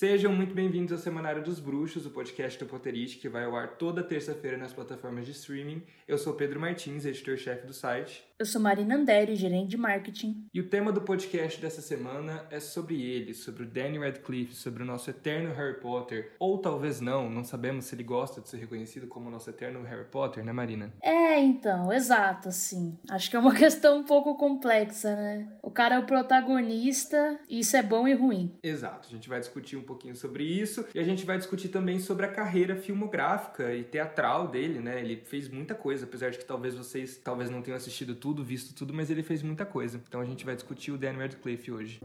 Sejam 0.00 0.32
muito 0.32 0.54
bem-vindos 0.54 0.92
ao 0.92 0.98
Semanário 0.98 1.44
dos 1.44 1.60
Bruxos, 1.60 2.06
o 2.06 2.10
podcast 2.10 2.58
do 2.58 2.64
Potterist, 2.64 3.18
que 3.18 3.28
vai 3.28 3.44
ao 3.44 3.54
ar 3.54 3.76
toda 3.76 4.02
terça-feira 4.02 4.56
nas 4.56 4.72
plataformas 4.72 5.26
de 5.26 5.32
streaming. 5.32 5.82
Eu 6.08 6.16
sou 6.16 6.32
Pedro 6.32 6.58
Martins, 6.58 7.04
editor-chefe 7.04 7.66
do 7.66 7.74
site. 7.74 8.24
Eu 8.40 8.46
sou 8.46 8.58
Marina 8.58 8.96
Anderi, 8.96 9.36
gerente 9.36 9.68
de 9.68 9.76
marketing. 9.76 10.46
E 10.54 10.60
o 10.62 10.66
tema 10.66 10.90
do 10.90 11.02
podcast 11.02 11.60
dessa 11.60 11.82
semana 11.82 12.46
é 12.50 12.58
sobre 12.58 13.02
ele, 13.02 13.34
sobre 13.34 13.64
o 13.64 13.66
Daniel 13.66 14.04
Radcliffe, 14.04 14.54
sobre 14.54 14.82
o 14.82 14.86
nosso 14.86 15.10
eterno 15.10 15.52
Harry 15.52 15.78
Potter. 15.78 16.32
Ou 16.38 16.56
talvez 16.56 17.02
não, 17.02 17.28
não 17.28 17.44
sabemos 17.44 17.84
se 17.84 17.94
ele 17.94 18.02
gosta 18.02 18.40
de 18.40 18.48
ser 18.48 18.56
reconhecido 18.56 19.06
como 19.06 19.28
o 19.28 19.30
nosso 19.30 19.50
eterno 19.50 19.82
Harry 19.82 20.06
Potter, 20.06 20.42
né, 20.42 20.54
Marina? 20.54 20.90
É, 21.02 21.38
então, 21.38 21.92
exato, 21.92 22.48
assim. 22.48 22.98
Acho 23.10 23.28
que 23.28 23.36
é 23.36 23.38
uma 23.38 23.52
questão 23.54 23.98
um 23.98 24.04
pouco 24.04 24.34
complexa, 24.34 25.14
né? 25.14 25.46
O 25.62 25.70
cara 25.70 25.96
é 25.96 25.98
o 25.98 26.06
protagonista 26.06 27.38
e 27.46 27.60
isso 27.60 27.76
é 27.76 27.82
bom 27.82 28.08
e 28.08 28.14
ruim. 28.14 28.56
Exato, 28.62 29.06
a 29.06 29.10
gente 29.10 29.28
vai 29.28 29.38
discutir 29.38 29.76
um 29.76 29.82
pouquinho 29.82 30.16
sobre 30.16 30.44
isso 30.44 30.86
e 30.94 30.98
a 30.98 31.04
gente 31.04 31.26
vai 31.26 31.36
discutir 31.36 31.68
também 31.68 31.98
sobre 31.98 32.24
a 32.24 32.32
carreira 32.32 32.74
filmográfica 32.74 33.74
e 33.74 33.84
teatral 33.84 34.48
dele, 34.48 34.78
né? 34.78 34.98
Ele 34.98 35.16
fez 35.26 35.46
muita 35.46 35.74
coisa, 35.74 36.06
apesar 36.06 36.30
de 36.30 36.38
que 36.38 36.44
talvez 36.46 36.74
vocês 36.74 37.18
talvez 37.22 37.50
não 37.50 37.60
tenham 37.60 37.76
assistido 37.76 38.14
tudo 38.14 38.29
tudo, 38.30 38.44
visto 38.44 38.72
tudo, 38.74 38.94
mas 38.94 39.10
ele 39.10 39.24
fez 39.24 39.42
muita 39.42 39.66
coisa. 39.66 40.00
Então 40.06 40.20
a 40.20 40.24
gente 40.24 40.44
vai 40.44 40.54
discutir 40.54 40.92
o 40.92 40.96
Dan 40.96 41.16
Radcliffe 41.16 41.72
hoje. 41.72 42.00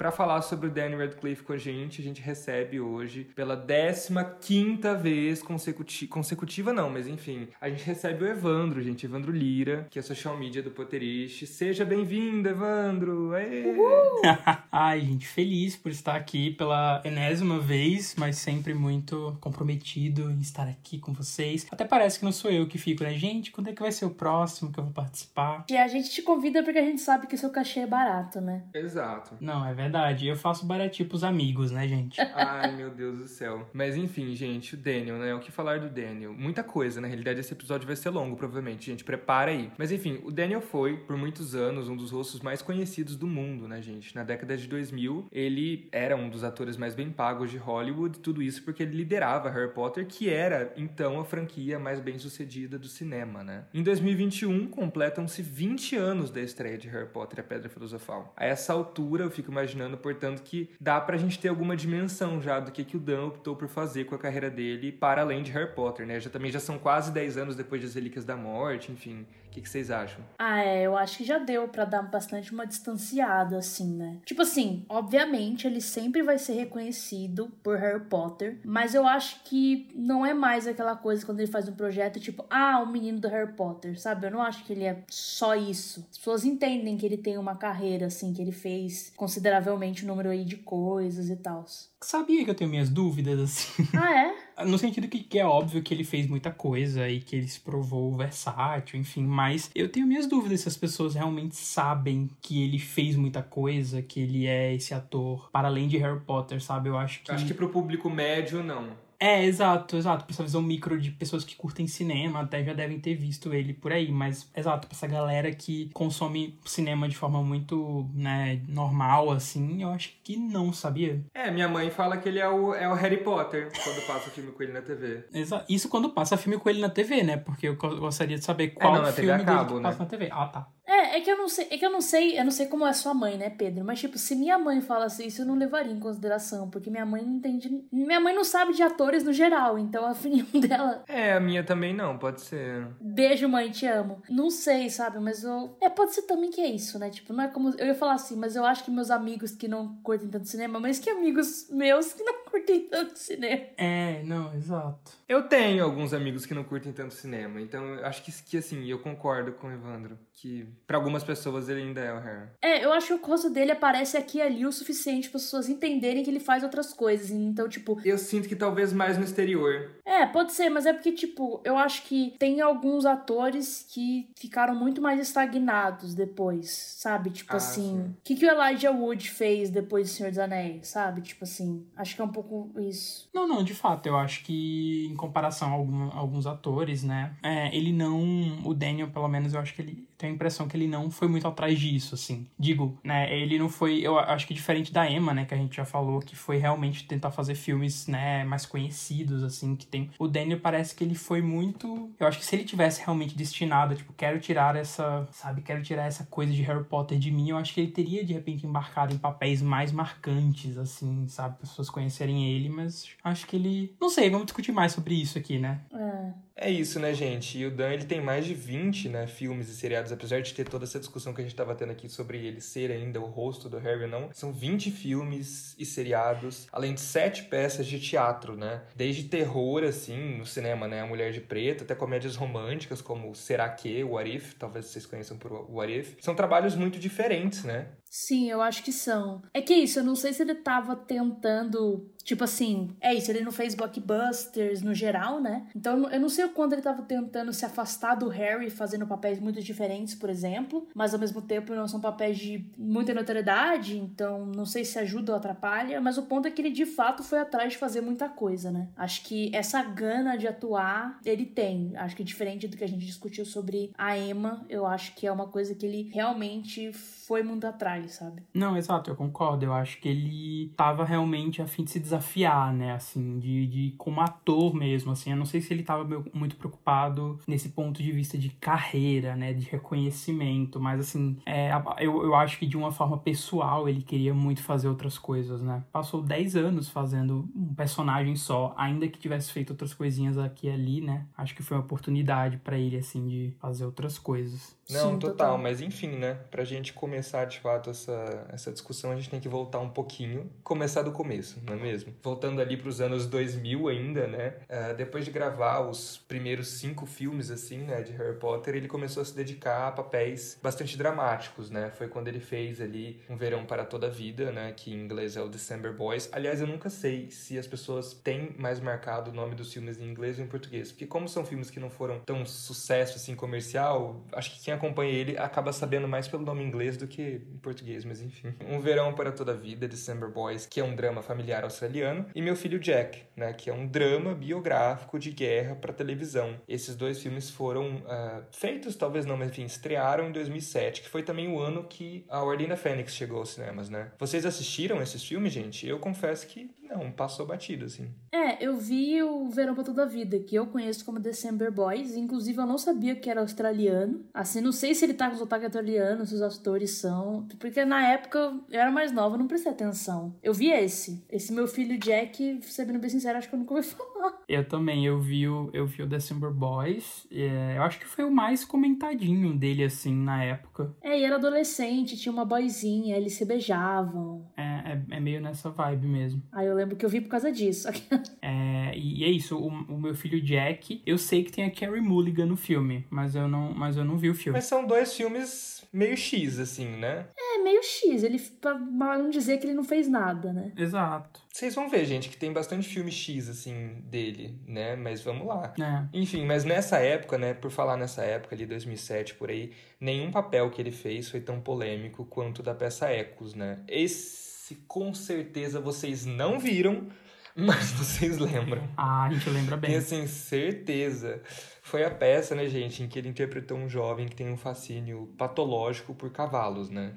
Para 0.00 0.10
falar 0.10 0.40
sobre 0.40 0.68
o 0.68 0.70
Danny 0.70 0.96
Radcliffe 0.96 1.42
com 1.42 1.52
a 1.52 1.58
gente, 1.58 2.00
a 2.00 2.04
gente 2.04 2.22
recebe 2.22 2.80
hoje 2.80 3.24
pela 3.36 3.54
15 3.54 4.80
vez 4.98 5.42
consecutiva, 5.42 6.10
consecutiva 6.10 6.72
não, 6.72 6.88
mas 6.88 7.06
enfim, 7.06 7.48
a 7.60 7.68
gente 7.68 7.84
recebe 7.84 8.24
o 8.24 8.26
Evandro, 8.26 8.80
gente, 8.80 9.04
Evandro 9.04 9.30
Lira, 9.30 9.86
que 9.90 9.98
é 9.98 10.02
social 10.02 10.38
media 10.38 10.62
do 10.62 10.70
Potterish. 10.70 11.46
Seja 11.46 11.84
bem-vindo, 11.84 12.48
Evandro! 12.48 13.32
Ai, 14.72 15.00
gente, 15.02 15.28
feliz 15.28 15.76
por 15.76 15.92
estar 15.92 16.16
aqui 16.16 16.52
pela 16.52 17.02
enésima 17.04 17.58
vez, 17.58 18.14
mas 18.16 18.38
sempre 18.38 18.72
muito 18.72 19.36
comprometido 19.38 20.30
em 20.30 20.40
estar 20.40 20.66
aqui 20.66 20.98
com 20.98 21.12
vocês. 21.12 21.66
Até 21.70 21.84
parece 21.84 22.18
que 22.18 22.24
não 22.24 22.32
sou 22.32 22.50
eu 22.50 22.66
que 22.66 22.78
fico, 22.78 23.04
né? 23.04 23.12
Gente, 23.18 23.50
quando 23.50 23.68
é 23.68 23.74
que 23.74 23.82
vai 23.82 23.92
ser 23.92 24.06
o 24.06 24.10
próximo 24.10 24.72
que 24.72 24.80
eu 24.80 24.84
vou 24.84 24.94
participar? 24.94 25.66
E 25.68 25.76
a 25.76 25.86
gente 25.88 26.08
te 26.08 26.22
convida 26.22 26.62
porque 26.62 26.78
a 26.78 26.84
gente 26.86 27.02
sabe 27.02 27.26
que 27.26 27.34
o 27.34 27.38
seu 27.38 27.50
cachê 27.50 27.80
é 27.80 27.86
barato, 27.86 28.40
né? 28.40 28.62
Exato. 28.72 29.36
Não, 29.38 29.62
é 29.66 29.74
verdade 29.74 29.89
verdade. 29.90 30.28
Eu 30.28 30.36
faço 30.36 30.64
baratinho 30.64 31.08
pros 31.08 31.24
amigos, 31.24 31.72
né, 31.72 31.86
gente? 31.88 32.20
Ai, 32.34 32.74
meu 32.76 32.90
Deus 32.90 33.18
do 33.18 33.26
céu. 33.26 33.68
Mas 33.72 33.96
enfim, 33.96 34.34
gente, 34.34 34.74
o 34.74 34.76
Daniel, 34.76 35.18
né? 35.18 35.34
O 35.34 35.40
que 35.40 35.50
falar 35.50 35.80
do 35.80 35.88
Daniel? 35.88 36.32
Muita 36.32 36.62
coisa, 36.62 37.00
na 37.00 37.08
realidade 37.08 37.40
esse 37.40 37.52
episódio 37.52 37.86
vai 37.86 37.96
ser 37.96 38.10
longo, 38.10 38.36
provavelmente. 38.36 38.86
Gente, 38.86 39.02
prepara 39.02 39.50
aí. 39.50 39.70
Mas 39.76 39.90
enfim, 39.90 40.20
o 40.24 40.30
Daniel 40.30 40.60
foi, 40.60 40.96
por 40.96 41.16
muitos 41.16 41.54
anos, 41.54 41.88
um 41.88 41.96
dos 41.96 42.12
rostos 42.12 42.40
mais 42.40 42.62
conhecidos 42.62 43.16
do 43.16 43.26
mundo, 43.26 43.66
né, 43.66 43.82
gente? 43.82 44.14
Na 44.14 44.22
década 44.22 44.56
de 44.56 44.68
2000, 44.68 45.26
ele 45.32 45.88
era 45.90 46.16
um 46.16 46.28
dos 46.28 46.44
atores 46.44 46.76
mais 46.76 46.94
bem 46.94 47.10
pagos 47.10 47.50
de 47.50 47.56
Hollywood, 47.56 48.20
tudo 48.20 48.40
isso 48.40 48.62
porque 48.62 48.84
ele 48.84 48.96
liderava 48.96 49.50
Harry 49.50 49.72
Potter, 49.72 50.06
que 50.06 50.30
era, 50.30 50.72
então, 50.76 51.18
a 51.18 51.24
franquia 51.24 51.78
mais 51.78 51.98
bem 51.98 52.18
sucedida 52.18 52.78
do 52.78 52.86
cinema, 52.86 53.42
né? 53.42 53.64
Em 53.74 53.82
2021, 53.82 54.68
completam-se 54.68 55.42
20 55.42 55.96
anos 55.96 56.30
da 56.30 56.40
estreia 56.40 56.78
de 56.78 56.88
Harry 56.88 57.08
Potter 57.08 57.38
e 57.38 57.40
a 57.40 57.44
Pedra 57.44 57.68
Filosofal. 57.68 58.32
A 58.36 58.44
essa 58.44 58.72
altura, 58.72 59.24
eu 59.24 59.30
fico 59.30 59.50
imaginando 59.50 59.79
imaginando, 59.80 59.96
portanto, 59.96 60.42
que 60.42 60.68
dá 60.78 61.00
pra 61.00 61.16
gente 61.16 61.38
ter 61.38 61.48
alguma 61.48 61.74
dimensão 61.74 62.40
já 62.40 62.60
do 62.60 62.70
que, 62.70 62.84
que 62.84 62.96
o 62.96 63.00
Dan 63.00 63.24
optou 63.26 63.56
por 63.56 63.68
fazer 63.68 64.04
com 64.04 64.14
a 64.14 64.18
carreira 64.18 64.50
dele 64.50 64.92
para 64.92 65.22
além 65.22 65.42
de 65.42 65.50
Harry 65.52 65.72
Potter, 65.74 66.06
né? 66.06 66.20
Já 66.20 66.28
também 66.28 66.50
já 66.50 66.60
são 66.60 66.78
quase 66.78 67.10
10 67.10 67.38
anos 67.38 67.56
depois 67.56 67.82
das 67.82 67.94
Relíquias 67.94 68.24
da 68.24 68.36
Morte, 68.36 68.92
enfim. 68.92 69.26
O 69.50 69.52
que, 69.52 69.60
que 69.60 69.68
vocês 69.68 69.90
acham? 69.90 70.20
Ah, 70.38 70.62
é, 70.62 70.86
eu 70.86 70.96
acho 70.96 71.18
que 71.18 71.24
já 71.24 71.36
deu 71.36 71.66
para 71.66 71.84
dar 71.84 72.02
bastante 72.02 72.52
uma 72.52 72.64
distanciada, 72.64 73.58
assim, 73.58 73.96
né? 73.96 74.18
Tipo 74.24 74.42
assim, 74.42 74.84
obviamente 74.88 75.66
ele 75.66 75.80
sempre 75.80 76.22
vai 76.22 76.38
ser 76.38 76.52
reconhecido 76.52 77.50
por 77.60 77.76
Harry 77.76 78.04
Potter, 78.04 78.60
mas 78.64 78.94
eu 78.94 79.04
acho 79.04 79.42
que 79.42 79.88
não 79.92 80.24
é 80.24 80.32
mais 80.32 80.68
aquela 80.68 80.94
coisa 80.94 81.26
quando 81.26 81.40
ele 81.40 81.50
faz 81.50 81.68
um 81.68 81.74
projeto 81.74 82.20
tipo, 82.20 82.44
ah, 82.48 82.80
o 82.80 82.86
menino 82.86 83.18
do 83.18 83.26
Harry 83.26 83.52
Potter, 83.52 84.00
sabe? 84.00 84.28
Eu 84.28 84.30
não 84.30 84.40
acho 84.40 84.62
que 84.64 84.72
ele 84.72 84.84
é 84.84 85.02
só 85.08 85.56
isso. 85.56 86.06
As 86.12 86.18
pessoas 86.18 86.44
entendem 86.44 86.96
que 86.96 87.04
ele 87.04 87.16
tem 87.16 87.36
uma 87.36 87.56
carreira, 87.56 88.06
assim, 88.06 88.32
que 88.32 88.40
ele 88.40 88.52
fez 88.52 89.12
consideravelmente 89.16 90.04
o 90.04 90.06
número 90.06 90.30
aí 90.30 90.44
de 90.44 90.58
coisas 90.58 91.28
e 91.28 91.34
tal. 91.34 91.64
Sabia 92.00 92.44
que 92.44 92.50
eu 92.50 92.54
tenho 92.54 92.70
minhas 92.70 92.88
dúvidas, 92.88 93.40
assim. 93.40 93.88
Ah, 93.98 94.16
é? 94.16 94.34
No 94.64 94.78
sentido 94.78 95.08
que, 95.08 95.20
que, 95.20 95.38
é 95.38 95.46
óbvio 95.46 95.82
que 95.82 95.92
ele 95.92 96.04
fez 96.04 96.26
muita 96.26 96.50
coisa 96.50 97.08
e 97.08 97.20
que 97.20 97.36
ele 97.36 97.48
se 97.48 97.60
provou 97.60 98.14
versátil, 98.16 98.98
enfim, 98.98 99.24
mas 99.24 99.70
eu 99.74 99.88
tenho 99.88 100.06
minhas 100.06 100.26
dúvidas 100.26 100.60
se 100.60 100.68
as 100.68 100.76
pessoas 100.76 101.14
realmente 101.14 101.56
sabem 101.56 102.30
que 102.40 102.62
ele 102.62 102.78
fez 102.78 103.16
muita 103.16 103.42
coisa, 103.42 104.02
que 104.02 104.20
ele 104.20 104.46
é 104.46 104.74
esse 104.74 104.94
ator, 104.94 105.50
para 105.50 105.68
além 105.68 105.88
de 105.88 105.96
Harry 105.98 106.20
Potter, 106.20 106.62
sabe? 106.62 106.88
Eu 106.88 106.96
acho 106.96 107.22
que. 107.22 107.32
Acho 107.32 107.46
que 107.46 107.54
pro 107.54 107.68
público 107.68 108.08
médio, 108.10 108.62
não. 108.62 109.09
É, 109.20 109.44
exato, 109.44 109.98
exato. 109.98 110.24
Pra 110.24 110.32
essa 110.32 110.42
visão 110.42 110.62
micro 110.62 110.98
de 110.98 111.10
pessoas 111.10 111.44
que 111.44 111.54
curtem 111.54 111.86
cinema, 111.86 112.40
até 112.40 112.64
já 112.64 112.72
devem 112.72 112.98
ter 112.98 113.14
visto 113.14 113.52
ele 113.52 113.74
por 113.74 113.92
aí. 113.92 114.10
Mas, 114.10 114.50
exato, 114.56 114.88
pra 114.88 114.96
essa 114.96 115.06
galera 115.06 115.52
que 115.52 115.90
consome 115.92 116.58
cinema 116.64 117.06
de 117.06 117.14
forma 117.14 117.42
muito, 117.42 118.08
né, 118.14 118.62
normal, 118.66 119.30
assim, 119.30 119.82
eu 119.82 119.90
acho 119.90 120.18
que 120.24 120.38
não, 120.38 120.72
sabia? 120.72 121.22
É, 121.34 121.50
minha 121.50 121.68
mãe 121.68 121.90
fala 121.90 122.16
que 122.16 122.30
ele 122.30 122.38
é 122.38 122.48
o, 122.48 122.74
é 122.74 122.88
o 122.88 122.94
Harry 122.94 123.18
Potter 123.18 123.70
quando 123.84 124.06
passa 124.06 124.30
filme 124.30 124.52
com 124.52 124.62
ele 124.62 124.72
na 124.72 124.80
TV. 124.80 125.24
Exato. 125.34 125.66
Isso 125.68 125.88
quando 125.90 126.08
passa 126.10 126.38
filme 126.38 126.58
com 126.58 126.70
ele 126.70 126.80
na 126.80 126.88
TV, 126.88 127.22
né? 127.22 127.36
Porque 127.36 127.68
eu 127.68 127.76
gostaria 127.76 128.38
de 128.38 128.44
saber 128.44 128.68
qual 128.68 128.96
é, 128.96 129.02
não, 129.02 129.12
filme 129.12 129.38
que 129.38 129.44
né? 129.44 129.82
passa 129.82 129.98
na 129.98 130.06
TV. 130.06 130.28
Ah, 130.32 130.46
tá. 130.46 130.68
É, 130.90 131.18
é 131.18 131.20
que 131.20 131.30
eu 131.30 131.36
não 131.36 131.48
sei, 131.48 131.68
é 131.70 131.78
que 131.78 131.86
eu 131.86 131.92
não 131.92 132.00
sei, 132.00 132.36
eu 132.36 132.42
não 132.42 132.50
sei 132.50 132.66
como 132.66 132.84
é 132.84 132.92
sua 132.92 133.14
mãe, 133.14 133.38
né, 133.38 133.48
Pedro? 133.48 133.84
Mas 133.84 134.00
tipo, 134.00 134.18
se 134.18 134.34
minha 134.34 134.58
mãe 134.58 134.80
falasse 134.80 135.24
isso, 135.24 135.42
eu 135.42 135.46
não 135.46 135.54
levaria 135.54 135.92
em 135.92 136.00
consideração, 136.00 136.68
porque 136.68 136.90
minha 136.90 137.06
mãe 137.06 137.22
não 137.22 137.34
entende, 137.34 137.70
minha 137.92 138.18
mãe 138.18 138.34
não 138.34 138.42
sabe 138.42 138.72
de 138.72 138.82
no 139.18 139.32
geral, 139.32 139.78
então 139.78 140.06
a 140.06 140.12
opinião 140.12 140.46
dela. 140.60 141.04
É, 141.08 141.32
a 141.32 141.40
minha 141.40 141.62
também 141.62 141.94
não, 141.94 142.18
pode 142.18 142.40
ser. 142.40 142.86
Beijo, 143.00 143.48
mãe, 143.48 143.70
te 143.70 143.86
amo. 143.86 144.22
Não 144.28 144.50
sei, 144.50 144.88
sabe, 144.88 145.18
mas 145.18 145.44
eu, 145.44 145.76
é, 145.80 145.88
pode 145.88 146.14
ser 146.14 146.22
também 146.22 146.50
que 146.50 146.60
é 146.60 146.68
isso, 146.68 146.98
né? 146.98 147.10
Tipo, 147.10 147.32
não 147.32 147.44
é 147.44 147.48
como 147.48 147.70
eu 147.78 147.86
ia 147.86 147.94
falar 147.94 148.14
assim, 148.14 148.36
mas 148.36 148.56
eu 148.56 148.64
acho 148.64 148.84
que 148.84 148.90
meus 148.90 149.10
amigos 149.10 149.52
que 149.52 149.68
não 149.68 149.96
curtem 150.02 150.28
tanto 150.28 150.48
cinema, 150.48 150.80
mas 150.80 150.98
que 150.98 151.10
amigos 151.10 151.68
meus 151.70 152.12
que 152.12 152.22
não 152.22 152.44
curtem 152.50 152.80
tanto 152.88 153.18
cinema. 153.18 153.62
É, 153.76 154.22
não, 154.24 154.54
exato. 154.54 155.12
Eu 155.28 155.42
tenho 155.44 155.84
alguns 155.84 156.12
amigos 156.12 156.46
que 156.46 156.54
não 156.54 156.64
curtem 156.64 156.92
tanto 156.92 157.14
cinema, 157.14 157.60
então 157.60 157.84
eu 157.84 158.06
acho 158.06 158.22
que, 158.22 158.32
que 158.42 158.56
assim, 158.56 158.84
eu 158.86 158.98
concordo 158.98 159.52
com 159.52 159.68
o 159.68 159.72
Evandro, 159.72 160.18
que 160.32 160.66
para 160.86 160.96
algumas 160.96 161.22
pessoas 161.22 161.68
ele 161.68 161.82
ainda 161.82 162.00
é 162.00 162.12
o 162.12 162.20
Harry. 162.20 162.48
É, 162.62 162.84
eu 162.84 162.92
acho 162.92 163.08
que 163.08 163.12
o 163.12 163.26
rosto 163.26 163.50
dele 163.50 163.72
aparece 163.72 164.16
aqui 164.16 164.38
e 164.38 164.42
ali 164.42 164.66
o 164.66 164.72
suficiente 164.72 165.28
para 165.28 165.38
as 165.38 165.44
pessoas 165.44 165.68
entenderem 165.68 166.22
que 166.24 166.30
ele 166.30 166.40
faz 166.40 166.62
outras 166.62 166.92
coisas. 166.92 167.30
Então, 167.30 167.68
tipo. 167.68 168.00
Eu 168.04 168.18
sinto 168.18 168.48
que 168.48 168.56
talvez 168.56 168.92
mais 169.00 169.16
no 169.16 169.24
exterior. 169.24 169.88
É, 170.10 170.26
pode 170.26 170.52
ser, 170.52 170.68
mas 170.68 170.86
é 170.86 170.92
porque, 170.92 171.12
tipo, 171.12 171.60
eu 171.64 171.78
acho 171.78 172.02
que 172.02 172.34
tem 172.36 172.60
alguns 172.60 173.06
atores 173.06 173.86
que 173.88 174.28
ficaram 174.34 174.74
muito 174.74 175.00
mais 175.00 175.20
estagnados 175.20 176.16
depois, 176.16 176.68
sabe? 176.98 177.30
Tipo 177.30 177.52
ah, 177.52 177.56
assim. 177.56 178.00
O 178.00 178.16
que, 178.24 178.34
que 178.34 178.44
o 178.44 178.50
Elijah 178.50 178.90
Wood 178.90 179.30
fez 179.30 179.70
depois 179.70 180.08
do 180.08 180.12
Senhor 180.12 180.30
dos 180.30 180.38
Anéis, 180.40 180.88
sabe? 180.88 181.22
Tipo 181.22 181.44
assim. 181.44 181.86
Acho 181.96 182.16
que 182.16 182.20
é 182.20 182.24
um 182.24 182.32
pouco 182.32 182.72
isso. 182.80 183.30
Não, 183.32 183.46
não, 183.46 183.62
de 183.62 183.72
fato, 183.72 184.06
eu 184.06 184.16
acho 184.16 184.42
que 184.42 185.06
em 185.06 185.14
comparação 185.14 185.68
a, 185.68 185.72
algum, 185.74 186.08
a 186.10 186.16
alguns 186.16 186.44
atores, 186.44 187.04
né? 187.04 187.36
É, 187.40 187.74
ele 187.74 187.92
não. 187.92 188.60
O 188.64 188.74
Daniel, 188.74 189.10
pelo 189.10 189.28
menos, 189.28 189.54
eu 189.54 189.60
acho 189.60 189.72
que 189.74 189.82
ele 189.82 190.10
tem 190.20 190.28
a 190.28 190.32
impressão 190.34 190.68
que 190.68 190.76
ele 190.76 190.86
não 190.86 191.10
foi 191.10 191.26
muito 191.28 191.48
atrás 191.48 191.78
disso, 191.80 192.14
assim. 192.14 192.46
Digo, 192.58 192.98
né, 193.02 193.34
ele 193.34 193.58
não 193.58 193.70
foi, 193.70 194.00
eu 194.00 194.18
acho 194.18 194.46
que 194.46 194.52
diferente 194.52 194.92
da 194.92 195.10
Emma, 195.10 195.32
né, 195.32 195.46
que 195.46 195.54
a 195.54 195.56
gente 195.56 195.74
já 195.74 195.86
falou, 195.86 196.20
que 196.20 196.36
foi 196.36 196.58
realmente 196.58 197.06
tentar 197.08 197.30
fazer 197.30 197.54
filmes, 197.54 198.06
né, 198.06 198.44
mais 198.44 198.66
conhecidos, 198.66 199.42
assim, 199.42 199.74
que 199.74 199.86
tem... 199.86 199.99
O 200.18 200.28
Daniel 200.28 200.60
parece 200.60 200.94
que 200.94 201.02
ele 201.04 201.14
foi 201.14 201.42
muito... 201.42 202.10
Eu 202.18 202.26
acho 202.26 202.38
que 202.38 202.44
se 202.44 202.54
ele 202.54 202.64
tivesse 202.64 203.00
realmente 203.00 203.36
destinado, 203.36 203.94
tipo, 203.94 204.12
quero 204.12 204.38
tirar 204.38 204.76
essa, 204.76 205.28
sabe, 205.32 205.62
quero 205.62 205.82
tirar 205.82 206.06
essa 206.06 206.24
coisa 206.24 206.52
de 206.52 206.62
Harry 206.62 206.84
Potter 206.84 207.18
de 207.18 207.30
mim, 207.30 207.50
eu 207.50 207.56
acho 207.56 207.74
que 207.74 207.80
ele 207.80 207.90
teria, 207.90 208.24
de 208.24 208.32
repente, 208.32 208.66
embarcado 208.66 209.14
em 209.14 209.18
papéis 209.18 209.60
mais 209.62 209.92
marcantes, 209.92 210.78
assim, 210.78 211.26
sabe, 211.28 211.58
pessoas 211.58 211.90
conhecerem 211.90 212.50
ele, 212.50 212.68
mas 212.68 213.08
acho 213.24 213.46
que 213.46 213.56
ele... 213.56 213.94
Não 214.00 214.08
sei, 214.08 214.30
vamos 214.30 214.46
discutir 214.46 214.72
mais 214.72 214.92
sobre 214.92 215.14
isso 215.14 215.38
aqui, 215.38 215.58
né? 215.58 215.80
É... 215.92 216.32
É 216.62 216.68
isso, 216.68 217.00
né, 217.00 217.14
gente? 217.14 217.56
E 217.56 217.64
o 217.64 217.70
Dan, 217.70 217.90
ele 217.90 218.04
tem 218.04 218.20
mais 218.20 218.44
de 218.44 218.52
20, 218.52 219.08
né, 219.08 219.26
filmes 219.26 219.70
e 219.70 219.74
seriados, 219.74 220.12
apesar 220.12 220.42
de 220.42 220.52
ter 220.52 220.68
toda 220.68 220.84
essa 220.84 220.98
discussão 220.98 221.32
que 221.32 221.40
a 221.40 221.44
gente 221.44 221.56
tava 221.56 221.74
tendo 221.74 221.90
aqui 221.90 222.06
sobre 222.06 222.36
ele 222.36 222.60
ser 222.60 222.90
ainda 222.90 223.18
o 223.18 223.24
rosto 223.24 223.66
do 223.66 223.78
Harry 223.78 224.02
ou 224.02 224.08
não. 224.10 224.28
São 224.34 224.52
20 224.52 224.90
filmes 224.90 225.74
e 225.78 225.86
seriados, 225.86 226.68
além 226.70 226.92
de 226.92 227.00
sete 227.00 227.44
peças 227.44 227.86
de 227.86 227.98
teatro, 227.98 228.58
né? 228.58 228.82
Desde 228.94 229.24
terror, 229.24 229.84
assim, 229.84 230.36
no 230.36 230.44
cinema, 230.44 230.86
né, 230.86 231.00
A 231.00 231.06
Mulher 231.06 231.32
de 231.32 231.40
Preto, 231.40 231.84
até 231.84 231.94
comédias 231.94 232.36
românticas 232.36 233.00
como 233.00 233.34
Será 233.34 233.66
Que, 233.70 234.04
What 234.04 234.30
If, 234.30 234.52
talvez 234.58 234.84
vocês 234.84 235.06
conheçam 235.06 235.38
por 235.38 235.50
What 235.50 235.90
If. 235.90 236.16
São 236.20 236.34
trabalhos 236.34 236.74
muito 236.74 236.98
diferentes, 236.98 237.64
né? 237.64 237.86
Sim, 238.10 238.50
eu 238.50 238.60
acho 238.60 238.82
que 238.82 238.92
são. 238.92 239.40
É 239.54 239.62
que 239.62 239.72
é 239.72 239.78
isso, 239.78 240.00
eu 240.00 240.04
não 240.04 240.16
sei 240.16 240.32
se 240.32 240.42
ele 240.42 240.56
tava 240.56 240.96
tentando 240.96 242.10
Tipo 242.24 242.44
assim, 242.44 242.90
é 243.00 243.14
isso, 243.14 243.30
ele 243.30 243.40
não 243.40 243.52
fez 243.52 243.74
blockbusters 243.74 244.82
no 244.82 244.94
geral, 244.94 245.40
né? 245.40 245.66
Então 245.74 246.08
eu 246.10 246.20
não 246.20 246.28
sei 246.28 246.44
o 246.44 246.50
quanto 246.50 246.74
ele 246.74 246.82
tava 246.82 247.02
tentando 247.02 247.52
se 247.52 247.64
afastar 247.64 248.14
do 248.14 248.28
Harry 248.28 248.70
fazendo 248.70 249.06
papéis 249.06 249.40
muito 249.40 249.60
diferentes, 249.60 250.14
por 250.14 250.30
exemplo, 250.30 250.86
mas 250.94 251.14
ao 251.14 251.20
mesmo 251.20 251.42
tempo 251.42 251.74
não 251.74 251.88
são 251.88 252.00
papéis 252.00 252.38
de 252.38 252.64
muita 252.76 253.14
notoriedade, 253.14 253.98
então 253.98 254.46
não 254.46 254.64
sei 254.64 254.84
se 254.84 254.98
ajuda 254.98 255.32
ou 255.32 255.38
atrapalha, 255.38 256.00
mas 256.00 256.18
o 256.18 256.22
ponto 256.22 256.46
é 256.46 256.50
que 256.50 256.60
ele 256.62 256.70
de 256.70 256.86
fato 256.86 257.22
foi 257.22 257.38
atrás 257.38 257.72
de 257.72 257.78
fazer 257.78 258.00
muita 258.00 258.28
coisa, 258.28 258.70
né? 258.70 258.88
Acho 258.96 259.24
que 259.24 259.50
essa 259.54 259.82
gana 259.82 260.36
de 260.36 260.46
atuar 260.46 261.18
ele 261.24 261.46
tem. 261.46 261.92
Acho 261.96 262.14
que 262.14 262.22
diferente 262.22 262.68
do 262.68 262.76
que 262.76 262.84
a 262.84 262.88
gente 262.88 263.04
discutiu 263.04 263.44
sobre 263.44 263.90
a 263.96 264.16
Emma, 264.16 264.64
eu 264.68 264.86
acho 264.86 265.14
que 265.14 265.26
é 265.26 265.32
uma 265.32 265.48
coisa 265.48 265.74
que 265.74 265.86
ele 265.86 266.10
realmente 266.12 266.92
foi 266.92 267.42
muito 267.42 267.66
atrás, 267.66 267.99
sabe? 268.08 268.42
Não, 268.54 268.76
exato, 268.76 269.10
eu 269.10 269.16
concordo. 269.16 269.64
Eu 269.64 269.72
acho 269.72 270.00
que 270.00 270.08
ele 270.08 270.72
tava 270.76 271.04
realmente 271.04 271.60
a 271.60 271.66
fim 271.66 271.84
de 271.84 271.90
se 271.90 272.00
desafiar, 272.00 272.72
né? 272.72 272.92
Assim, 272.92 273.38
de, 273.38 273.66
de 273.66 273.94
como 273.98 274.20
ator 274.20 274.74
mesmo, 274.74 275.12
assim. 275.12 275.30
Eu 275.30 275.36
não 275.36 275.44
sei 275.44 275.60
se 275.60 275.72
ele 275.72 275.82
tava 275.82 276.06
muito 276.32 276.56
preocupado 276.56 277.38
nesse 277.46 277.70
ponto 277.70 278.02
de 278.02 278.12
vista 278.12 278.38
de 278.38 278.50
carreira, 278.50 279.34
né? 279.36 279.52
De 279.52 279.68
reconhecimento, 279.68 280.80
mas 280.80 281.00
assim, 281.00 281.38
é, 281.44 281.70
eu, 281.98 282.22
eu 282.22 282.34
acho 282.34 282.58
que 282.58 282.66
de 282.66 282.76
uma 282.76 282.92
forma 282.92 283.18
pessoal 283.18 283.88
ele 283.88 284.02
queria 284.02 284.34
muito 284.34 284.62
fazer 284.62 284.88
outras 284.88 285.18
coisas, 285.18 285.60
né? 285.62 285.82
Passou 285.92 286.22
10 286.22 286.56
anos 286.56 286.88
fazendo 286.88 287.48
um 287.54 287.74
personagem 287.74 288.36
só, 288.36 288.74
ainda 288.76 289.08
que 289.08 289.18
tivesse 289.18 289.52
feito 289.52 289.70
outras 289.70 289.94
coisinhas 289.94 290.38
aqui 290.38 290.66
e 290.66 290.70
ali, 290.70 291.00
né? 291.00 291.26
Acho 291.36 291.54
que 291.54 291.62
foi 291.62 291.76
uma 291.76 291.84
oportunidade 291.84 292.58
para 292.58 292.78
ele, 292.78 292.96
assim, 292.96 293.26
de 293.26 293.54
fazer 293.58 293.84
outras 293.84 294.18
coisas. 294.18 294.76
Não, 294.92 295.12
Sim, 295.12 295.18
total, 295.18 295.36
total, 295.36 295.58
mas 295.58 295.80
enfim, 295.80 296.10
né? 296.16 296.38
Pra 296.50 296.64
gente 296.64 296.92
começar 296.92 297.44
de 297.44 297.60
fato 297.60 297.90
essa, 297.90 298.46
essa 298.52 298.72
discussão, 298.72 299.12
a 299.12 299.16
gente 299.16 299.30
tem 299.30 299.40
que 299.40 299.48
voltar 299.48 299.78
um 299.80 299.88
pouquinho, 299.88 300.50
começar 300.62 301.02
do 301.02 301.12
começo, 301.12 301.58
não 301.66 301.74
é 301.74 301.76
mesmo? 301.76 302.12
Voltando 302.22 302.60
ali 302.60 302.76
pros 302.76 303.00
anos 303.00 303.26
2000 303.26 303.88
ainda, 303.88 304.26
né? 304.26 304.54
Uh, 304.68 304.94
depois 304.96 305.24
de 305.24 305.30
gravar 305.30 305.80
os 305.80 306.18
primeiros 306.18 306.68
cinco 306.68 307.06
filmes, 307.06 307.50
assim, 307.50 307.78
né, 307.78 308.02
de 308.02 308.12
Harry 308.12 308.36
Potter, 308.36 308.74
ele 308.74 308.88
começou 308.88 309.22
a 309.22 309.24
se 309.24 309.34
dedicar 309.34 309.88
a 309.88 309.92
papéis 309.92 310.58
bastante 310.62 310.96
dramáticos, 310.96 311.70
né? 311.70 311.90
Foi 311.90 312.08
quando 312.08 312.28
ele 312.28 312.40
fez 312.40 312.80
ali 312.80 313.20
Um 313.28 313.36
Verão 313.36 313.64
para 313.64 313.84
Toda 313.84 314.06
a 314.06 314.10
Vida, 314.10 314.50
né? 314.52 314.72
Que 314.76 314.92
em 314.92 315.00
inglês 315.00 315.36
é 315.36 315.42
o 315.42 315.48
December 315.48 315.92
Boys. 315.92 316.28
Aliás, 316.32 316.60
eu 316.60 316.66
nunca 316.66 316.90
sei 316.90 317.30
se 317.30 317.58
as 317.58 317.66
pessoas 317.66 318.14
têm 318.14 318.54
mais 318.58 318.80
marcado 318.80 319.30
o 319.30 319.34
nome 319.34 319.54
dos 319.54 319.72
filmes 319.72 320.00
em 320.00 320.04
inglês 320.04 320.38
ou 320.38 320.44
em 320.44 320.48
português, 320.48 320.90
porque 320.90 321.06
como 321.06 321.28
são 321.28 321.44
filmes 321.44 321.70
que 321.70 321.80
não 321.80 321.90
foram 321.90 322.20
tão 322.20 322.44
sucesso, 322.44 323.16
assim, 323.16 323.34
comercial, 323.34 324.22
acho 324.32 324.52
que 324.52 324.60
quem 324.64 324.74
acompanha 324.80 325.12
ele 325.12 325.36
acaba 325.36 325.72
sabendo 325.72 326.08
mais 326.08 326.26
pelo 326.26 326.42
nome 326.42 326.64
inglês 326.64 326.96
do 326.96 327.06
que 327.06 327.42
em 327.52 327.58
português, 327.58 328.04
mas 328.04 328.20
enfim. 328.22 328.54
Um 328.66 328.80
Verão 328.80 329.12
para 329.12 329.30
Toda 329.30 329.52
a 329.52 329.54
Vida, 329.54 329.86
December 329.86 330.30
Boys, 330.30 330.66
que 330.66 330.80
é 330.80 330.84
um 330.84 330.94
drama 330.94 331.22
familiar 331.22 331.62
australiano, 331.64 332.26
e 332.34 332.40
Meu 332.40 332.56
Filho 332.56 332.78
Jack, 332.78 333.22
né, 333.36 333.52
que 333.52 333.68
é 333.68 333.74
um 333.74 333.86
drama 333.86 334.34
biográfico 334.34 335.18
de 335.18 335.30
guerra 335.30 335.74
para 335.74 335.92
televisão. 335.92 336.56
Esses 336.66 336.96
dois 336.96 337.20
filmes 337.20 337.50
foram 337.50 337.96
uh, 337.96 338.42
feitos, 338.50 338.96
talvez 338.96 339.26
não, 339.26 339.36
mas 339.36 339.50
enfim, 339.50 339.64
estrearam 339.64 340.28
em 340.28 340.32
2007, 340.32 341.02
que 341.02 341.08
foi 341.08 341.22
também 341.22 341.48
o 341.48 341.58
ano 341.58 341.84
que 341.84 342.24
a 342.28 342.42
Ordem 342.42 342.68
da 342.68 342.76
Fênix 342.76 343.14
chegou 343.14 343.38
aos 343.38 343.50
cinemas, 343.50 343.90
né? 343.90 344.10
Vocês 344.18 344.46
assistiram 344.46 345.02
esses 345.02 345.22
filmes, 345.22 345.52
gente? 345.52 345.86
Eu 345.86 345.98
confesso 345.98 346.46
que 346.46 346.70
não, 346.90 347.12
passou 347.12 347.46
batido, 347.46 347.84
assim. 347.84 348.10
É, 348.32 348.64
eu 348.64 348.76
vi 348.76 349.22
o 349.22 349.48
Verão 349.48 349.74
pra 349.74 349.84
Toda 349.84 350.02
a 350.02 350.06
Vida, 350.06 350.40
que 350.40 350.56
eu 350.56 350.66
conheço 350.66 351.04
como 351.04 351.20
December 351.20 351.70
Boys. 351.70 352.16
Inclusive, 352.16 352.58
eu 352.58 352.66
não 352.66 352.78
sabia 352.78 353.14
que 353.14 353.30
era 353.30 353.40
australiano. 353.40 354.24
Assim, 354.34 354.60
não 354.60 354.72
sei 354.72 354.94
se 354.94 355.04
ele 355.04 355.14
tá 355.14 355.30
com 355.30 355.36
sotaque 355.36 355.64
australiano, 355.64 356.26
se 356.26 356.34
os 356.34 356.42
atores 356.42 356.90
são. 356.92 357.46
Porque 357.58 357.84
na 357.84 358.08
época 358.08 358.38
eu 358.70 358.80
era 358.80 358.90
mais 358.90 359.12
nova, 359.12 359.36
eu 359.36 359.38
não 359.38 359.46
prestei 359.46 359.70
atenção. 359.72 360.34
Eu 360.42 360.52
vi 360.52 360.70
esse. 360.70 361.24
Esse 361.30 361.52
meu 361.52 361.68
filho 361.68 361.96
Jack, 361.98 362.60
sendo 362.62 362.98
bem 362.98 363.10
sincero, 363.10 363.38
acho 363.38 363.48
que 363.48 363.54
eu 363.54 363.58
nunca 363.58 363.74
ouvi 363.74 363.86
falar. 363.86 364.40
Eu 364.48 364.68
também, 364.68 365.06
eu 365.06 365.20
vi 365.20 365.48
o, 365.48 365.70
eu 365.72 365.86
vi 365.86 366.02
o 366.02 366.08
December 366.08 366.50
Boys. 366.50 367.26
É, 367.30 367.76
eu 367.76 367.82
acho 367.82 368.00
que 368.00 368.06
foi 368.06 368.24
o 368.24 368.30
mais 368.30 368.64
comentadinho 368.64 369.56
dele, 369.56 369.84
assim, 369.84 370.14
na 370.14 370.42
época. 370.42 370.94
É, 371.02 371.18
e 371.18 371.24
era 371.24 371.36
adolescente, 371.36 372.16
tinha 372.16 372.32
uma 372.32 372.44
boizinha, 372.44 373.16
eles 373.16 373.34
se 373.34 373.44
beijavam. 373.44 374.44
É, 374.90 375.16
é, 375.16 375.20
meio 375.20 375.40
nessa 375.40 375.70
vibe 375.70 376.06
mesmo. 376.06 376.42
Aí 376.50 376.66
eu 376.66 376.74
lembro 376.74 376.96
que 376.96 377.04
eu 377.04 377.08
vi 377.08 377.20
por 377.20 377.28
causa 377.28 377.52
disso. 377.52 377.88
é, 378.42 378.92
e 378.96 379.24
é 379.24 379.28
isso, 379.28 379.56
o, 379.56 379.68
o, 379.68 380.00
meu 380.00 380.14
filho 380.14 380.40
Jack, 380.42 381.02
eu 381.06 381.16
sei 381.16 381.44
que 381.44 381.52
tem 381.52 381.64
a 381.64 381.70
Carrie 381.70 382.00
Mulligan 382.00 382.46
no 382.46 382.56
filme, 382.56 383.06
mas 383.10 383.34
eu 383.34 383.48
não, 383.48 383.72
mas 383.72 383.96
eu 383.96 384.04
não 384.04 384.18
vi 384.18 384.30
o 384.30 384.34
filme. 384.34 384.58
Mas 384.58 384.66
são 384.66 384.86
dois 384.86 385.14
filmes 385.14 385.80
meio 385.92 386.16
X, 386.16 386.58
assim, 386.58 386.86
né? 386.86 387.26
É, 387.36 387.58
meio 387.58 387.82
X. 387.82 388.22
Ele, 388.22 388.38
pra 388.38 388.78
não 389.18 389.30
dizer 389.30 389.58
que 389.58 389.66
ele 389.66 389.74
não 389.74 389.84
fez 389.84 390.08
nada, 390.08 390.52
né? 390.52 390.72
Exato. 390.76 391.40
Vocês 391.52 391.74
vão 391.74 391.88
ver, 391.88 392.04
gente, 392.04 392.28
que 392.28 392.36
tem 392.36 392.52
bastante 392.52 392.88
filme 392.88 393.10
X, 393.10 393.48
assim, 393.48 394.02
dele, 394.04 394.58
né? 394.66 394.96
Mas 394.96 395.20
vamos 395.20 395.46
lá. 395.46 395.74
É. 395.78 396.16
Enfim, 396.16 396.44
mas 396.44 396.64
nessa 396.64 396.98
época, 396.98 397.36
né? 397.36 397.54
Por 397.54 397.70
falar 397.70 397.96
nessa 397.96 398.22
época 398.22 398.54
ali, 398.54 398.66
2007, 398.66 399.34
por 399.34 399.50
aí, 399.50 399.72
nenhum 400.00 400.30
papel 400.30 400.70
que 400.70 400.80
ele 400.80 400.92
fez 400.92 401.28
foi 401.28 401.40
tão 401.40 401.60
polêmico 401.60 402.24
quanto 402.24 402.60
o 402.60 402.62
da 402.62 402.74
peça 402.74 403.08
Ecos, 403.10 403.54
né? 403.54 403.80
Esse 403.88 404.49
com 404.74 405.14
certeza 405.14 405.80
vocês 405.80 406.24
não 406.24 406.58
viram, 406.58 407.08
mas 407.56 407.92
vocês 407.92 408.38
lembram. 408.38 408.88
Ah, 408.96 409.24
a 409.24 409.32
gente 409.32 409.48
lembra 409.50 409.76
bem. 409.76 409.90
Tenho 409.90 410.02
assim, 410.02 410.26
certeza. 410.26 411.42
Foi 411.82 412.04
a 412.04 412.10
peça, 412.10 412.54
né, 412.54 412.68
gente, 412.68 413.02
em 413.02 413.08
que 413.08 413.18
ele 413.18 413.28
interpretou 413.28 413.76
um 413.76 413.88
jovem 413.88 414.28
que 414.28 414.36
tem 414.36 414.48
um 414.48 414.56
fascínio 414.56 415.34
patológico 415.36 416.14
por 416.14 416.30
cavalos, 416.30 416.90
né? 416.90 417.14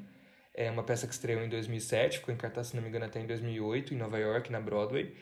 É 0.54 0.70
uma 0.70 0.84
peça 0.84 1.08
que 1.08 1.14
estreou 1.14 1.42
em 1.42 1.50
2007, 1.50 2.20
ficou 2.20 2.34
em 2.34 2.38
cartaz, 2.38 2.68
se 2.68 2.76
não 2.76 2.84
me 2.84 2.90
engano, 2.90 3.06
até 3.06 3.20
em 3.20 3.26
2008, 3.26 3.94
em 3.94 3.98
Nova 3.98 4.20
York, 4.20 4.52
na 4.52 4.60
Broadway. 4.60 5.16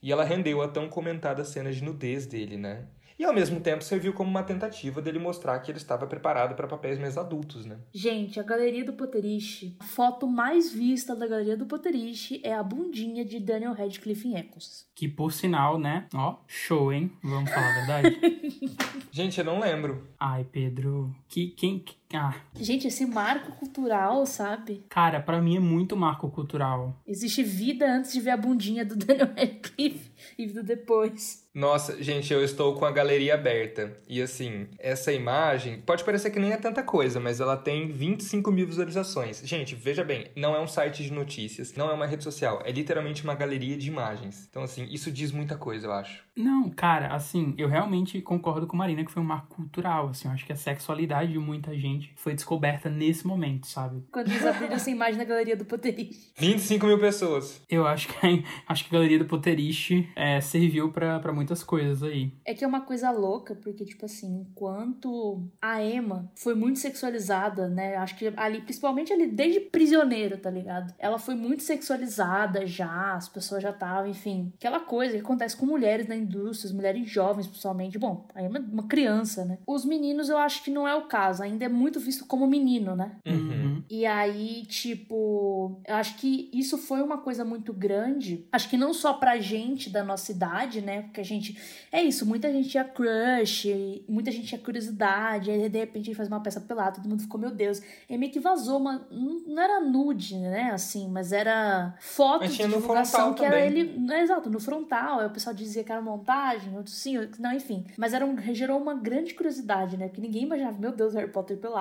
E 0.00 0.12
ela 0.12 0.24
rendeu 0.24 0.62
a 0.62 0.68
tão 0.68 0.88
comentada 0.88 1.44
cena 1.44 1.72
de 1.72 1.82
nudez 1.82 2.26
dele, 2.26 2.56
né? 2.56 2.86
E 3.18 3.24
ao 3.24 3.32
mesmo 3.32 3.60
tempo 3.60 3.82
serviu 3.82 4.12
como 4.12 4.28
uma 4.28 4.42
tentativa 4.42 5.00
dele 5.00 5.18
mostrar 5.18 5.58
que 5.60 5.70
ele 5.70 5.78
estava 5.78 6.06
preparado 6.06 6.54
para 6.54 6.66
papéis 6.66 6.98
mais 6.98 7.16
adultos, 7.16 7.64
né? 7.64 7.78
Gente, 7.92 8.38
a 8.38 8.42
Galeria 8.42 8.84
do 8.84 8.92
Potterish, 8.92 9.74
a 9.80 9.84
foto 9.84 10.26
mais 10.26 10.72
vista 10.72 11.16
da 11.16 11.26
Galeria 11.26 11.56
do 11.56 11.64
Potterish 11.64 12.40
é 12.42 12.52
a 12.52 12.62
bundinha 12.62 13.24
de 13.24 13.40
Daniel 13.40 13.72
Radcliffe 13.72 14.28
em 14.28 14.36
Echoes. 14.36 14.86
Que 14.94 15.08
por 15.08 15.32
sinal, 15.32 15.78
né? 15.78 16.06
Ó, 16.14 16.36
show, 16.46 16.92
hein? 16.92 17.10
Vamos 17.22 17.50
falar 17.50 17.70
a 17.70 17.74
verdade. 17.74 18.20
Gente, 19.10 19.38
eu 19.38 19.44
não 19.44 19.60
lembro. 19.60 20.06
Ai, 20.20 20.44
Pedro, 20.44 21.14
que 21.28 21.48
quem 21.48 21.78
ah. 22.12 22.34
Gente, 22.54 22.86
esse 22.86 23.04
marco 23.04 23.52
cultural, 23.52 24.24
sabe? 24.26 24.84
Cara, 24.88 25.20
para 25.20 25.40
mim 25.40 25.56
é 25.56 25.60
muito 25.60 25.96
marco 25.96 26.30
cultural. 26.30 27.00
Existe 27.06 27.42
vida 27.42 27.90
antes 27.90 28.12
de 28.12 28.20
ver 28.20 28.30
a 28.30 28.36
bundinha 28.36 28.84
do 28.84 28.94
Daniel 28.96 29.32
Radcliffe 29.36 30.12
e 30.38 30.46
vida 30.46 30.62
depois. 30.62 31.46
Nossa, 31.56 32.02
gente, 32.02 32.30
eu 32.30 32.44
estou 32.44 32.74
com 32.74 32.84
a 32.84 32.92
galeria 32.92 33.32
aberta. 33.32 33.98
E 34.06 34.20
assim, 34.20 34.68
essa 34.78 35.10
imagem 35.10 35.80
pode 35.80 36.04
parecer 36.04 36.30
que 36.30 36.38
nem 36.38 36.52
é 36.52 36.56
tanta 36.58 36.82
coisa, 36.82 37.18
mas 37.18 37.40
ela 37.40 37.56
tem 37.56 37.88
25 37.88 38.52
mil 38.52 38.66
visualizações. 38.66 39.40
Gente, 39.42 39.74
veja 39.74 40.04
bem, 40.04 40.26
não 40.36 40.54
é 40.54 40.60
um 40.60 40.66
site 40.66 41.02
de 41.02 41.10
notícias, 41.10 41.74
não 41.74 41.90
é 41.90 41.94
uma 41.94 42.06
rede 42.06 42.24
social, 42.24 42.60
é 42.62 42.70
literalmente 42.70 43.24
uma 43.24 43.34
galeria 43.34 43.74
de 43.74 43.88
imagens. 43.88 44.46
Então, 44.50 44.62
assim, 44.62 44.86
isso 44.90 45.10
diz 45.10 45.32
muita 45.32 45.56
coisa, 45.56 45.86
eu 45.86 45.92
acho. 45.92 46.22
Não, 46.36 46.68
cara, 46.68 47.14
assim, 47.14 47.54
eu 47.56 47.68
realmente 47.68 48.20
concordo 48.20 48.66
com 48.66 48.76
a 48.76 48.80
Marina 48.80 49.02
que 49.02 49.10
foi 49.10 49.22
um 49.22 49.26
marco 49.26 49.56
cultural, 49.56 50.08
assim, 50.08 50.28
eu 50.28 50.34
acho 50.34 50.44
que 50.44 50.52
a 50.52 50.56
sexualidade 50.56 51.32
de 51.32 51.38
muita 51.38 51.74
gente 51.74 51.95
foi 52.16 52.34
descoberta 52.34 52.88
nesse 52.88 53.26
momento, 53.26 53.66
sabe? 53.66 54.02
Quando 54.10 54.28
eles 54.28 54.44
abriram 54.44 54.74
essa 54.74 54.90
imagem 54.90 55.16
na 55.16 55.24
Galeria 55.24 55.56
do 55.56 55.64
Potterish. 55.64 56.32
25 56.38 56.86
mil 56.86 56.98
pessoas. 56.98 57.60
Eu 57.68 57.86
acho 57.86 58.08
que, 58.08 58.44
acho 58.68 58.84
que 58.84 58.94
a 58.94 58.98
Galeria 58.98 59.18
do 59.18 59.24
Potterish 59.24 60.08
é, 60.14 60.40
serviu 60.40 60.90
para 60.92 61.32
muitas 61.32 61.62
coisas 61.62 62.02
aí. 62.02 62.32
É 62.44 62.54
que 62.54 62.64
é 62.64 62.66
uma 62.66 62.80
coisa 62.82 63.10
louca, 63.10 63.54
porque, 63.54 63.84
tipo 63.84 64.04
assim, 64.04 64.40
enquanto 64.40 65.42
a 65.60 65.82
Emma 65.82 66.30
foi 66.36 66.54
muito 66.54 66.78
sexualizada, 66.78 67.68
né, 67.68 67.96
acho 67.96 68.16
que 68.16 68.32
ali, 68.36 68.60
principalmente 68.60 69.12
ali, 69.12 69.26
desde 69.26 69.60
prisioneira, 69.60 70.36
tá 70.36 70.50
ligado? 70.50 70.94
Ela 70.98 71.18
foi 71.18 71.34
muito 71.34 71.62
sexualizada 71.62 72.66
já, 72.66 73.14
as 73.14 73.28
pessoas 73.28 73.62
já 73.62 73.70
estavam, 73.70 74.08
enfim, 74.08 74.52
aquela 74.56 74.80
coisa 74.80 75.14
que 75.14 75.20
acontece 75.20 75.56
com 75.56 75.66
mulheres 75.66 76.06
na 76.06 76.16
indústria, 76.16 76.72
mulheres 76.74 77.08
jovens, 77.08 77.46
principalmente. 77.46 77.98
Bom, 77.98 78.26
aí 78.34 78.44
é 78.44 78.48
uma, 78.48 78.58
uma, 78.58 78.86
criança, 78.86 79.44
né? 79.44 79.58
Os 79.66 79.84
meninos 79.84 80.28
eu 80.28 80.38
acho 80.38 80.62
que 80.62 80.70
não 80.70 80.86
é 80.86 80.94
o 80.94 81.06
caso, 81.06 81.42
ainda 81.42 81.64
é 81.64 81.68
muito 81.68 81.85
visto 82.00 82.24
como 82.24 82.46
menino, 82.46 82.96
né? 82.96 83.16
Uhum. 83.26 83.82
E 83.90 84.06
aí, 84.06 84.64
tipo, 84.66 85.80
eu 85.86 85.94
acho 85.96 86.16
que 86.16 86.50
isso 86.52 86.78
foi 86.78 87.02
uma 87.02 87.18
coisa 87.18 87.44
muito 87.44 87.72
grande. 87.72 88.46
Acho 88.50 88.70
que 88.70 88.76
não 88.76 88.94
só 88.94 89.12
pra 89.12 89.38
gente 89.38 89.90
da 89.90 90.02
nossa 90.02 90.32
idade, 90.32 90.80
né? 90.80 91.02
Porque 91.02 91.20
a 91.20 91.24
gente. 91.24 91.58
É 91.92 92.02
isso, 92.02 92.24
muita 92.24 92.50
gente 92.50 92.68
tinha 92.68 92.84
crush, 92.84 93.66
muita 94.08 94.30
gente 94.30 94.46
tinha 94.46 94.60
curiosidade, 94.60 95.50
aí 95.50 95.68
de 95.68 95.78
repente 95.78 96.06
gente 96.06 96.16
faz 96.16 96.28
uma 96.28 96.40
peça 96.40 96.60
pelada, 96.60 96.96
todo 96.96 97.08
mundo 97.08 97.22
ficou, 97.22 97.40
meu 97.40 97.50
Deus. 97.50 97.82
E 98.08 98.16
meio 98.16 98.32
que 98.32 98.40
vazou 98.40 98.78
uma. 98.78 99.06
Não 99.10 99.62
era 99.62 99.80
nude, 99.80 100.36
né? 100.36 100.70
Assim, 100.72 101.08
mas 101.08 101.32
era 101.32 101.94
foto 102.00 102.46
de 102.46 102.56
divulgação 102.56 103.34
que 103.34 103.42
também. 103.42 103.58
era 103.58 103.66
ele. 103.66 104.06
Exato, 104.22 104.48
no 104.48 104.60
frontal. 104.60 105.20
Aí 105.20 105.26
o 105.26 105.30
pessoal 105.30 105.54
dizia 105.54 105.84
que 105.84 105.92
era 105.92 106.00
montagem, 106.00 106.74
outros 106.76 106.96
sim, 106.96 107.16
não, 107.38 107.52
enfim. 107.52 107.84
Mas 107.96 108.14
era 108.14 108.24
um, 108.24 108.36
gerou 108.54 108.80
uma 108.80 108.94
grande 108.94 109.34
curiosidade, 109.34 109.96
né? 109.96 110.08
Porque 110.08 110.20
ninguém 110.20 110.44
imaginava, 110.44 110.78
meu 110.78 110.92
Deus, 110.92 111.14
Harry 111.14 111.30
Potter 111.30 111.56
pelado, 111.56 111.75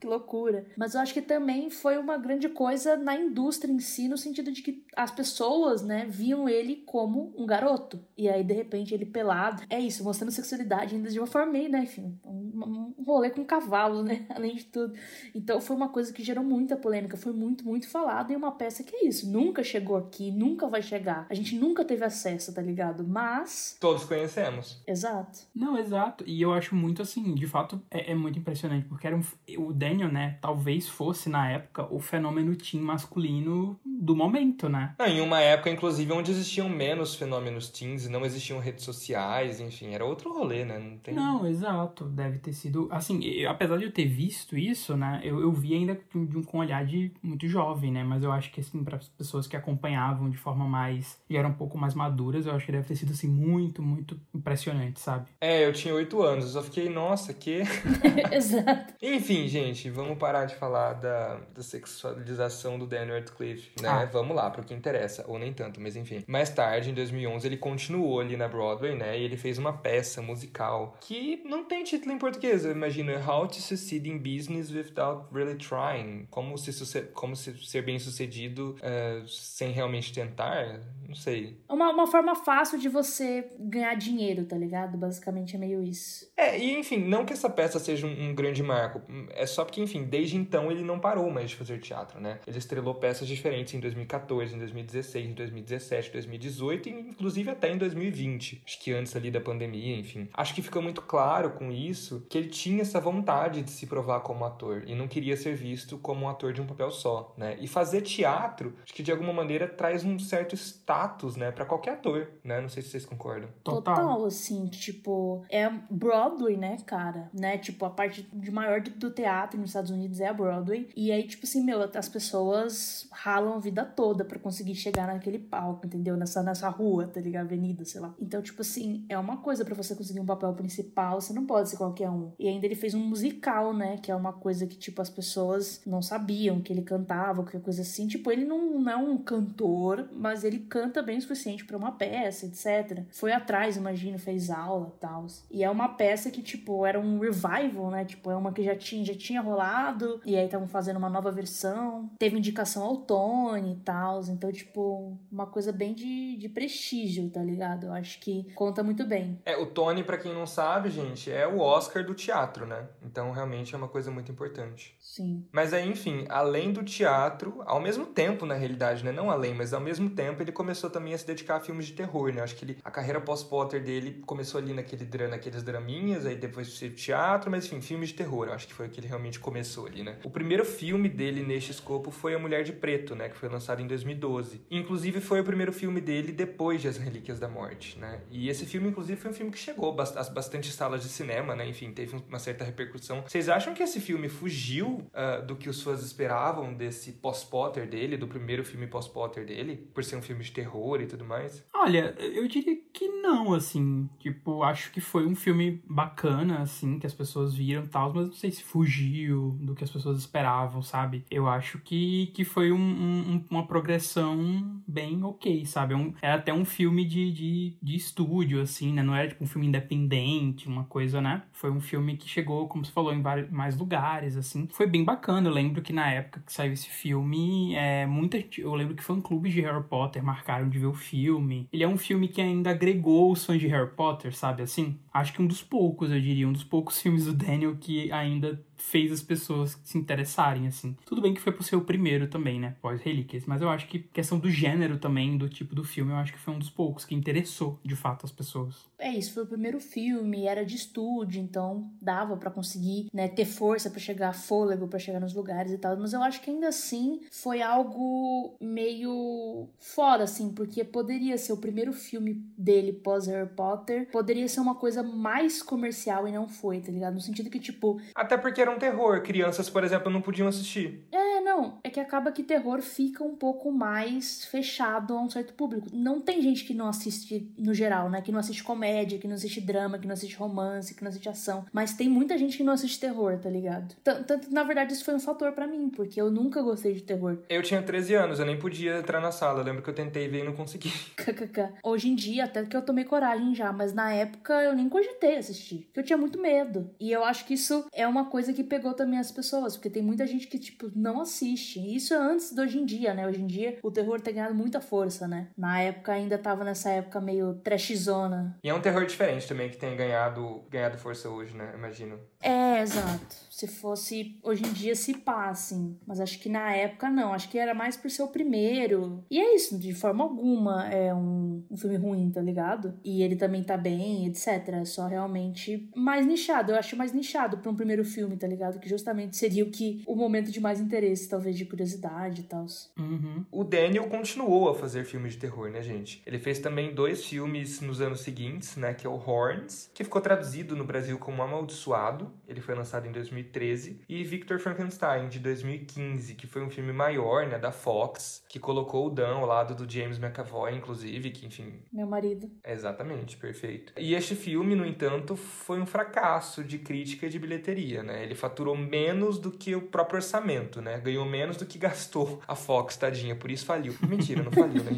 que 0.00 0.06
loucura. 0.06 0.66
Mas 0.76 0.94
eu 0.94 1.00
acho 1.00 1.14
que 1.14 1.22
também 1.22 1.70
foi 1.70 1.98
uma 1.98 2.16
grande 2.16 2.48
coisa 2.48 2.96
na 2.96 3.16
indústria 3.16 3.72
em 3.72 3.78
si, 3.78 4.08
no 4.08 4.16
sentido 4.16 4.50
de 4.50 4.62
que 4.62 4.84
as 4.96 5.10
pessoas, 5.10 5.82
né, 5.82 6.06
viam 6.08 6.48
ele 6.48 6.76
como 6.86 7.32
um 7.36 7.46
garoto. 7.46 8.00
E 8.16 8.28
aí, 8.28 8.42
de 8.42 8.54
repente, 8.54 8.94
ele 8.94 9.06
pelado. 9.06 9.62
É 9.68 9.78
isso, 9.78 10.04
mostrando 10.04 10.30
sexualidade 10.30 10.94
ainda 10.94 11.10
de 11.10 11.18
uma 11.18 11.26
forma 11.26 11.52
meio, 11.52 11.68
né, 11.68 11.82
enfim, 11.82 12.18
um, 12.24 12.94
um 12.98 13.02
rolê 13.04 13.30
com 13.30 13.44
cavalo, 13.44 14.02
né? 14.02 14.26
Além 14.34 14.56
de 14.56 14.64
tudo. 14.64 14.94
Então 15.34 15.60
foi 15.60 15.76
uma 15.76 15.88
coisa 15.88 16.12
que 16.12 16.22
gerou 16.22 16.44
muita 16.44 16.76
polêmica, 16.76 17.16
foi 17.16 17.32
muito, 17.32 17.64
muito 17.64 17.88
falado 17.88 18.32
em 18.32 18.36
uma 18.36 18.52
peça 18.52 18.82
que 18.82 18.94
é 18.96 19.06
isso. 19.06 19.30
Nunca 19.30 19.62
chegou 19.62 19.96
aqui, 19.96 20.30
nunca 20.30 20.68
vai 20.68 20.82
chegar. 20.82 21.26
A 21.28 21.34
gente 21.34 21.56
nunca 21.56 21.84
teve 21.84 22.04
acesso, 22.04 22.54
tá 22.54 22.62
ligado? 22.62 23.06
Mas. 23.06 23.76
Todos 23.80 24.04
conhecemos. 24.04 24.82
Exato. 24.86 25.40
Não, 25.54 25.78
exato. 25.78 26.24
E 26.26 26.40
eu 26.40 26.52
acho 26.52 26.74
muito 26.74 27.02
assim, 27.02 27.34
de 27.34 27.46
fato, 27.46 27.80
é, 27.90 28.12
é 28.12 28.14
muito 28.14 28.38
impressionante, 28.38 28.86
porque 28.86 29.06
era 29.06 29.16
um, 29.16 29.22
o 29.58 29.72
Daniel, 29.72 30.10
né, 30.10 30.38
talvez 30.40 30.88
fosse 30.88 31.28
na 31.28 31.50
época 31.50 31.86
o 31.92 31.98
fenômeno 31.98 32.54
teen 32.56 32.80
masculino 32.80 33.78
do 33.84 34.14
momento, 34.14 34.68
né? 34.68 34.94
Não, 34.98 35.06
em 35.06 35.20
uma 35.20 35.40
época, 35.40 35.70
inclusive, 35.70 36.12
onde 36.12 36.30
existiam 36.30 36.68
menos 36.68 37.14
fenômenos 37.14 37.68
teens 37.70 38.06
e 38.06 38.10
não 38.10 38.24
existiam 38.24 38.58
redes 38.58 38.84
sociais, 38.84 39.60
enfim, 39.60 39.94
era 39.94 40.04
outro 40.04 40.32
rolê, 40.32 40.64
né? 40.64 40.78
Não, 40.78 40.98
tem... 40.98 41.14
não 41.14 41.46
exato. 41.46 42.04
Deve 42.04 42.38
ter 42.38 42.52
sido. 42.52 42.88
Assim, 42.90 43.22
eu, 43.24 43.50
apesar 43.50 43.78
de 43.78 43.84
eu 43.84 43.92
ter 43.92 44.06
visto 44.06 44.56
isso, 44.56 44.96
né, 44.96 45.20
eu, 45.24 45.40
eu 45.40 45.52
vi 45.52 45.74
ainda 45.74 45.98
de 46.14 46.36
um, 46.36 46.42
com 46.42 46.58
um 46.58 46.60
olhar 46.60 46.84
de 46.84 47.12
muito 47.22 47.46
jovem, 47.48 47.90
né? 47.90 48.04
Mas 48.04 48.22
eu 48.22 48.32
acho 48.32 48.50
que, 48.52 48.60
assim, 48.60 48.82
para 48.84 48.96
as 48.96 49.08
pessoas 49.08 49.46
que 49.46 49.56
acompanhavam 49.56 50.28
de 50.30 50.36
forma 50.36 50.66
mais. 50.66 51.18
e 51.28 51.36
eram 51.36 51.50
um 51.50 51.54
pouco 51.54 51.78
mais 51.78 51.94
maduras, 51.94 52.46
eu 52.46 52.54
acho 52.54 52.66
que 52.66 52.72
deve 52.72 52.86
ter 52.86 52.96
sido, 52.96 53.12
assim, 53.12 53.28
muito, 53.28 53.82
muito 53.82 54.20
impressionante, 54.34 55.00
sabe? 55.00 55.30
É, 55.40 55.64
eu 55.66 55.72
tinha 55.72 55.94
oito 55.94 56.22
anos, 56.22 56.44
eu 56.44 56.50
só 56.50 56.62
fiquei, 56.62 56.88
nossa, 56.88 57.32
que. 57.32 57.62
Exato. 58.32 58.94
Enfim, 59.02 59.23
gente, 59.26 59.90
vamos 59.90 60.18
parar 60.18 60.44
de 60.44 60.54
falar 60.56 60.94
da, 60.94 61.40
da 61.54 61.62
sexualização 61.62 62.78
do 62.78 62.86
Daniel 62.86 63.16
Radcliffe, 63.16 63.70
né? 63.80 63.88
Ah. 63.88 64.04
Vamos 64.04 64.36
lá, 64.36 64.50
pro 64.50 64.64
que 64.64 64.74
interessa, 64.74 65.24
ou 65.26 65.38
nem 65.38 65.52
tanto, 65.52 65.80
mas 65.80 65.96
enfim. 65.96 66.24
Mais 66.26 66.50
tarde, 66.50 66.90
em 66.90 66.94
2011, 66.94 67.46
ele 67.46 67.56
continuou 67.56 68.20
ali 68.20 68.36
na 68.36 68.48
Broadway, 68.48 68.94
né? 68.94 69.18
E 69.18 69.22
ele 69.22 69.36
fez 69.36 69.58
uma 69.58 69.72
peça 69.72 70.20
musical 70.20 70.96
que 71.00 71.42
não 71.44 71.64
tem 71.64 71.84
título 71.84 72.12
em 72.12 72.18
português, 72.18 72.64
imagina 72.64 73.18
How 73.18 73.48
to 73.48 73.56
Succeed 73.56 74.06
in 74.06 74.18
Business 74.18 74.70
Without 74.70 75.26
Really 75.32 75.56
Trying. 75.56 76.26
Como 76.30 76.56
se, 76.58 77.02
como 77.14 77.34
se 77.34 77.54
ser 77.66 77.82
bem 77.82 77.98
sucedido 77.98 78.76
uh, 78.80 79.26
sem 79.28 79.70
realmente 79.70 80.12
tentar, 80.12 80.80
não 81.06 81.14
sei. 81.14 81.58
Uma, 81.68 81.90
uma 81.90 82.06
forma 82.06 82.34
fácil 82.34 82.78
de 82.78 82.88
você 82.88 83.50
ganhar 83.58 83.94
dinheiro, 83.94 84.44
tá 84.44 84.56
ligado? 84.56 84.96
Basicamente 84.96 85.56
é 85.56 85.58
meio 85.58 85.82
isso. 85.82 86.30
É, 86.36 86.58
e 86.58 86.78
enfim, 86.78 86.98
não 86.98 87.24
que 87.24 87.32
essa 87.32 87.48
peça 87.48 87.78
seja 87.78 88.06
um, 88.06 88.30
um 88.30 88.34
grande 88.34 88.62
marco, 88.62 89.02
é 89.30 89.46
só 89.46 89.64
porque, 89.64 89.80
enfim, 89.80 90.04
desde 90.04 90.36
então 90.36 90.70
ele 90.70 90.82
não 90.82 90.98
parou 90.98 91.30
mais 91.30 91.50
de 91.50 91.56
fazer 91.56 91.78
teatro, 91.78 92.20
né? 92.20 92.38
Ele 92.46 92.58
estrelou 92.58 92.94
peças 92.94 93.26
diferentes 93.26 93.74
em 93.74 93.80
2014, 93.80 94.54
em 94.54 94.58
2016, 94.58 95.30
em 95.30 95.34
2017, 95.34 96.12
2018 96.12 96.88
e 96.88 96.92
inclusive 96.92 97.50
até 97.50 97.72
em 97.72 97.78
2020. 97.78 98.62
Acho 98.64 98.80
que 98.80 98.92
antes 98.92 99.14
ali 99.16 99.30
da 99.30 99.40
pandemia, 99.40 99.96
enfim. 99.96 100.28
Acho 100.34 100.54
que 100.54 100.62
fica 100.62 100.80
muito 100.80 101.02
claro 101.02 101.50
com 101.50 101.70
isso 101.70 102.26
que 102.28 102.38
ele 102.38 102.48
tinha 102.48 102.82
essa 102.82 103.00
vontade 103.00 103.62
de 103.62 103.70
se 103.70 103.86
provar 103.86 104.20
como 104.20 104.44
ator 104.44 104.84
e 104.86 104.94
não 104.94 105.08
queria 105.08 105.36
ser 105.36 105.54
visto 105.54 105.98
como 105.98 106.26
um 106.26 106.28
ator 106.28 106.52
de 106.52 106.60
um 106.60 106.66
papel 106.66 106.90
só, 106.90 107.34
né? 107.36 107.56
E 107.60 107.66
fazer 107.66 108.02
teatro, 108.02 108.74
acho 108.82 108.92
que 108.92 109.02
de 109.02 109.10
alguma 109.12 109.32
maneira 109.32 109.66
traz 109.66 110.04
um 110.04 110.18
certo 110.18 110.54
status, 110.54 111.36
né, 111.36 111.50
para 111.50 111.64
qualquer 111.64 111.94
ator, 111.94 112.28
né? 112.42 112.60
Não 112.60 112.68
sei 112.68 112.82
se 112.82 112.90
vocês 112.90 113.06
concordam. 113.06 113.48
Total. 113.62 113.94
Total, 113.94 114.24
assim, 114.24 114.66
tipo, 114.66 115.44
é 115.50 115.68
Broadway, 115.90 116.56
né, 116.56 116.76
cara? 116.86 117.30
Né? 117.32 117.58
Tipo, 117.58 117.84
a 117.84 117.90
parte 117.90 118.28
de 118.32 118.50
maior 118.50 118.80
do 119.04 119.14
teatro 119.14 119.60
nos 119.60 119.70
Estados 119.70 119.90
Unidos 119.90 120.20
é 120.20 120.26
a 120.26 120.32
Broadway. 120.32 120.88
E 120.96 121.12
aí, 121.12 121.22
tipo 121.26 121.44
assim, 121.44 121.64
meu, 121.64 121.80
as 121.82 122.08
pessoas 122.08 123.06
ralam 123.12 123.54
a 123.54 123.58
vida 123.58 123.84
toda 123.84 124.24
para 124.24 124.38
conseguir 124.38 124.74
chegar 124.74 125.06
naquele 125.06 125.38
palco, 125.38 125.86
entendeu? 125.86 126.16
Nessa, 126.16 126.42
nessa 126.42 126.68
rua, 126.68 127.06
tá 127.06 127.20
ligado? 127.20 127.44
Avenida, 127.44 127.84
sei 127.84 128.00
lá. 128.00 128.14
Então, 128.18 128.40
tipo 128.40 128.62
assim, 128.62 129.04
é 129.08 129.18
uma 129.18 129.38
coisa 129.38 129.64
para 129.64 129.74
você 129.74 129.94
conseguir 129.94 130.20
um 130.20 130.26
papel 130.26 130.52
principal, 130.54 131.20
você 131.20 131.32
não 131.32 131.44
pode 131.44 131.68
ser 131.68 131.76
qualquer 131.76 132.08
um. 132.08 132.32
E 132.38 132.48
ainda 132.48 132.64
ele 132.66 132.74
fez 132.74 132.94
um 132.94 133.00
musical, 133.00 133.74
né? 133.74 133.98
Que 133.98 134.10
é 134.10 134.16
uma 134.16 134.32
coisa 134.32 134.66
que, 134.66 134.76
tipo, 134.76 135.02
as 135.02 135.10
pessoas 135.10 135.82
não 135.86 136.00
sabiam 136.00 136.60
que 136.60 136.72
ele 136.72 136.82
cantava, 136.82 137.42
qualquer 137.42 137.60
coisa 137.60 137.82
assim. 137.82 138.06
Tipo, 138.08 138.30
ele 138.30 138.44
não, 138.44 138.80
não 138.80 138.92
é 138.92 138.96
um 138.96 139.18
cantor, 139.18 140.08
mas 140.12 140.42
ele 140.42 140.60
canta 140.60 141.02
bem 141.02 141.18
o 141.18 141.22
suficiente 141.22 141.64
para 141.64 141.76
uma 141.76 141.92
peça, 141.92 142.46
etc. 142.46 143.04
Foi 143.10 143.32
atrás, 143.32 143.76
imagino, 143.76 144.18
fez 144.18 144.50
aula 144.50 144.92
e 144.96 144.98
tal. 144.98 145.26
E 145.50 145.62
é 145.62 145.70
uma 145.70 145.88
peça 145.88 146.30
que, 146.30 146.42
tipo, 146.42 146.84
era 146.86 146.98
um 146.98 147.18
revival, 147.18 147.90
né? 147.90 148.04
Tipo, 148.04 148.30
é 148.30 148.36
uma 148.36 148.52
que 148.52 148.62
já 148.62 148.74
tinha, 148.74 148.93
já 149.02 149.14
tinha 149.14 149.40
rolado, 149.40 150.20
e 150.26 150.36
aí 150.36 150.44
estavam 150.44 150.68
fazendo 150.68 150.98
uma 150.98 151.08
nova 151.08 151.32
versão. 151.32 152.10
Teve 152.18 152.36
indicação 152.36 152.82
ao 152.82 152.98
Tony 152.98 153.72
e 153.72 153.76
tal. 153.76 154.20
Então, 154.28 154.52
tipo, 154.52 155.18
uma 155.32 155.46
coisa 155.46 155.72
bem 155.72 155.94
de, 155.94 156.36
de 156.36 156.48
prestígio, 156.50 157.30
tá 157.30 157.42
ligado? 157.42 157.86
Eu 157.86 157.92
acho 157.94 158.20
que 158.20 158.52
conta 158.54 158.82
muito 158.82 159.06
bem. 159.06 159.40
É, 159.46 159.56
o 159.56 159.66
Tony, 159.66 160.04
para 160.04 160.18
quem 160.18 160.34
não 160.34 160.46
sabe, 160.46 160.90
gente, 160.90 161.30
é 161.30 161.46
o 161.46 161.58
Oscar 161.60 162.04
do 162.04 162.14
teatro, 162.14 162.66
né? 162.66 162.86
Então, 163.02 163.30
realmente 163.30 163.74
é 163.74 163.78
uma 163.78 163.88
coisa 163.88 164.10
muito 164.10 164.30
importante. 164.30 164.94
Sim. 165.14 165.46
Mas 165.52 165.72
aí, 165.72 165.88
enfim, 165.88 166.24
além 166.28 166.72
do 166.72 166.82
teatro, 166.82 167.62
ao 167.66 167.80
mesmo 167.80 168.04
tempo, 168.04 168.44
na 168.44 168.54
realidade, 168.54 169.04
né? 169.04 169.12
Não 169.12 169.30
além, 169.30 169.54
mas 169.54 169.72
ao 169.72 169.80
mesmo 169.80 170.10
tempo, 170.10 170.42
ele 170.42 170.50
começou 170.50 170.90
também 170.90 171.14
a 171.14 171.18
se 171.18 171.24
dedicar 171.24 171.54
a 171.54 171.60
filmes 171.60 171.86
de 171.86 171.92
terror, 171.92 172.32
né? 172.34 172.42
Acho 172.42 172.56
que 172.56 172.64
ele, 172.64 172.78
a 172.82 172.90
carreira 172.90 173.20
pós-Potter 173.20 173.80
dele 173.80 174.24
começou 174.26 174.60
ali 174.60 174.74
naquele, 174.74 175.06
naqueles 175.28 175.62
draminhas, 175.62 176.26
aí 176.26 176.34
depois 176.34 176.76
teatro, 176.96 177.48
mas 177.48 177.64
enfim, 177.66 177.80
filmes 177.80 178.08
de 178.08 178.16
terror. 178.16 178.48
Acho 178.48 178.66
que 178.66 178.74
foi 178.74 178.88
o 178.88 178.90
que 178.90 178.98
ele 178.98 179.06
realmente 179.06 179.38
começou 179.38 179.86
ali, 179.86 180.02
né? 180.02 180.18
O 180.24 180.30
primeiro 180.30 180.64
filme 180.64 181.08
dele 181.08 181.44
neste 181.44 181.70
escopo 181.70 182.10
foi 182.10 182.34
A 182.34 182.38
Mulher 182.40 182.64
de 182.64 182.72
Preto, 182.72 183.14
né? 183.14 183.28
Que 183.28 183.36
foi 183.36 183.48
lançado 183.48 183.80
em 183.80 183.86
2012. 183.86 184.62
Inclusive, 184.68 185.20
foi 185.20 185.38
o 185.38 185.44
primeiro 185.44 185.72
filme 185.72 186.00
dele 186.00 186.32
depois 186.32 186.82
de 186.82 186.88
As 186.88 186.96
Relíquias 186.96 187.38
da 187.38 187.48
Morte, 187.48 188.00
né? 188.00 188.20
E 188.32 188.48
esse 188.48 188.66
filme, 188.66 188.88
inclusive, 188.88 189.20
foi 189.20 189.30
um 189.30 189.34
filme 189.34 189.52
que 189.52 189.58
chegou 189.58 189.90
a 189.92 190.24
bastante 190.24 190.72
salas 190.72 191.04
de 191.04 191.08
cinema, 191.08 191.54
né? 191.54 191.68
Enfim, 191.68 191.92
teve 191.92 192.16
uma 192.28 192.40
certa 192.40 192.64
repercussão. 192.64 193.22
Vocês 193.22 193.48
acham 193.48 193.72
que 193.74 193.82
esse 193.82 194.00
filme 194.00 194.28
fugiu 194.28 195.03
uh, 195.12 195.44
do 195.46 195.56
que 195.56 195.68
os 195.68 195.82
fãs 195.82 196.02
esperavam 196.02 196.74
desse 196.74 197.12
pós-Potter 197.12 197.88
dele, 197.88 198.16
do 198.16 198.26
primeiro 198.26 198.64
filme 198.64 198.86
pós-Potter 198.86 199.46
dele? 199.46 199.76
Por 199.92 200.04
ser 200.04 200.16
um 200.16 200.22
filme 200.22 200.44
de 200.44 200.52
terror 200.52 201.00
e 201.00 201.06
tudo 201.06 201.24
mais? 201.24 201.64
Olha, 201.74 202.14
eu 202.18 202.46
diria 202.48 202.76
que 202.92 203.08
não, 203.08 203.54
assim. 203.54 204.08
Tipo, 204.18 204.62
acho 204.62 204.90
que 204.92 205.00
foi 205.00 205.26
um 205.26 205.34
filme 205.34 205.82
bacana, 205.88 206.60
assim, 206.60 206.98
que 206.98 207.06
as 207.06 207.14
pessoas 207.14 207.54
viram 207.54 207.84
e 207.84 207.88
tal, 207.88 208.12
mas 208.12 208.26
não 208.26 208.34
sei 208.34 208.50
se 208.50 208.62
fugiu 208.62 209.58
do 209.60 209.74
que 209.74 209.84
as 209.84 209.90
pessoas 209.90 210.18
esperavam, 210.18 210.82
sabe? 210.82 211.24
Eu 211.30 211.48
acho 211.48 211.78
que, 211.78 212.28
que 212.34 212.44
foi 212.44 212.72
um, 212.72 212.76
um, 212.78 213.44
uma 213.50 213.66
progressão 213.66 214.82
bem 214.86 215.22
ok, 215.24 215.64
sabe? 215.66 215.94
É 215.94 215.96
um, 215.96 216.14
era 216.20 216.34
até 216.34 216.52
um 216.52 216.64
filme 216.64 217.04
de, 217.04 217.32
de, 217.32 217.76
de 217.82 217.96
estúdio, 217.96 218.60
assim, 218.60 218.92
né? 218.92 219.02
Não 219.02 219.14
era 219.14 219.28
tipo 219.28 219.44
um 219.44 219.46
filme 219.46 219.66
independente, 219.66 220.68
uma 220.68 220.84
coisa, 220.84 221.20
né? 221.20 221.42
Foi 221.52 221.70
um 221.70 221.80
filme 221.80 222.16
que 222.16 222.28
chegou, 222.28 222.68
como 222.68 222.84
você 222.84 222.92
falou, 222.92 223.12
em 223.12 223.22
vários, 223.22 223.50
mais 223.50 223.76
lugares, 223.76 224.36
assim. 224.36 224.68
Foi 224.72 224.86
bem 224.94 225.02
bacana. 225.02 225.48
Eu 225.48 225.52
lembro 225.52 225.82
que 225.82 225.92
na 225.92 226.08
época 226.08 226.40
que 226.46 226.52
saiu 226.52 226.72
esse 226.72 226.88
filme, 226.88 227.74
é, 227.74 228.06
muita 228.06 228.38
Eu 228.56 228.74
lembro 228.74 228.94
que 228.94 229.02
fã-clubes 229.02 229.52
de 229.52 229.60
Harry 229.60 229.82
Potter 229.82 230.22
marcaram 230.22 230.68
de 230.68 230.78
ver 230.78 230.86
o 230.86 230.94
filme. 230.94 231.68
Ele 231.72 231.82
é 231.82 231.88
um 231.88 231.96
filme 231.96 232.28
que 232.28 232.40
ainda 232.40 232.70
agregou 232.70 233.32
os 233.32 233.44
fãs 233.44 233.58
de 233.58 233.66
Harry 233.66 233.90
Potter, 233.90 234.32
sabe? 234.36 234.62
Assim, 234.62 234.96
acho 235.12 235.32
que 235.32 235.42
um 235.42 235.46
dos 235.48 235.62
poucos, 235.62 236.12
eu 236.12 236.20
diria, 236.20 236.46
um 236.46 236.52
dos 236.52 236.62
poucos 236.62 237.00
filmes 237.02 237.24
do 237.24 237.32
Daniel 237.32 237.76
que 237.76 238.12
ainda 238.12 238.62
fez 238.90 239.10
as 239.10 239.22
pessoas 239.22 239.78
se 239.82 239.98
interessarem, 239.98 240.66
assim. 240.66 240.96
Tudo 241.04 241.20
bem 241.20 241.34
que 241.34 241.40
foi 241.40 241.52
pro 241.52 241.64
seu 241.64 241.80
primeiro 241.80 242.28
também, 242.28 242.60
né? 242.60 242.76
Pós-Relíquias. 242.80 243.44
Mas 243.46 243.62
eu 243.62 243.68
acho 243.68 243.88
que 243.88 243.98
questão 243.98 244.38
do 244.38 244.50
gênero 244.50 244.98
também, 244.98 245.36
do 245.36 245.48
tipo 245.48 245.74
do 245.74 245.82
filme, 245.82 246.12
eu 246.12 246.16
acho 246.16 246.32
que 246.32 246.38
foi 246.38 246.54
um 246.54 246.58
dos 246.58 246.70
poucos 246.70 247.04
que 247.04 247.14
interessou, 247.14 247.78
de 247.84 247.96
fato, 247.96 248.24
as 248.24 248.32
pessoas. 248.32 248.86
É 248.98 249.10
isso, 249.10 249.34
foi 249.34 249.42
o 249.42 249.46
primeiro 249.46 249.80
filme, 249.80 250.46
era 250.46 250.64
de 250.64 250.76
estúdio, 250.76 251.42
então 251.42 251.90
dava 252.00 252.36
para 252.36 252.50
conseguir, 252.50 253.08
né, 253.12 253.26
ter 253.26 253.44
força 253.44 253.90
para 253.90 253.98
chegar, 253.98 254.32
fôlego 254.32 254.86
para 254.86 254.98
chegar 254.98 255.20
nos 255.20 255.34
lugares 255.34 255.72
e 255.72 255.78
tal. 255.78 255.96
Mas 255.96 256.12
eu 256.12 256.22
acho 256.22 256.40
que 256.40 256.50
ainda 256.50 256.68
assim 256.68 257.20
foi 257.30 257.62
algo 257.62 258.56
meio 258.60 259.68
fora, 259.78 260.24
assim, 260.24 260.52
porque 260.52 260.84
poderia 260.84 261.36
ser 261.38 261.52
o 261.52 261.56
primeiro 261.56 261.92
filme 261.92 262.34
dele 262.56 262.92
pós 262.92 263.26
Harry 263.26 263.48
Potter, 263.48 264.10
poderia 264.10 264.48
ser 264.48 264.60
uma 264.60 264.74
coisa 264.74 265.02
mais 265.02 265.62
comercial 265.62 266.28
e 266.28 266.32
não 266.32 266.48
foi, 266.48 266.80
tá 266.80 266.92
ligado? 266.92 267.14
No 267.14 267.20
sentido 267.20 267.50
que, 267.50 267.58
tipo. 267.58 268.00
Até 268.14 268.36
porque 268.36 268.60
era 268.60 268.70
um 268.70 268.73
terror. 268.78 269.22
Crianças, 269.22 269.68
por 269.70 269.84
exemplo, 269.84 270.10
não 270.10 270.20
podiam 270.20 270.48
assistir. 270.48 271.06
É, 271.12 271.40
não. 271.40 271.78
É 271.84 271.90
que 271.90 272.00
acaba 272.00 272.32
que 272.32 272.42
terror 272.42 272.80
fica 272.80 273.22
um 273.22 273.36
pouco 273.36 273.70
mais 273.70 274.44
fechado 274.44 275.14
a 275.14 275.20
um 275.20 275.30
certo 275.30 275.54
público. 275.54 275.88
Não 275.92 276.20
tem 276.20 276.42
gente 276.42 276.64
que 276.64 276.74
não 276.74 276.88
assiste 276.88 277.50
no 277.56 277.74
geral, 277.74 278.10
né? 278.10 278.20
Que 278.20 278.32
não 278.32 278.40
assiste 278.40 278.62
comédia, 278.62 279.18
que 279.18 279.28
não 279.28 279.34
assiste 279.34 279.60
drama, 279.60 279.98
que 279.98 280.06
não 280.06 280.14
assiste 280.14 280.36
romance, 280.36 280.94
que 280.94 281.02
não 281.02 281.10
assiste 281.10 281.28
ação. 281.28 281.66
Mas 281.72 281.94
tem 281.94 282.08
muita 282.08 282.36
gente 282.36 282.56
que 282.56 282.64
não 282.64 282.72
assiste 282.72 282.98
terror, 282.98 283.38
tá 283.38 283.50
ligado? 283.50 283.94
Tanto, 284.02 284.50
na 284.50 284.64
verdade, 284.64 284.92
isso 284.92 285.04
foi 285.04 285.14
um 285.14 285.20
fator 285.20 285.52
para 285.52 285.66
mim, 285.66 285.90
porque 285.90 286.20
eu 286.20 286.30
nunca 286.30 286.62
gostei 286.62 286.94
de 286.94 287.02
terror. 287.02 287.38
Eu 287.48 287.62
tinha 287.62 287.82
13 287.82 288.14
anos, 288.14 288.38
eu 288.38 288.46
nem 288.46 288.58
podia 288.58 288.98
entrar 288.98 289.20
na 289.20 289.30
sala. 289.30 289.60
Eu 289.60 289.64
lembro 289.64 289.82
que 289.82 289.90
eu 289.90 289.94
tentei 289.94 290.28
ver 290.28 290.40
e 290.40 290.44
não 290.44 290.54
consegui. 290.54 290.90
KKK. 291.16 291.74
Hoje 291.82 292.08
em 292.08 292.14
dia, 292.14 292.44
até 292.44 292.64
que 292.64 292.76
eu 292.76 292.82
tomei 292.82 293.04
coragem 293.04 293.54
já, 293.54 293.72
mas 293.72 293.92
na 293.92 294.12
época 294.12 294.54
eu 294.62 294.74
nem 294.74 294.88
cogitei 294.88 295.36
assistir. 295.36 295.84
Porque 295.86 296.00
eu 296.00 296.04
tinha 296.04 296.18
muito 296.18 296.40
medo. 296.40 296.90
E 296.98 297.12
eu 297.12 297.24
acho 297.24 297.44
que 297.44 297.54
isso 297.54 297.86
é 297.92 298.06
uma 298.06 298.24
coisa 298.26 298.52
que 298.52 298.63
pegou 298.64 298.94
também 298.94 299.18
as 299.18 299.30
pessoas. 299.30 299.76
Porque 299.76 299.90
tem 299.90 300.02
muita 300.02 300.26
gente 300.26 300.46
que, 300.46 300.58
tipo, 300.58 300.90
não 300.94 301.20
assiste. 301.20 301.80
E 301.80 301.96
isso 301.96 302.14
é 302.14 302.16
antes 302.16 302.52
de 302.52 302.60
hoje 302.60 302.78
em 302.78 302.84
dia, 302.84 303.14
né? 303.14 303.26
Hoje 303.26 303.40
em 303.40 303.46
dia 303.46 303.78
o 303.82 303.90
terror 303.90 304.20
tem 304.20 304.34
ganhado 304.34 304.54
muita 304.54 304.80
força, 304.80 305.26
né? 305.28 305.48
Na 305.56 305.80
época 305.80 306.12
ainda 306.12 306.38
tava 306.38 306.64
nessa 306.64 306.90
época 306.90 307.20
meio 307.20 307.54
trashzona. 307.56 308.58
E 308.62 308.68
é 308.68 308.74
um 308.74 308.80
terror 308.80 309.04
diferente 309.06 309.46
também 309.46 309.68
que 309.68 309.76
tem 309.76 309.96
ganhado, 309.96 310.64
ganhado 310.70 310.98
força 310.98 311.28
hoje, 311.28 311.56
né? 311.56 311.72
Imagino. 311.74 312.18
É, 312.40 312.80
exato. 312.80 313.36
Se 313.50 313.66
fosse 313.66 314.38
hoje 314.42 314.64
em 314.64 314.72
dia, 314.72 314.94
se 314.94 315.14
pá, 315.14 315.48
assim. 315.48 315.98
Mas 316.06 316.20
acho 316.20 316.38
que 316.38 316.48
na 316.48 316.74
época 316.74 317.08
não. 317.08 317.32
Acho 317.32 317.48
que 317.48 317.58
era 317.58 317.74
mais 317.74 317.96
por 317.96 318.10
ser 318.10 318.22
o 318.22 318.28
primeiro. 318.28 319.24
E 319.30 319.38
é 319.38 319.54
isso, 319.54 319.78
de 319.78 319.94
forma 319.94 320.24
alguma 320.24 320.88
é 320.88 321.14
um, 321.14 321.64
um 321.70 321.76
filme 321.76 321.96
ruim, 321.96 322.30
tá 322.30 322.40
ligado? 322.40 322.94
E 323.04 323.22
ele 323.22 323.36
também 323.36 323.62
tá 323.62 323.76
bem, 323.76 324.26
etc. 324.26 324.68
É 324.68 324.84
só 324.84 325.06
realmente 325.06 325.88
mais 325.94 326.26
nichado. 326.26 326.72
Eu 326.72 326.76
acho 326.76 326.96
mais 326.96 327.12
nichado 327.12 327.58
pra 327.58 327.70
um 327.70 327.76
primeiro 327.76 328.04
filme, 328.04 328.36
tá 328.44 328.48
ligado? 328.48 328.78
Que 328.78 328.90
justamente 328.90 329.38
seria 329.38 329.64
o 329.64 329.70
que 329.70 330.02
o 330.06 330.14
momento 330.14 330.50
de 330.50 330.60
mais 330.60 330.78
interesse, 330.78 331.26
talvez 331.26 331.56
de 331.56 331.64
curiosidade 331.64 332.42
e 332.42 332.44
tal. 332.44 332.66
Uhum. 332.98 333.42
O 333.50 333.64
Daniel 333.64 334.04
continuou 334.04 334.68
a 334.68 334.74
fazer 334.74 335.06
filmes 335.06 335.32
de 335.32 335.38
terror, 335.38 335.70
né, 335.70 335.80
gente? 335.80 336.22
Ele 336.26 336.38
fez 336.38 336.58
também 336.58 336.94
dois 336.94 337.24
filmes 337.24 337.80
nos 337.80 338.02
anos 338.02 338.20
seguintes, 338.20 338.76
né? 338.76 338.92
Que 338.92 339.06
é 339.06 339.10
o 339.10 339.14
Horns, 339.14 339.90
que 339.94 340.04
ficou 340.04 340.20
traduzido 340.20 340.76
no 340.76 340.84
Brasil 340.84 341.18
como 341.18 341.42
Amaldiçoado. 341.42 342.30
Ele 342.46 342.60
foi 342.60 342.74
lançado 342.74 343.08
em 343.08 343.12
2013. 343.12 344.02
E 344.06 344.22
Victor 344.24 344.58
Frankenstein, 344.58 345.30
de 345.30 345.38
2015, 345.38 346.34
que 346.34 346.46
foi 346.46 346.62
um 346.62 346.68
filme 346.68 346.92
maior, 346.92 347.46
né? 347.46 347.58
Da 347.58 347.72
Fox, 347.72 348.44
que 348.46 348.58
colocou 348.58 349.06
o 349.06 349.10
Dan 349.10 349.36
ao 349.36 349.46
lado 349.46 349.74
do 349.74 349.90
James 349.90 350.18
McAvoy, 350.18 350.74
inclusive, 350.74 351.30
que, 351.30 351.46
enfim... 351.46 351.80
Meu 351.90 352.06
marido. 352.06 352.50
Exatamente, 352.62 353.38
perfeito. 353.38 353.94
E 353.98 354.14
este 354.14 354.34
filme, 354.34 354.74
no 354.74 354.84
entanto, 354.84 355.34
foi 355.34 355.80
um 355.80 355.86
fracasso 355.86 356.62
de 356.62 356.78
crítica 356.78 357.24
e 357.24 357.30
de 357.30 357.38
bilheteria, 357.38 358.02
né? 358.02 358.22
Ele 358.22 358.33
faturou 358.34 358.76
menos 358.76 359.38
do 359.38 359.50
que 359.50 359.74
o 359.74 359.82
próprio 359.82 360.16
orçamento, 360.16 360.80
né? 360.80 360.98
Ganhou 360.98 361.24
menos 361.24 361.56
do 361.56 361.66
que 361.66 361.78
gastou 361.78 362.40
a 362.46 362.54
Fox, 362.54 362.96
tadinha, 362.96 363.34
por 363.34 363.50
isso 363.50 363.64
faliu. 363.64 363.94
Mentira, 364.06 364.42
não 364.42 364.52
faliu, 364.52 364.82
né? 364.82 364.92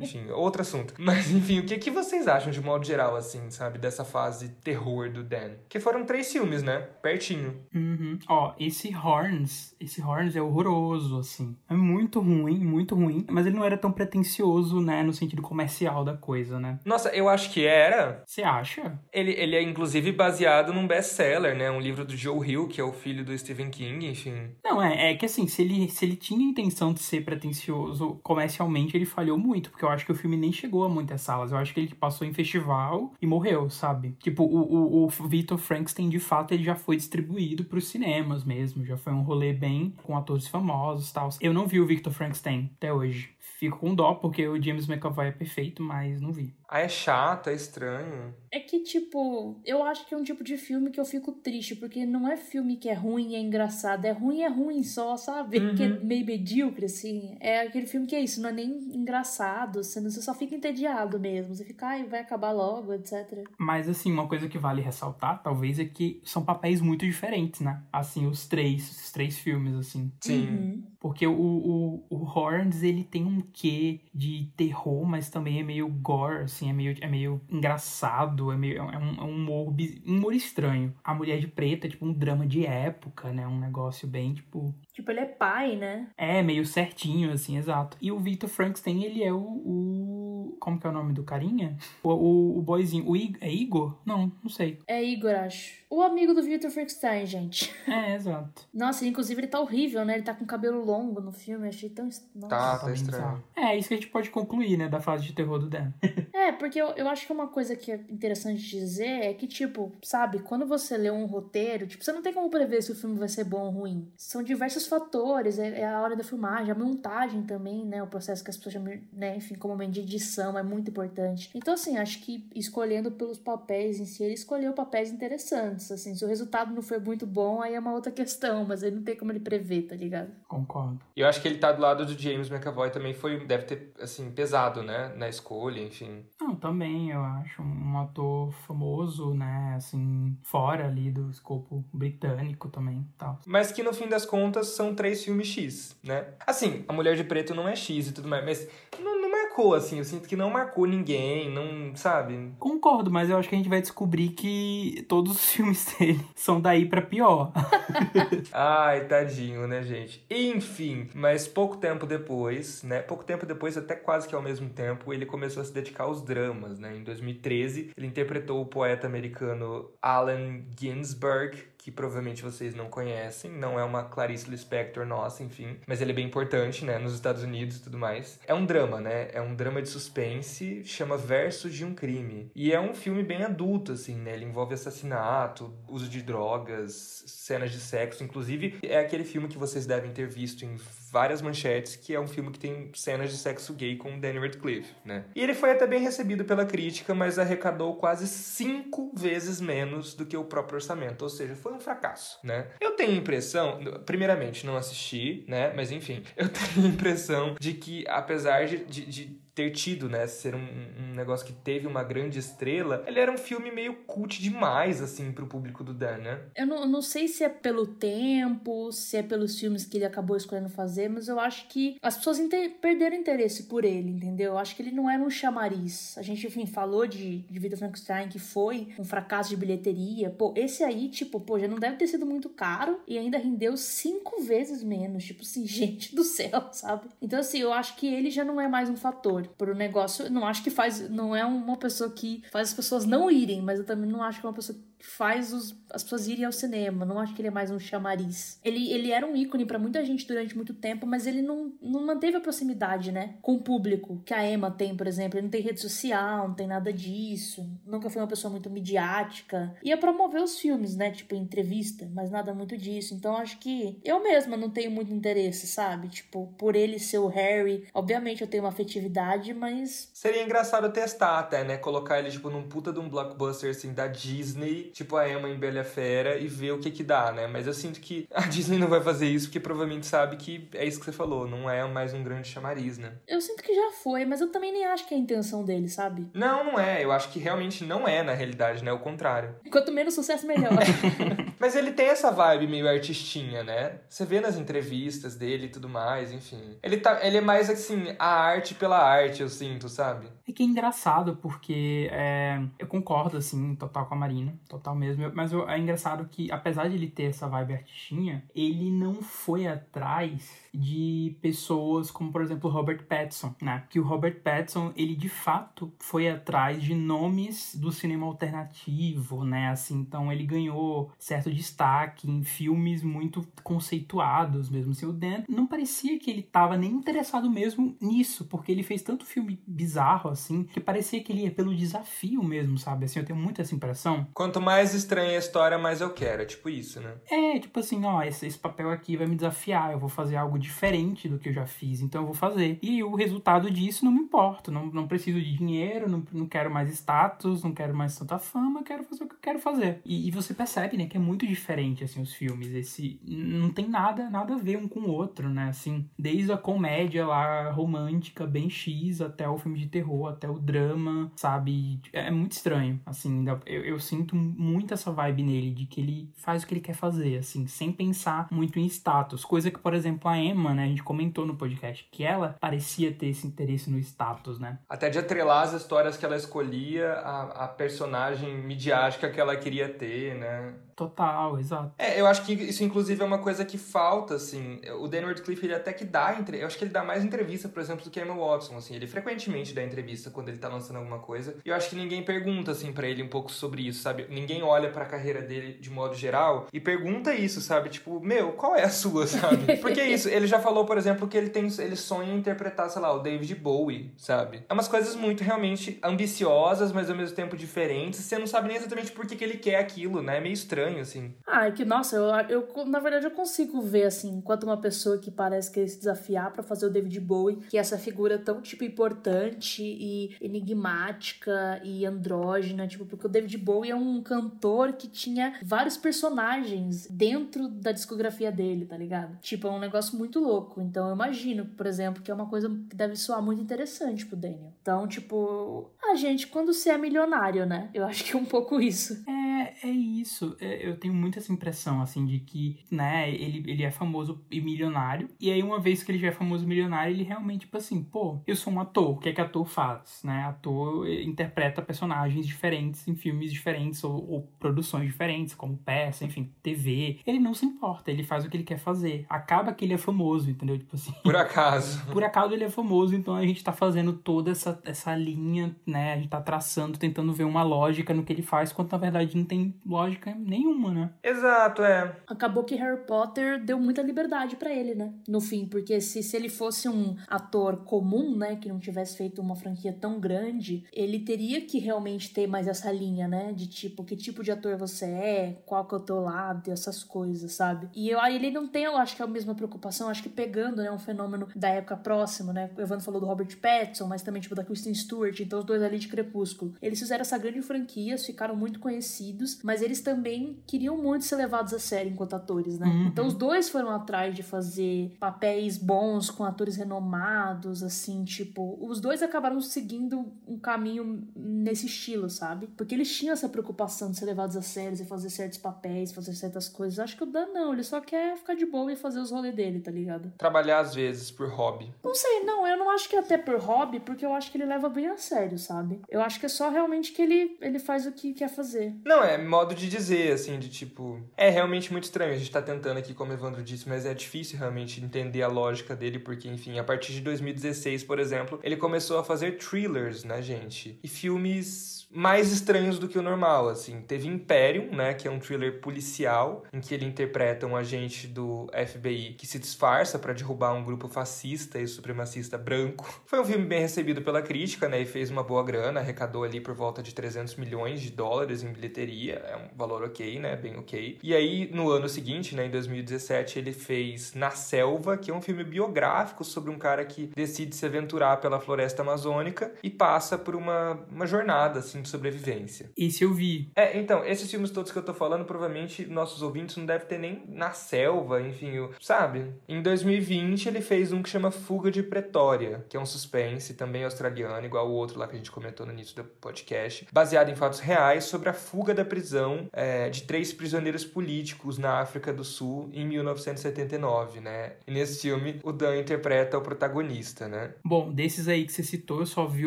Enfim, 0.00 0.30
outro 0.30 0.62
assunto. 0.62 0.94
Mas, 0.98 1.30
enfim, 1.30 1.60
o 1.60 1.64
que, 1.64 1.78
que 1.78 1.90
vocês 1.90 2.28
acham 2.28 2.50
de 2.50 2.60
modo 2.60 2.84
geral, 2.84 3.16
assim, 3.16 3.50
sabe? 3.50 3.78
Dessa 3.78 4.04
fase 4.04 4.50
terror 4.62 5.10
do 5.10 5.22
Dan? 5.22 5.52
Que 5.68 5.80
foram 5.80 6.04
três 6.04 6.30
filmes, 6.30 6.62
né? 6.62 6.80
Pertinho. 7.02 7.60
Uhum. 7.74 8.18
Ó, 8.28 8.54
esse 8.58 8.94
Horns, 8.94 9.74
esse 9.80 10.00
Horns 10.02 10.36
é 10.36 10.42
horroroso, 10.42 11.18
assim. 11.18 11.56
É 11.68 11.74
muito 11.74 12.20
ruim, 12.20 12.58
muito 12.64 12.94
ruim. 12.94 13.26
Mas 13.30 13.46
ele 13.46 13.56
não 13.56 13.64
era 13.64 13.76
tão 13.76 13.92
pretencioso, 13.92 14.80
né? 14.80 15.02
No 15.02 15.12
sentido 15.12 15.42
comercial 15.42 16.04
da 16.04 16.16
coisa, 16.16 16.58
né? 16.58 16.78
Nossa, 16.84 17.10
eu 17.10 17.28
acho 17.28 17.50
que 17.50 17.66
era. 17.66 18.22
Você 18.26 18.42
acha? 18.42 18.98
Ele, 19.12 19.32
ele 19.32 19.56
é, 19.56 19.62
inclusive, 19.62 20.12
baseado 20.12 20.72
num 20.72 20.86
best-seller, 20.86 21.56
né? 21.56 21.70
Um 21.70 21.80
livro 21.80 22.04
do 22.04 22.16
Joe 22.16 22.48
Hill, 22.48 22.68
que 22.72 22.80
é 22.80 22.84
o 22.84 22.92
filho 22.92 23.22
do 23.22 23.36
Stephen 23.36 23.70
King, 23.70 24.08
enfim. 24.08 24.50
Não, 24.64 24.82
é, 24.82 25.12
é 25.12 25.14
que 25.14 25.26
assim, 25.26 25.46
se 25.46 25.60
ele, 25.60 25.88
se 25.90 26.06
ele 26.06 26.16
tinha 26.16 26.42
intenção 26.42 26.92
de 26.92 27.00
ser 27.00 27.22
pretencioso 27.22 28.18
comercialmente, 28.22 28.96
ele 28.96 29.04
falhou 29.04 29.36
muito, 29.36 29.70
porque 29.70 29.84
eu 29.84 29.90
acho 29.90 30.06
que 30.06 30.12
o 30.12 30.14
filme 30.14 30.36
nem 30.36 30.50
chegou 30.50 30.82
a 30.84 30.88
muitas 30.88 31.20
salas. 31.20 31.52
Eu 31.52 31.58
acho 31.58 31.74
que 31.74 31.80
ele 31.80 31.94
passou 31.94 32.26
em 32.26 32.32
festival 32.32 33.12
e 33.20 33.26
morreu, 33.26 33.68
sabe? 33.68 34.16
Tipo, 34.18 34.44
o, 34.44 35.04
o, 35.04 35.06
o 35.06 35.08
Victor 35.28 35.58
Frankenstein, 35.58 36.08
de 36.08 36.18
fato, 36.18 36.54
ele 36.54 36.64
já 36.64 36.74
foi 36.74 36.96
distribuído 36.96 37.64
pros 37.64 37.88
cinemas 37.88 38.42
mesmo. 38.42 38.86
Já 38.86 38.96
foi 38.96 39.12
um 39.12 39.22
rolê 39.22 39.52
bem 39.52 39.94
com 40.02 40.16
atores 40.16 40.48
famosos 40.48 41.10
e 41.10 41.12
tal. 41.12 41.28
Eu 41.40 41.52
não 41.52 41.66
vi 41.66 41.78
o 41.78 41.86
Victor 41.86 42.12
Frankenstein 42.12 42.70
até 42.76 42.92
hoje. 42.92 43.30
Fico 43.62 43.78
com 43.78 43.94
dó, 43.94 44.14
porque 44.14 44.48
o 44.48 44.60
James 44.60 44.88
McAvoy 44.88 45.28
é 45.28 45.30
perfeito, 45.30 45.84
mas 45.84 46.20
não 46.20 46.32
vi. 46.32 46.52
Ah, 46.68 46.80
é 46.80 46.88
chato, 46.88 47.48
é 47.48 47.54
estranho. 47.54 48.34
É 48.50 48.58
que, 48.58 48.80
tipo, 48.80 49.60
eu 49.64 49.84
acho 49.84 50.04
que 50.04 50.14
é 50.14 50.16
um 50.16 50.24
tipo 50.24 50.42
de 50.42 50.56
filme 50.56 50.90
que 50.90 50.98
eu 50.98 51.04
fico 51.04 51.30
triste, 51.30 51.76
porque 51.76 52.04
não 52.04 52.26
é 52.26 52.36
filme 52.36 52.76
que 52.76 52.88
é 52.88 52.94
ruim 52.94 53.32
e 53.32 53.34
é 53.36 53.38
engraçado. 53.38 54.04
É 54.04 54.10
ruim 54.10 54.38
e 54.38 54.42
é 54.42 54.48
ruim 54.48 54.82
só, 54.82 55.16
sabe? 55.16 55.58
Uhum. 55.58 55.74
Que 55.76 55.82
é 55.84 55.88
meio 55.88 56.26
medíocre, 56.26 56.86
assim. 56.86 57.36
É 57.38 57.60
aquele 57.60 57.86
filme 57.86 58.06
que 58.06 58.16
é 58.16 58.20
isso, 58.20 58.42
não 58.42 58.48
é 58.48 58.52
nem 58.52 58.68
engraçado, 58.96 59.84
você 59.84 60.22
só 60.22 60.34
fica 60.34 60.56
entediado 60.56 61.20
mesmo. 61.20 61.54
Você 61.54 61.64
fica, 61.64 61.86
ai, 61.86 62.04
vai 62.04 62.18
acabar 62.18 62.50
logo, 62.50 62.92
etc. 62.94 63.44
Mas, 63.56 63.88
assim, 63.88 64.10
uma 64.10 64.26
coisa 64.26 64.48
que 64.48 64.58
vale 64.58 64.82
ressaltar, 64.82 65.40
talvez, 65.40 65.78
é 65.78 65.84
que 65.84 66.20
são 66.24 66.44
papéis 66.44 66.80
muito 66.80 67.04
diferentes, 67.04 67.60
né? 67.60 67.80
Assim, 67.92 68.26
os 68.26 68.48
três, 68.48 68.90
os 68.90 69.12
três 69.12 69.38
filmes, 69.38 69.74
assim. 69.74 70.10
Sim. 70.20 70.48
Uhum. 70.48 70.82
Porque 70.98 71.26
o, 71.26 71.34
o, 71.34 72.06
o 72.08 72.24
Horns, 72.24 72.82
ele 72.82 73.04
tem 73.04 73.24
um 73.24 73.42
quê 73.52 74.00
de 74.14 74.50
terror, 74.56 75.04
mas 75.06 75.30
também 75.30 75.60
é 75.60 75.62
meio 75.62 75.88
gore, 75.88 76.44
assim, 76.44 76.70
é 76.70 76.72
meio, 76.72 76.96
é 77.00 77.08
meio 77.08 77.40
engraçado, 77.50 78.50
é 78.52 78.56
meio 78.56 78.78
é 78.78 78.82
um, 78.82 78.90
é 78.90 79.24
um 79.24 79.34
humor, 79.36 79.74
um 80.06 80.16
humor 80.16 80.34
estranho. 80.34 80.94
A 81.04 81.14
Mulher 81.14 81.38
de 81.38 81.48
Preto 81.48 81.86
é 81.86 81.90
tipo 81.90 82.06
um 82.06 82.12
drama 82.12 82.46
de 82.46 82.66
época, 82.66 83.32
né? 83.32 83.46
Um 83.46 83.58
negócio 83.58 84.08
bem, 84.08 84.34
tipo... 84.34 84.74
Tipo, 84.92 85.10
ele 85.10 85.20
é 85.20 85.24
pai, 85.26 85.76
né? 85.76 86.08
É, 86.16 86.42
meio 86.42 86.64
certinho, 86.66 87.32
assim, 87.32 87.56
exato. 87.56 87.96
E 88.00 88.12
o 88.12 88.18
Victor 88.18 88.48
Frankenstein, 88.48 89.02
ele 89.04 89.22
é 89.24 89.32
o... 89.32 89.38
o- 89.38 90.56
como 90.60 90.78
que 90.78 90.86
é 90.86 90.90
o 90.90 90.92
nome 90.92 91.12
do 91.12 91.24
carinha? 91.24 91.76
O, 92.04 92.10
o, 92.10 92.58
o 92.58 92.62
boyzinho. 92.62 93.08
O 93.08 93.16
I- 93.16 93.34
é 93.40 93.50
Igor? 93.52 93.98
Não, 94.04 94.30
não 94.42 94.50
sei. 94.50 94.78
É 94.86 95.02
Igor, 95.02 95.34
acho. 95.34 95.82
O 95.90 96.00
amigo 96.02 96.34
do 96.34 96.42
Victor 96.42 96.70
Frankenstein, 96.70 97.26
gente. 97.26 97.72
É, 97.92 98.14
exato. 98.14 98.66
Nossa, 98.72 99.04
inclusive 99.06 99.40
ele 99.40 99.48
tá 99.48 99.60
horrível, 99.60 100.04
né? 100.04 100.14
Ele 100.14 100.22
tá 100.22 100.32
com 100.32 100.46
cabelo 100.46 100.84
longo 100.84 101.20
no 101.20 101.32
filme. 101.32 101.68
Achei 101.68 101.88
tão. 101.90 102.04
Nossa. 102.34 102.48
Tá, 102.48 102.78
tá 102.78 102.92
estranho. 102.92 103.42
É, 103.56 103.76
isso 103.76 103.88
que 103.88 103.94
a 103.94 103.96
gente 103.96 104.08
pode 104.08 104.30
concluir, 104.30 104.76
né? 104.78 104.88
Da 104.88 105.00
fase 105.00 105.24
de 105.26 105.32
terror 105.32 105.58
do 105.58 105.68
Dan. 105.68 105.92
É, 106.34 106.50
porque 106.50 106.80
eu, 106.80 106.88
eu 106.96 107.08
acho 107.08 107.24
que 107.26 107.32
uma 107.32 107.46
coisa 107.46 107.76
que 107.76 107.92
é 107.92 108.00
interessante 108.10 108.58
dizer 108.68 109.06
é 109.06 109.32
que, 109.34 109.46
tipo, 109.46 109.92
sabe, 110.02 110.40
quando 110.40 110.66
você 110.66 110.96
lê 110.96 111.08
um 111.10 111.24
roteiro, 111.26 111.86
tipo, 111.86 112.02
você 112.02 112.10
não 112.10 112.20
tem 112.22 112.32
como 112.32 112.50
prever 112.50 112.82
se 112.82 112.90
o 112.90 112.96
filme 112.96 113.16
vai 113.16 113.28
ser 113.28 113.44
bom 113.44 113.60
ou 113.66 113.70
ruim. 113.70 114.08
São 114.16 114.42
diversos 114.82 114.88
fatores, 114.88 115.58
é, 115.58 115.80
é 115.80 115.88
a 115.88 116.00
hora 116.00 116.16
da 116.16 116.24
filmagem, 116.24 116.70
a 116.70 116.74
montagem 116.74 117.42
também, 117.42 117.84
né? 117.84 118.02
O 118.02 118.06
processo 118.06 118.42
que 118.42 118.50
as 118.50 118.56
pessoas 118.56 118.74
chamam, 118.74 118.98
né? 119.12 119.36
Enfim, 119.36 119.54
como 119.54 119.82
de 119.86 120.00
edição 120.00 120.58
é 120.58 120.62
muito 120.62 120.90
importante. 120.90 121.50
Então, 121.54 121.74
assim, 121.74 121.96
acho 121.96 122.20
que 122.20 122.48
escolhendo 122.54 123.10
pelos 123.10 123.38
papéis 123.38 123.98
em 123.98 124.04
si, 124.04 124.22
ele 124.22 124.34
escolheu 124.34 124.72
papéis 124.72 125.10
interessantes. 125.10 125.90
Assim, 125.90 126.14
se 126.14 126.24
o 126.24 126.28
resultado 126.28 126.72
não 126.72 126.82
foi 126.82 126.98
muito 126.98 127.26
bom, 127.26 127.60
aí 127.60 127.74
é 127.74 127.80
uma 127.80 127.92
outra 127.92 128.12
questão, 128.12 128.64
mas 128.64 128.82
aí 128.82 128.90
não 128.90 129.02
tem 129.02 129.16
como 129.16 129.32
ele 129.32 129.40
prever, 129.40 129.82
tá 129.82 129.96
ligado? 129.96 130.30
Concordo. 130.46 131.00
E 131.16 131.20
eu 131.20 131.28
acho 131.28 131.40
que 131.40 131.48
ele 131.48 131.58
tá 131.58 131.72
do 131.72 131.82
lado 131.82 132.06
do 132.06 132.18
James 132.18 132.50
McAvoy 132.50 132.90
também 132.90 133.14
foi, 133.14 133.44
deve 133.44 133.64
ter, 133.64 133.92
assim, 134.00 134.30
pesado, 134.30 134.82
né? 134.82 135.12
Na 135.16 135.28
escolha, 135.28 135.80
enfim. 135.80 136.24
Não, 136.40 136.54
também, 136.54 137.10
eu 137.10 137.20
acho. 137.20 137.62
Um 137.62 137.98
ator 137.98 138.52
famoso, 138.66 139.34
né? 139.34 139.74
Assim, 139.76 140.36
fora 140.42 140.86
ali 140.86 141.10
do 141.10 141.30
escopo 141.30 141.84
britânico 141.92 142.68
também 142.68 143.06
tal. 143.18 143.40
Mas 143.46 143.72
que 143.72 143.82
no 143.82 143.92
fim 143.92 144.08
das 144.08 144.24
contas 144.24 144.71
são 144.72 144.94
três 144.94 145.24
filmes 145.24 145.46
X, 145.48 145.96
né? 146.02 146.26
Assim, 146.46 146.84
A 146.88 146.92
Mulher 146.92 147.16
de 147.16 147.24
Preto 147.24 147.54
não 147.54 147.68
é 147.68 147.76
X 147.76 148.08
e 148.08 148.12
tudo 148.12 148.28
mais, 148.28 148.44
mas 148.44 148.68
não, 149.00 149.20
não 149.20 149.30
marcou, 149.30 149.74
assim. 149.74 149.98
Eu 149.98 150.04
sinto 150.04 150.28
que 150.28 150.36
não 150.36 150.50
marcou 150.50 150.86
ninguém, 150.86 151.50
não, 151.50 151.94
sabe? 151.94 152.52
Concordo, 152.58 153.10
mas 153.10 153.30
eu 153.30 153.36
acho 153.36 153.48
que 153.48 153.54
a 153.54 153.58
gente 153.58 153.68
vai 153.68 153.80
descobrir 153.80 154.30
que 154.30 155.04
todos 155.08 155.36
os 155.36 155.44
filmes 155.52 155.94
dele 155.98 156.20
são 156.34 156.60
daí 156.60 156.86
pra 156.86 157.02
pior. 157.02 157.52
Ai, 158.52 159.06
tadinho, 159.06 159.66
né, 159.66 159.82
gente? 159.82 160.24
Enfim, 160.30 161.08
mas 161.14 161.46
pouco 161.46 161.76
tempo 161.76 162.06
depois, 162.06 162.82
né? 162.82 163.00
Pouco 163.00 163.24
tempo 163.24 163.46
depois, 163.46 163.76
até 163.76 163.94
quase 163.94 164.28
que 164.28 164.34
ao 164.34 164.42
mesmo 164.42 164.68
tempo, 164.70 165.12
ele 165.12 165.26
começou 165.26 165.62
a 165.62 165.64
se 165.64 165.72
dedicar 165.72 166.04
aos 166.04 166.22
dramas, 166.22 166.78
né? 166.78 166.96
Em 166.96 167.02
2013, 167.02 167.92
ele 167.96 168.06
interpretou 168.06 168.60
o 168.60 168.66
poeta 168.66 169.06
americano 169.06 169.90
Allen 170.00 170.66
Ginsberg, 170.78 171.58
que 171.82 171.90
provavelmente 171.90 172.42
vocês 172.42 172.74
não 172.74 172.88
conhecem, 172.88 173.50
não 173.50 173.78
é 173.78 173.82
uma 173.82 174.04
Clarice 174.04 174.48
Lispector 174.48 175.04
nossa, 175.04 175.42
enfim, 175.42 175.76
mas 175.86 176.00
ele 176.00 176.12
é 176.12 176.14
bem 176.14 176.26
importante, 176.26 176.84
né, 176.84 176.96
nos 176.96 177.12
Estados 177.12 177.42
Unidos 177.42 177.78
e 177.78 177.82
tudo 177.82 177.98
mais. 177.98 178.38
É 178.46 178.54
um 178.54 178.64
drama, 178.64 179.00
né? 179.00 179.28
É 179.32 179.40
um 179.40 179.54
drama 179.54 179.82
de 179.82 179.88
suspense, 179.88 180.84
chama 180.84 181.16
Versos 181.16 181.74
de 181.74 181.84
um 181.84 181.92
Crime. 181.92 182.50
E 182.54 182.72
é 182.72 182.80
um 182.80 182.94
filme 182.94 183.24
bem 183.24 183.42
adulto, 183.42 183.92
assim, 183.92 184.14
né? 184.14 184.32
Ele 184.32 184.44
envolve 184.44 184.74
assassinato, 184.74 185.74
uso 185.88 186.08
de 186.08 186.22
drogas, 186.22 187.24
cenas 187.26 187.72
de 187.72 187.80
sexo, 187.80 188.22
inclusive 188.22 188.78
é 188.82 188.98
aquele 188.98 189.24
filme 189.24 189.48
que 189.48 189.58
vocês 189.58 189.84
devem 189.84 190.12
ter 190.12 190.28
visto 190.28 190.64
em 190.64 190.78
várias 191.12 191.42
manchetes, 191.42 191.94
que 191.94 192.14
é 192.14 192.18
um 192.18 192.26
filme 192.26 192.50
que 192.50 192.58
tem 192.58 192.90
cenas 192.94 193.30
de 193.30 193.36
sexo 193.36 193.74
gay 193.74 193.96
com 193.96 194.18
Danny 194.18 194.38
Radcliffe, 194.38 194.94
né? 195.04 195.26
E 195.34 195.42
ele 195.42 195.52
foi 195.52 195.70
até 195.70 195.86
bem 195.86 196.00
recebido 196.00 196.42
pela 196.42 196.64
crítica, 196.64 197.14
mas 197.14 197.38
arrecadou 197.38 197.96
quase 197.96 198.26
cinco 198.26 199.12
vezes 199.14 199.60
menos 199.60 200.14
do 200.14 200.24
que 200.24 200.36
o 200.36 200.44
próprio 200.44 200.76
orçamento, 200.76 201.20
ou 201.20 201.28
seja, 201.28 201.54
foi 201.54 201.74
um 201.74 201.80
fracasso, 201.80 202.38
né? 202.42 202.68
Eu 202.80 202.92
tenho 202.92 203.12
a 203.12 203.16
impressão, 203.16 203.78
primeiramente, 204.06 204.64
não 204.64 204.74
assisti, 204.74 205.44
né? 205.46 205.70
Mas 205.76 205.92
enfim, 205.92 206.22
eu 206.34 206.48
tenho 206.50 206.86
a 206.86 206.88
impressão 206.88 207.56
de 207.60 207.74
que, 207.74 208.06
apesar 208.08 208.64
de, 208.64 208.82
de, 208.86 209.04
de 209.04 209.42
ter 209.54 209.70
tido, 209.70 210.08
né? 210.08 210.26
Ser 210.26 210.54
um, 210.54 210.58
um, 210.58 211.14
negócio 211.14 211.46
que 211.46 211.52
teve 211.52 211.86
uma 211.86 212.02
grande 212.02 212.38
estrela, 212.38 213.04
ele 213.06 213.20
era 213.20 213.30
um 213.30 213.36
filme 213.36 213.70
meio 213.70 213.94
cult 214.06 214.40
demais, 214.40 215.02
assim, 215.02 215.30
pro 215.30 215.46
público 215.46 215.84
do 215.84 215.92
Dan, 215.92 216.18
né? 216.18 216.40
Eu 216.56 216.66
não, 216.66 216.86
não 216.86 217.02
sei 217.02 217.28
se 217.28 217.44
é 217.44 217.48
pelo 217.48 217.86
tempo, 217.86 218.90
se 218.92 219.16
é 219.16 219.22
pelos 219.22 219.58
filmes 219.58 219.84
que 219.84 219.98
ele 219.98 220.04
acabou 220.04 220.36
escolhendo 220.36 220.68
fazer, 220.68 221.08
mas 221.08 221.28
eu 221.28 221.38
acho 221.38 221.68
que 221.68 221.96
as 222.02 222.16
pessoas 222.16 222.38
perderam 222.80 223.16
interesse 223.16 223.64
por 223.64 223.84
ele, 223.84 224.10
entendeu? 224.10 224.52
Eu 224.52 224.58
acho 224.58 224.74
que 224.74 224.82
ele 224.82 224.92
não 224.92 225.08
era 225.08 225.22
um 225.22 225.30
chamariz. 225.30 226.16
A 226.16 226.22
gente, 226.22 226.46
enfim, 226.46 226.66
falou 226.66 227.06
de, 227.06 227.38
de 227.38 227.58
Vida 227.58 227.76
Frankenstein, 227.76 228.28
que 228.28 228.38
foi 228.38 228.88
um 228.98 229.04
fracasso 229.04 229.50
de 229.50 229.56
bilheteria. 229.56 230.30
Pô, 230.30 230.54
esse 230.56 230.82
aí, 230.82 231.08
tipo, 231.08 231.40
pô, 231.40 231.58
já 231.58 231.68
não 231.68 231.78
deve 231.78 231.96
ter 231.96 232.06
sido 232.06 232.24
muito 232.24 232.48
caro 232.48 233.00
e 233.06 233.18
ainda 233.18 233.38
rendeu 233.38 233.76
cinco 233.76 234.42
vezes 234.42 234.82
menos. 234.82 235.24
Tipo 235.24 235.42
assim, 235.42 235.66
gente 235.68 236.14
do 236.14 236.24
céu, 236.24 236.68
sabe? 236.72 237.08
Então, 237.20 237.38
assim, 237.38 237.58
eu 237.58 237.72
acho 237.72 237.96
que 237.96 238.06
ele 238.06 238.30
já 238.30 238.44
não 238.44 238.60
é 238.60 238.66
mais 238.66 238.88
um 238.88 238.96
fator 238.96 239.41
pro 239.50 239.74
negócio. 239.74 240.30
Não 240.30 240.46
acho 240.46 240.62
que 240.62 240.70
faz. 240.70 241.08
Não 241.08 241.34
é 241.34 241.44
uma 241.44 241.76
pessoa 241.76 242.10
que 242.10 242.42
faz 242.50 242.68
as 242.68 242.74
pessoas 242.74 243.04
não 243.04 243.30
irem, 243.30 243.62
mas 243.62 243.78
eu 243.78 243.84
também 243.84 244.10
não 244.10 244.22
acho 244.22 244.40
que 244.40 244.46
é 244.46 244.48
uma 244.48 244.54
pessoa 244.54 244.78
que 244.78 244.84
faz 245.02 245.52
os, 245.52 245.76
as 245.90 246.02
pessoas 246.02 246.28
irem 246.28 246.44
ao 246.44 246.52
cinema. 246.52 247.04
Não 247.04 247.18
acho 247.18 247.34
que 247.34 247.40
ele 247.40 247.48
é 247.48 247.50
mais 247.50 247.70
um 247.70 247.78
chamariz. 247.78 248.58
Ele, 248.64 248.90
ele 248.92 249.10
era 249.10 249.26
um 249.26 249.36
ícone 249.36 249.66
para 249.66 249.78
muita 249.78 250.04
gente 250.04 250.26
durante 250.26 250.56
muito 250.56 250.72
tempo, 250.72 251.06
mas 251.06 251.26
ele 251.26 251.42
não, 251.42 251.72
não 251.82 252.06
manteve 252.06 252.36
a 252.36 252.40
proximidade, 252.40 253.10
né? 253.10 253.34
Com 253.42 253.54
o 253.54 253.62
público 253.62 254.22
que 254.24 254.32
a 254.32 254.48
Emma 254.48 254.70
tem, 254.70 254.96
por 254.96 255.06
exemplo. 255.06 255.38
Ele 255.38 255.44
não 255.44 255.50
tem 255.50 255.60
rede 255.60 255.80
social, 255.80 256.48
não 256.48 256.54
tem 256.54 256.66
nada 256.66 256.92
disso. 256.92 257.68
Nunca 257.84 258.08
foi 258.08 258.22
uma 258.22 258.28
pessoa 258.28 258.50
muito 258.50 258.70
midiática. 258.70 259.74
Ia 259.82 259.96
promover 259.96 260.42
os 260.42 260.58
filmes, 260.58 260.96
né? 260.96 261.10
Tipo, 261.10 261.34
entrevista, 261.34 262.08
mas 262.14 262.30
nada 262.30 262.54
muito 262.54 262.76
disso. 262.76 263.14
Então 263.14 263.36
acho 263.36 263.58
que 263.58 263.98
eu 264.04 264.22
mesma 264.22 264.56
não 264.56 264.70
tenho 264.70 264.90
muito 264.90 265.12
interesse, 265.12 265.66
sabe? 265.66 266.08
Tipo, 266.08 266.54
por 266.56 266.76
ele 266.76 266.98
ser 266.98 267.18
o 267.18 267.26
Harry. 267.26 267.86
Obviamente 267.92 268.42
eu 268.42 268.48
tenho 268.48 268.62
uma 268.62 268.70
afetividade, 268.70 269.52
mas. 269.52 270.10
Seria 270.14 270.44
engraçado 270.44 270.92
testar 270.92 271.38
até, 271.38 271.64
né? 271.64 271.76
Colocar 271.76 272.18
ele, 272.18 272.30
tipo, 272.30 272.48
num 272.50 272.68
puta 272.68 272.92
de 272.92 273.00
um 273.00 273.08
blockbuster 273.08 273.70
assim 273.70 273.92
da 273.92 274.06
Disney, 274.06 274.91
tipo 274.92 275.16
a 275.16 275.28
Emma 275.28 275.48
em 275.48 275.58
Bela 275.58 275.84
Fera, 275.84 276.38
e 276.38 276.46
ver 276.46 276.72
o 276.72 276.78
que 276.78 276.90
que 276.90 277.02
dá, 277.02 277.32
né? 277.32 277.46
Mas 277.46 277.66
eu 277.66 277.72
sinto 277.72 278.00
que 278.00 278.26
a 278.32 278.42
Disney 278.46 278.78
não 278.78 278.88
vai 278.88 279.00
fazer 279.00 279.28
isso 279.28 279.46
porque 279.46 279.60
provavelmente 279.60 280.06
sabe 280.06 280.36
que 280.36 280.68
é 280.74 280.84
isso 280.84 280.98
que 280.98 281.04
você 281.04 281.12
falou, 281.12 281.48
não 281.48 281.68
é 281.68 281.86
mais 281.86 282.12
um 282.14 282.22
grande 282.22 282.48
chamariz, 282.48 282.98
né? 282.98 283.12
Eu 283.26 283.40
sinto 283.40 283.62
que 283.62 283.74
já 283.74 283.90
foi, 284.02 284.24
mas 284.24 284.40
eu 284.40 284.50
também 284.50 284.72
nem 284.72 284.84
acho 284.86 285.06
que 285.06 285.14
é 285.14 285.16
a 285.16 285.20
intenção 285.20 285.64
dele, 285.64 285.88
sabe? 285.88 286.28
Não, 286.34 286.64
não 286.64 286.78
é. 286.78 287.04
Eu 287.04 287.12
acho 287.12 287.30
que 287.30 287.38
realmente 287.38 287.84
não 287.84 288.06
é, 288.06 288.22
na 288.22 288.34
realidade, 288.34 288.84
né? 288.84 288.92
O 288.92 288.98
contrário. 288.98 289.54
Quanto 289.70 289.92
menos 289.92 290.14
sucesso, 290.14 290.46
melhor. 290.46 290.72
mas 291.58 291.76
ele 291.76 291.92
tem 291.92 292.06
essa 292.06 292.30
vibe 292.30 292.66
meio 292.66 292.88
artistinha, 292.88 293.62
né? 293.62 294.00
Você 294.08 294.24
vê 294.24 294.40
nas 294.40 294.56
entrevistas 294.56 295.36
dele 295.36 295.66
e 295.66 295.68
tudo 295.68 295.88
mais, 295.88 296.32
enfim. 296.32 296.78
Ele, 296.82 296.96
tá, 296.96 297.24
ele 297.24 297.38
é 297.38 297.40
mais 297.40 297.70
assim, 297.70 298.14
a 298.18 298.28
arte 298.28 298.74
pela 298.74 298.98
arte, 298.98 299.42
eu 299.42 299.48
sinto, 299.48 299.88
sabe? 299.88 300.28
É 300.46 300.52
que 300.52 300.62
é 300.62 300.66
engraçado, 300.66 301.38
porque 301.40 302.08
é, 302.10 302.60
eu 302.78 302.86
concordo, 302.86 303.36
assim, 303.36 303.74
total 303.76 304.06
com 304.06 304.14
a 304.14 304.18
Marina, 304.18 304.54
total 304.68 304.81
mesmo. 304.94 305.30
Mas 305.34 305.52
é 305.52 305.78
engraçado 305.78 306.26
que, 306.28 306.50
apesar 306.50 306.88
de 306.88 306.96
ele 306.96 307.08
ter 307.08 307.24
essa 307.24 307.48
vibe 307.48 307.74
artistinha, 307.74 308.44
ele 308.54 308.90
não 308.90 309.14
foi 309.22 309.66
atrás 309.66 310.62
de 310.74 311.36
pessoas 311.40 312.10
como, 312.10 312.32
por 312.32 312.42
exemplo, 312.42 312.70
Robert 312.70 313.04
Pattinson, 313.04 313.54
né? 313.60 313.84
Que 313.90 314.00
o 314.00 314.04
Robert 314.04 314.40
Pattinson, 314.42 314.92
ele 314.96 315.14
de 315.14 315.28
fato 315.28 315.92
foi 315.98 316.28
atrás 316.28 316.82
de 316.82 316.94
nomes 316.94 317.74
do 317.74 317.92
cinema 317.92 318.26
alternativo, 318.26 319.44
né? 319.44 319.68
Assim, 319.68 319.98
então 319.98 320.32
ele 320.32 320.44
ganhou 320.44 321.12
certo 321.18 321.50
destaque 321.50 322.28
em 322.30 322.42
filmes 322.42 323.02
muito 323.02 323.46
conceituados 323.62 324.70
mesmo. 324.70 324.92
Assim, 324.92 325.06
o 325.06 325.12
Dan 325.12 325.44
não 325.48 325.66
parecia 325.66 326.18
que 326.18 326.30
ele 326.30 326.42
tava 326.42 326.76
nem 326.76 326.90
interessado 326.90 327.50
mesmo 327.50 327.96
nisso, 328.00 328.46
porque 328.46 328.72
ele 328.72 328.82
fez 328.82 329.02
tanto 329.02 329.24
filme 329.26 329.62
bizarro 329.66 330.30
assim, 330.30 330.64
que 330.64 330.80
parecia 330.80 331.22
que 331.22 331.32
ele 331.32 331.42
ia 331.42 331.50
pelo 331.50 331.74
desafio 331.74 332.42
mesmo, 332.42 332.78
sabe? 332.78 333.04
Assim, 333.04 333.18
eu 333.18 333.24
tenho 333.24 333.38
muito 333.38 333.60
essa 333.60 333.74
impressão. 333.74 334.26
Quanto 334.32 334.60
mais 334.60 334.71
estranha 334.80 335.36
a 335.36 335.38
história, 335.38 335.78
mais 335.78 336.00
eu 336.00 336.10
quero. 336.10 336.42
É 336.42 336.44
tipo 336.44 336.68
isso, 336.68 337.00
né? 337.00 337.14
É, 337.30 337.58
tipo 337.58 337.78
assim, 337.80 338.04
ó, 338.04 338.22
esse, 338.22 338.46
esse 338.46 338.58
papel 338.58 338.90
aqui 338.90 339.16
vai 339.16 339.26
me 339.26 339.36
desafiar, 339.36 339.92
eu 339.92 339.98
vou 339.98 340.08
fazer 340.08 340.36
algo 340.36 340.58
diferente 340.58 341.28
do 341.28 341.38
que 341.38 341.48
eu 341.48 341.52
já 341.52 341.66
fiz, 341.66 342.00
então 342.00 342.22
eu 342.22 342.26
vou 342.26 342.34
fazer. 342.34 342.78
E 342.82 343.02
o 343.02 343.14
resultado 343.14 343.70
disso 343.70 344.04
não 344.04 344.12
me 344.12 344.20
importa, 344.20 344.70
não, 344.70 344.86
não 344.86 345.06
preciso 345.06 345.40
de 345.40 345.56
dinheiro, 345.56 346.08
não, 346.08 346.24
não 346.32 346.46
quero 346.46 346.70
mais 346.70 346.90
status, 346.90 347.62
não 347.62 347.72
quero 347.72 347.94
mais 347.94 348.16
tanta 348.16 348.38
fama, 348.38 348.82
quero 348.82 349.04
fazer 349.04 349.24
o 349.24 349.28
que 349.28 349.34
eu 349.34 349.40
quero 349.40 349.58
fazer. 349.58 350.00
E, 350.04 350.28
e 350.28 350.30
você 350.30 350.54
percebe, 350.54 350.96
né, 350.96 351.06
que 351.06 351.16
é 351.16 351.20
muito 351.20 351.46
diferente, 351.46 352.04
assim, 352.04 352.22
os 352.22 352.32
filmes. 352.32 352.72
Esse 352.72 353.20
não 353.26 353.70
tem 353.70 353.88
nada, 353.88 354.30
nada 354.30 354.54
a 354.54 354.58
ver 354.58 354.76
um 354.76 354.88
com 354.88 355.00
o 355.00 355.10
outro, 355.10 355.48
né? 355.48 355.68
Assim, 355.68 356.08
desde 356.18 356.52
a 356.52 356.56
comédia 356.56 357.26
lá 357.26 357.70
romântica, 357.70 358.46
bem 358.46 358.68
X, 358.70 359.20
até 359.20 359.48
o 359.48 359.58
filme 359.58 359.78
de 359.78 359.86
terror, 359.86 360.28
até 360.28 360.48
o 360.48 360.58
drama, 360.58 361.30
sabe? 361.36 362.00
É, 362.12 362.28
é 362.28 362.30
muito 362.30 362.52
estranho, 362.52 363.00
assim, 363.04 363.44
eu, 363.66 363.84
eu 363.84 363.98
sinto 363.98 364.36
muito 364.56 364.94
essa 364.94 365.10
vibe 365.10 365.42
nele, 365.42 365.70
de 365.70 365.86
que 365.86 366.00
ele 366.00 366.32
faz 366.36 366.62
o 366.62 366.66
que 366.66 366.74
ele 366.74 366.80
quer 366.80 366.94
fazer, 366.94 367.38
assim, 367.38 367.66
sem 367.66 367.92
pensar 367.92 368.48
muito 368.50 368.78
em 368.78 368.86
status. 368.86 369.44
Coisa 369.44 369.70
que, 369.70 369.78
por 369.78 369.94
exemplo, 369.94 370.28
a 370.28 370.38
Emma, 370.38 370.74
né, 370.74 370.84
a 370.84 370.88
gente 370.88 371.02
comentou 371.02 371.46
no 371.46 371.56
podcast, 371.56 372.06
que 372.10 372.24
ela 372.24 372.56
parecia 372.60 373.12
ter 373.12 373.26
esse 373.26 373.46
interesse 373.46 373.90
no 373.90 373.98
status, 373.98 374.58
né? 374.58 374.78
Até 374.88 375.08
de 375.08 375.18
atrelar 375.18 375.64
as 375.64 375.72
histórias 375.72 376.16
que 376.16 376.24
ela 376.24 376.36
escolhia 376.36 377.12
a, 377.14 377.64
a 377.64 377.68
personagem 377.68 378.58
midiática 378.58 379.30
que 379.30 379.40
ela 379.40 379.56
queria 379.56 379.88
ter, 379.88 380.34
né? 380.36 380.74
Total, 380.94 381.58
exato. 381.58 381.92
É, 381.98 382.20
eu 382.20 382.26
acho 382.26 382.44
que 382.44 382.52
isso 382.52 382.84
inclusive 382.84 383.22
é 383.22 383.24
uma 383.24 383.38
coisa 383.38 383.64
que 383.64 383.78
falta, 383.78 384.34
assim. 384.34 384.80
O 385.00 385.08
Daniel 385.08 385.28
Radcliffe, 385.28 385.64
ele 385.64 385.74
até 385.74 385.92
que 385.92 386.04
dá, 386.04 386.36
entre... 386.38 386.60
eu 386.60 386.66
acho 386.66 386.78
que 386.78 386.84
ele 386.84 386.92
dá 386.92 387.02
mais 387.04 387.24
entrevista, 387.24 387.68
por 387.68 387.80
exemplo, 387.80 388.04
do 388.04 388.10
que 388.10 388.20
Emma 388.20 388.34
Watson, 388.34 388.76
assim. 388.76 388.94
Ele 388.94 389.06
frequentemente 389.06 389.74
dá 389.74 389.82
entrevista 389.82 390.30
quando 390.30 390.48
ele 390.48 390.58
tá 390.58 390.68
lançando 390.68 390.96
alguma 390.96 391.18
coisa. 391.18 391.56
E 391.64 391.68
eu 391.68 391.74
acho 391.74 391.90
que 391.90 391.96
ninguém 391.96 392.22
pergunta, 392.22 392.72
assim, 392.72 392.92
para 392.92 393.06
ele 393.06 393.22
um 393.22 393.28
pouco 393.28 393.50
sobre 393.50 393.86
isso, 393.86 394.02
sabe? 394.02 394.26
Ninguém 394.28 394.62
olha 394.62 394.90
para 394.90 395.04
a 395.04 395.08
carreira 395.08 395.42
dele 395.42 395.74
de 395.74 395.90
modo 395.90 396.14
geral 396.14 396.66
e 396.72 396.80
pergunta 396.80 397.34
isso, 397.34 397.60
sabe? 397.60 397.88
Tipo, 397.88 398.20
meu, 398.20 398.52
qual 398.52 398.76
é 398.76 398.82
a 398.82 398.90
sua, 398.90 399.26
sabe? 399.26 399.76
Porque 399.80 400.00
é 400.00 400.08
isso, 400.08 400.28
ele 400.28 400.46
já 400.46 400.58
falou, 400.58 400.84
por 400.84 400.96
exemplo, 400.98 401.26
que 401.26 401.36
ele 401.36 401.48
tem 401.48 401.68
ele 401.78 401.96
sonha 401.96 402.32
em 402.32 402.38
interpretar, 402.38 402.90
sei 402.90 403.00
lá, 403.00 403.12
o 403.12 403.20
David 403.20 403.54
Bowie, 403.54 404.12
sabe? 404.16 404.64
É 404.68 404.72
umas 404.72 404.88
coisas 404.88 405.14
muito 405.14 405.42
realmente 405.42 405.98
ambiciosas, 406.02 406.92
mas 406.92 407.08
ao 407.08 407.16
mesmo 407.16 407.34
tempo 407.34 407.56
diferentes. 407.56 408.20
Você 408.20 408.38
não 408.38 408.46
sabe 408.46 408.68
nem 408.68 408.76
exatamente 408.76 409.12
por 409.12 409.26
que, 409.26 409.36
que 409.36 409.44
ele 409.44 409.56
quer 409.56 409.76
aquilo, 409.76 410.22
né? 410.22 410.38
É 410.38 410.40
meio 410.40 410.52
estranho, 410.52 410.81
assim. 411.00 411.34
Ah, 411.46 411.66
é 411.66 411.70
que, 411.70 411.84
nossa, 411.84 412.16
eu, 412.16 412.66
eu 412.76 412.86
na 412.86 413.00
verdade 413.00 413.26
eu 413.26 413.30
consigo 413.30 413.80
ver, 413.80 414.04
assim, 414.04 414.36
enquanto 414.36 414.64
uma 414.64 414.76
pessoa 414.80 415.18
que 415.18 415.30
parece 415.30 415.70
querer 415.70 415.88
se 415.88 415.98
desafiar 415.98 416.52
para 416.52 416.62
fazer 416.62 416.86
o 416.86 416.90
David 416.90 417.18
Bowie, 417.20 417.56
que 417.68 417.76
é 417.76 417.80
essa 417.80 417.98
figura 417.98 418.38
tão, 418.38 418.60
tipo, 418.60 418.84
importante 418.84 419.82
e 419.82 420.36
enigmática 420.40 421.80
e 421.84 422.04
andrógena, 422.06 422.86
tipo, 422.86 423.04
porque 423.06 423.26
o 423.26 423.28
David 423.28 423.56
Bowie 423.58 423.90
é 423.90 423.96
um 423.96 424.22
cantor 424.22 424.92
que 424.92 425.08
tinha 425.08 425.58
vários 425.62 425.96
personagens 425.96 427.06
dentro 427.10 427.68
da 427.68 427.92
discografia 427.92 428.50
dele, 428.50 428.86
tá 428.86 428.96
ligado? 428.96 429.38
Tipo, 429.40 429.68
é 429.68 429.70
um 429.70 429.78
negócio 429.78 430.16
muito 430.16 430.40
louco. 430.40 430.80
Então 430.80 431.08
eu 431.08 431.14
imagino, 431.14 431.66
por 431.66 431.86
exemplo, 431.86 432.22
que 432.22 432.30
é 432.30 432.34
uma 432.34 432.46
coisa 432.46 432.68
que 432.68 432.96
deve 432.96 433.16
soar 433.16 433.42
muito 433.42 433.62
interessante 433.62 434.26
pro 434.26 434.36
Daniel. 434.36 434.72
Então, 434.80 435.06
tipo, 435.06 435.90
a 436.02 436.14
gente, 436.14 436.46
quando 436.46 436.72
você 436.72 436.90
é 436.90 436.98
milionário, 436.98 437.64
né? 437.66 437.90
Eu 437.94 438.04
acho 438.04 438.24
que 438.24 438.36
é 438.36 438.38
um 438.38 438.44
pouco 438.44 438.80
isso. 438.80 439.22
É, 439.28 439.88
é 439.88 439.90
isso. 439.90 440.56
É, 440.60 440.71
eu 440.80 440.96
tenho 440.96 441.14
muito 441.14 441.38
essa 441.38 441.52
impressão, 441.52 442.00
assim, 442.00 442.24
de 442.24 442.38
que, 442.40 442.78
né, 442.90 443.30
ele, 443.30 443.70
ele 443.70 443.82
é 443.82 443.90
famoso 443.90 444.40
e 444.50 444.60
milionário. 444.60 445.28
E 445.40 445.50
aí, 445.50 445.62
uma 445.62 445.80
vez 445.80 446.02
que 446.02 446.12
ele 446.12 446.18
já 446.18 446.28
é 446.28 446.32
famoso 446.32 446.64
e 446.64 446.66
milionário, 446.66 447.14
ele 447.14 447.24
realmente, 447.24 447.60
tipo 447.62 447.76
assim, 447.76 448.02
pô, 448.02 448.40
eu 448.46 448.56
sou 448.56 448.72
um 448.72 448.80
ator. 448.80 449.10
O 449.10 449.16
que 449.18 449.28
é 449.28 449.32
que 449.32 449.40
ator 449.40 449.66
faz, 449.66 450.20
né? 450.24 450.44
Ator 450.44 451.08
interpreta 451.08 451.82
personagens 451.82 452.46
diferentes 452.46 453.06
em 453.08 453.14
filmes 453.14 453.52
diferentes 453.52 454.02
ou, 454.04 454.28
ou 454.28 454.42
produções 454.58 455.06
diferentes, 455.06 455.54
como 455.54 455.76
peça, 455.76 456.24
enfim, 456.24 456.50
TV. 456.62 457.20
Ele 457.26 457.38
não 457.38 457.54
se 457.54 457.66
importa, 457.66 458.10
ele 458.10 458.22
faz 458.22 458.44
o 458.44 458.48
que 458.48 458.56
ele 458.56 458.64
quer 458.64 458.78
fazer. 458.78 459.26
Acaba 459.28 459.72
que 459.72 459.84
ele 459.84 459.94
é 459.94 459.98
famoso, 459.98 460.50
entendeu? 460.50 460.78
Tipo 460.78 460.96
assim. 460.96 461.12
Por 461.22 461.36
acaso. 461.36 462.04
Por 462.12 462.24
acaso 462.24 462.52
ele 462.52 462.64
é 462.64 462.70
famoso, 462.70 463.14
então 463.14 463.34
a 463.34 463.46
gente 463.46 463.62
tá 463.62 463.72
fazendo 463.72 464.12
toda 464.12 464.50
essa, 464.50 464.80
essa 464.84 465.14
linha, 465.14 465.74
né? 465.86 466.14
A 466.14 466.16
gente 466.16 466.28
tá 466.28 466.40
traçando, 466.40 466.98
tentando 466.98 467.32
ver 467.32 467.44
uma 467.44 467.62
lógica 467.62 468.12
no 468.12 468.22
que 468.22 468.32
ele 468.32 468.42
faz, 468.42 468.72
quando 468.72 468.90
na 468.92 468.98
verdade 468.98 469.36
não 469.36 469.44
tem 469.44 469.74
lógica 469.84 470.34
nenhuma, 470.62 470.92
né? 470.92 471.10
Exato, 471.22 471.82
é. 471.82 472.16
Acabou 472.26 472.64
que 472.64 472.74
Harry 472.74 473.04
Potter 473.04 473.62
deu 473.62 473.78
muita 473.78 474.02
liberdade 474.02 474.56
para 474.56 474.72
ele, 474.72 474.94
né? 474.94 475.12
No 475.28 475.40
fim, 475.40 475.66
porque 475.66 476.00
se, 476.00 476.22
se 476.22 476.36
ele 476.36 476.48
fosse 476.48 476.88
um 476.88 477.16
ator 477.28 477.84
comum, 477.84 478.36
né? 478.36 478.56
Que 478.56 478.68
não 478.68 478.78
tivesse 478.78 479.16
feito 479.16 479.40
uma 479.40 479.56
franquia 479.56 479.92
tão 479.92 480.20
grande, 480.20 480.84
ele 480.92 481.20
teria 481.20 481.60
que 481.60 481.78
realmente 481.78 482.32
ter 482.32 482.46
mais 482.46 482.66
essa 482.68 482.90
linha, 482.90 483.26
né? 483.26 483.52
De 483.52 483.66
tipo, 483.66 484.04
que 484.04 484.16
tipo 484.16 484.42
de 484.42 484.52
ator 484.52 484.76
você 484.76 485.06
é, 485.06 485.62
qual 485.66 485.86
que 485.86 485.94
é 485.94 485.98
o 485.98 486.00
teu 486.00 486.20
lado, 486.20 486.70
essas 486.70 487.02
coisas, 487.02 487.52
sabe? 487.52 487.88
E 487.94 488.08
eu, 488.08 488.20
aí 488.20 488.36
ele 488.36 488.50
não 488.50 488.68
tem, 488.68 488.84
eu 488.84 488.96
acho 488.96 489.16
que 489.16 489.22
é 489.22 489.24
a 489.24 489.28
mesma 489.28 489.54
preocupação, 489.54 490.08
acho 490.08 490.22
que 490.22 490.28
pegando, 490.28 490.82
né? 490.82 490.90
Um 490.90 490.98
fenômeno 490.98 491.48
da 491.56 491.68
época 491.68 491.96
próxima, 491.96 492.52
né? 492.52 492.70
O 492.76 492.80
Evandro 492.80 493.04
falou 493.04 493.20
do 493.20 493.26
Robert 493.26 493.56
Pattinson, 493.60 494.06
mas 494.06 494.22
também, 494.22 494.40
tipo, 494.40 494.54
da 494.54 494.64
Kristen 494.64 494.94
Stewart, 494.94 495.38
então 495.40 495.58
os 495.58 495.64
dois 495.64 495.82
ali 495.82 495.98
de 495.98 496.08
Crepúsculo. 496.08 496.74
Eles 496.80 496.98
fizeram 496.98 497.22
essa 497.22 497.38
grande 497.38 497.62
franquia, 497.62 498.16
ficaram 498.18 498.54
muito 498.56 498.78
conhecidos, 498.78 499.60
mas 499.62 499.82
eles 499.82 500.00
também 500.00 500.51
também 500.52 500.62
queriam 500.66 500.96
muito 500.96 501.24
ser 501.24 501.36
levados 501.36 501.72
a 501.72 501.78
sério 501.78 502.12
enquanto 502.12 502.34
atores, 502.34 502.78
né? 502.78 502.86
Uhum. 502.86 503.06
Então 503.06 503.26
os 503.26 503.34
dois 503.34 503.68
foram 503.68 503.90
atrás 503.90 504.34
de 504.34 504.42
fazer 504.42 505.14
papéis 505.18 505.78
bons 505.78 506.30
com 506.30 506.44
atores 506.44 506.76
renomados, 506.76 507.82
assim, 507.82 508.24
tipo, 508.24 508.78
os 508.80 509.00
dois 509.00 509.22
acabaram 509.22 509.60
seguindo 509.60 510.32
um 510.46 510.58
caminho 510.58 511.26
nesse 511.34 511.86
estilo, 511.86 512.28
sabe? 512.28 512.68
Porque 512.76 512.94
eles 512.94 513.14
tinham 513.14 513.32
essa 513.32 513.48
preocupação 513.48 514.10
de 514.10 514.18
ser 514.18 514.26
levados 514.26 514.56
a 514.56 514.62
sério 514.62 515.00
e 515.00 515.04
fazer 515.04 515.30
certos 515.30 515.58
papéis, 515.58 516.12
fazer 516.12 516.34
certas 516.34 516.68
coisas. 516.68 516.98
Acho 516.98 517.16
que 517.16 517.22
o 517.22 517.26
Dan 517.26 517.46
não, 517.48 517.72
ele 517.72 517.82
só 517.82 518.00
quer 518.00 518.36
ficar 518.36 518.54
de 518.54 518.66
boa 518.66 518.92
e 518.92 518.96
fazer 518.96 519.20
os 519.20 519.30
rolês 519.30 519.54
dele, 519.54 519.80
tá 519.80 519.90
ligado? 519.90 520.32
Trabalhar 520.36 520.80
às 520.80 520.94
vezes 520.94 521.30
por 521.30 521.48
hobby. 521.48 521.92
Não 522.04 522.14
sei, 522.14 522.40
não, 522.40 522.66
eu 522.66 522.76
não 522.76 522.90
acho 522.90 523.08
que 523.08 523.16
é 523.16 523.20
até 523.20 523.38
por 523.38 523.58
hobby, 523.58 524.00
porque 524.00 524.24
eu 524.24 524.32
acho 524.32 524.50
que 524.50 524.58
ele 524.58 524.66
leva 524.66 524.88
bem 524.88 525.08
a 525.08 525.16
sério, 525.16 525.58
sabe? 525.58 526.00
Eu 526.08 526.20
acho 526.20 526.40
que 526.40 526.46
é 526.46 526.48
só 526.48 526.68
realmente 526.68 527.12
que 527.12 527.22
ele, 527.22 527.56
ele 527.60 527.78
faz 527.78 528.06
o 528.06 528.12
que 528.12 528.34
quer 528.34 528.48
fazer. 528.48 528.94
Não, 529.04 529.22
é 529.22 529.38
modo 529.38 529.74
de 529.74 529.88
dizer, 529.88 530.32
assim, 530.42 530.58
de 530.58 530.68
tipo. 530.68 531.20
É 531.36 531.48
realmente 531.48 531.90
muito 531.92 532.04
estranho. 532.04 532.32
A 532.32 532.36
gente 532.36 532.50
tá 532.50 532.60
tentando 532.60 532.98
aqui, 532.98 533.14
como 533.14 533.30
o 533.30 533.34
Evandro 533.34 533.62
disse, 533.62 533.88
mas 533.88 534.04
é 534.04 534.12
difícil 534.14 534.58
realmente 534.58 535.00
entender 535.00 535.42
a 535.42 535.48
lógica 535.48 535.94
dele, 535.94 536.18
porque, 536.18 536.48
enfim, 536.48 536.78
a 536.78 536.84
partir 536.84 537.12
de 537.12 537.20
2016, 537.20 538.04
por 538.04 538.18
exemplo, 538.18 538.60
ele 538.62 538.76
começou 538.76 539.18
a 539.18 539.24
fazer 539.24 539.56
thrillers, 539.56 540.24
né, 540.24 540.42
gente? 540.42 540.98
E 541.02 541.08
filmes 541.08 542.01
mais 542.12 542.52
estranhos 542.52 542.98
do 542.98 543.08
que 543.08 543.18
o 543.18 543.22
normal, 543.22 543.68
assim. 543.68 544.02
Teve 544.02 544.28
Imperium, 544.28 544.94
né, 544.94 545.14
que 545.14 545.26
é 545.26 545.30
um 545.30 545.38
thriller 545.38 545.80
policial 545.80 546.64
em 546.72 546.80
que 546.80 546.94
ele 546.94 547.06
interpreta 547.06 547.66
um 547.66 547.74
agente 547.74 548.26
do 548.26 548.70
FBI 548.86 549.34
que 549.38 549.46
se 549.46 549.58
disfarça 549.58 550.18
para 550.18 550.32
derrubar 550.32 550.74
um 550.74 550.84
grupo 550.84 551.08
fascista 551.08 551.80
e 551.80 551.86
supremacista 551.86 552.58
branco. 552.58 553.22
Foi 553.24 553.40
um 553.40 553.44
filme 553.44 553.64
bem 553.64 553.80
recebido 553.80 554.22
pela 554.22 554.42
crítica, 554.42 554.88
né, 554.88 555.00
e 555.00 555.06
fez 555.06 555.30
uma 555.30 555.42
boa 555.42 555.64
grana, 555.64 556.00
arrecadou 556.00 556.44
ali 556.44 556.60
por 556.60 556.74
volta 556.74 557.02
de 557.02 557.14
300 557.14 557.56
milhões 557.56 558.00
de 558.00 558.10
dólares 558.10 558.62
em 558.62 558.72
bilheteria, 558.72 559.34
é 559.48 559.56
um 559.56 559.76
valor 559.76 560.02
ok, 560.02 560.38
né, 560.38 560.54
bem 560.56 560.76
ok. 560.76 561.18
E 561.22 561.34
aí, 561.34 561.70
no 561.72 561.90
ano 561.90 562.08
seguinte, 562.08 562.54
né, 562.54 562.66
em 562.66 562.70
2017, 562.70 563.58
ele 563.58 563.72
fez 563.72 564.34
Na 564.34 564.50
Selva, 564.50 565.16
que 565.16 565.30
é 565.30 565.34
um 565.34 565.40
filme 565.40 565.64
biográfico 565.64 566.44
sobre 566.44 566.70
um 566.70 566.78
cara 566.78 567.04
que 567.04 567.30
decide 567.34 567.74
se 567.74 567.86
aventurar 567.86 568.36
pela 568.38 568.60
floresta 568.60 569.02
amazônica 569.02 569.72
e 569.82 569.88
passa 569.88 570.36
por 570.36 570.54
uma, 570.54 570.98
uma 571.10 571.26
jornada, 571.26 571.78
assim, 571.78 572.01
de 572.02 572.08
sobrevivência. 572.08 572.90
Esse 572.96 573.24
eu 573.24 573.32
vi. 573.32 573.70
É, 573.74 573.98
então, 573.98 574.24
esses 574.24 574.50
filmes 574.50 574.70
todos 574.70 574.90
que 574.92 574.98
eu 574.98 575.02
tô 575.04 575.14
falando, 575.14 575.44
provavelmente 575.44 576.06
nossos 576.06 576.42
ouvintes 576.42 576.76
não 576.76 576.84
devem 576.86 577.06
ter 577.06 577.18
nem 577.18 577.42
na 577.48 577.72
selva, 577.72 578.40
enfim, 578.40 578.78
o- 578.78 578.90
sabe? 579.00 579.52
Em 579.68 579.80
2020 579.82 580.66
ele 580.66 580.80
fez 580.80 581.12
um 581.12 581.22
que 581.22 581.28
chama 581.30 581.50
Fuga 581.50 581.90
de 581.90 582.02
Pretória, 582.02 582.84
que 582.88 582.96
é 582.96 583.00
um 583.00 583.06
suspense 583.06 583.74
também 583.74 584.04
australiano, 584.04 584.64
igual 584.66 584.88
o 584.88 584.92
outro 584.92 585.18
lá 585.18 585.26
que 585.26 585.34
a 585.34 585.38
gente 585.38 585.50
comentou 585.50 585.86
no 585.86 585.92
início 585.92 586.16
do 586.16 586.24
podcast, 586.24 587.06
baseado 587.12 587.48
em 587.50 587.54
fatos 587.56 587.80
reais 587.80 588.24
sobre 588.24 588.48
a 588.48 588.52
fuga 588.52 588.92
da 588.94 589.04
prisão 589.04 589.68
é, 589.72 590.08
de 590.10 590.22
três 590.24 590.52
prisioneiros 590.52 591.04
políticos 591.04 591.78
na 591.78 592.00
África 592.00 592.32
do 592.32 592.44
Sul 592.44 592.90
em 592.92 593.06
1979, 593.06 594.40
né? 594.40 594.72
E 594.86 594.90
nesse 594.92 595.22
filme 595.22 595.60
o 595.62 595.72
Dan 595.72 595.96
interpreta 595.98 596.58
o 596.58 596.60
protagonista, 596.62 597.48
né? 597.48 597.74
Bom, 597.84 598.10
desses 598.12 598.48
aí 598.48 598.64
que 598.64 598.72
você 598.72 598.82
citou, 598.82 599.20
eu 599.20 599.26
só 599.26 599.46
vi 599.46 599.66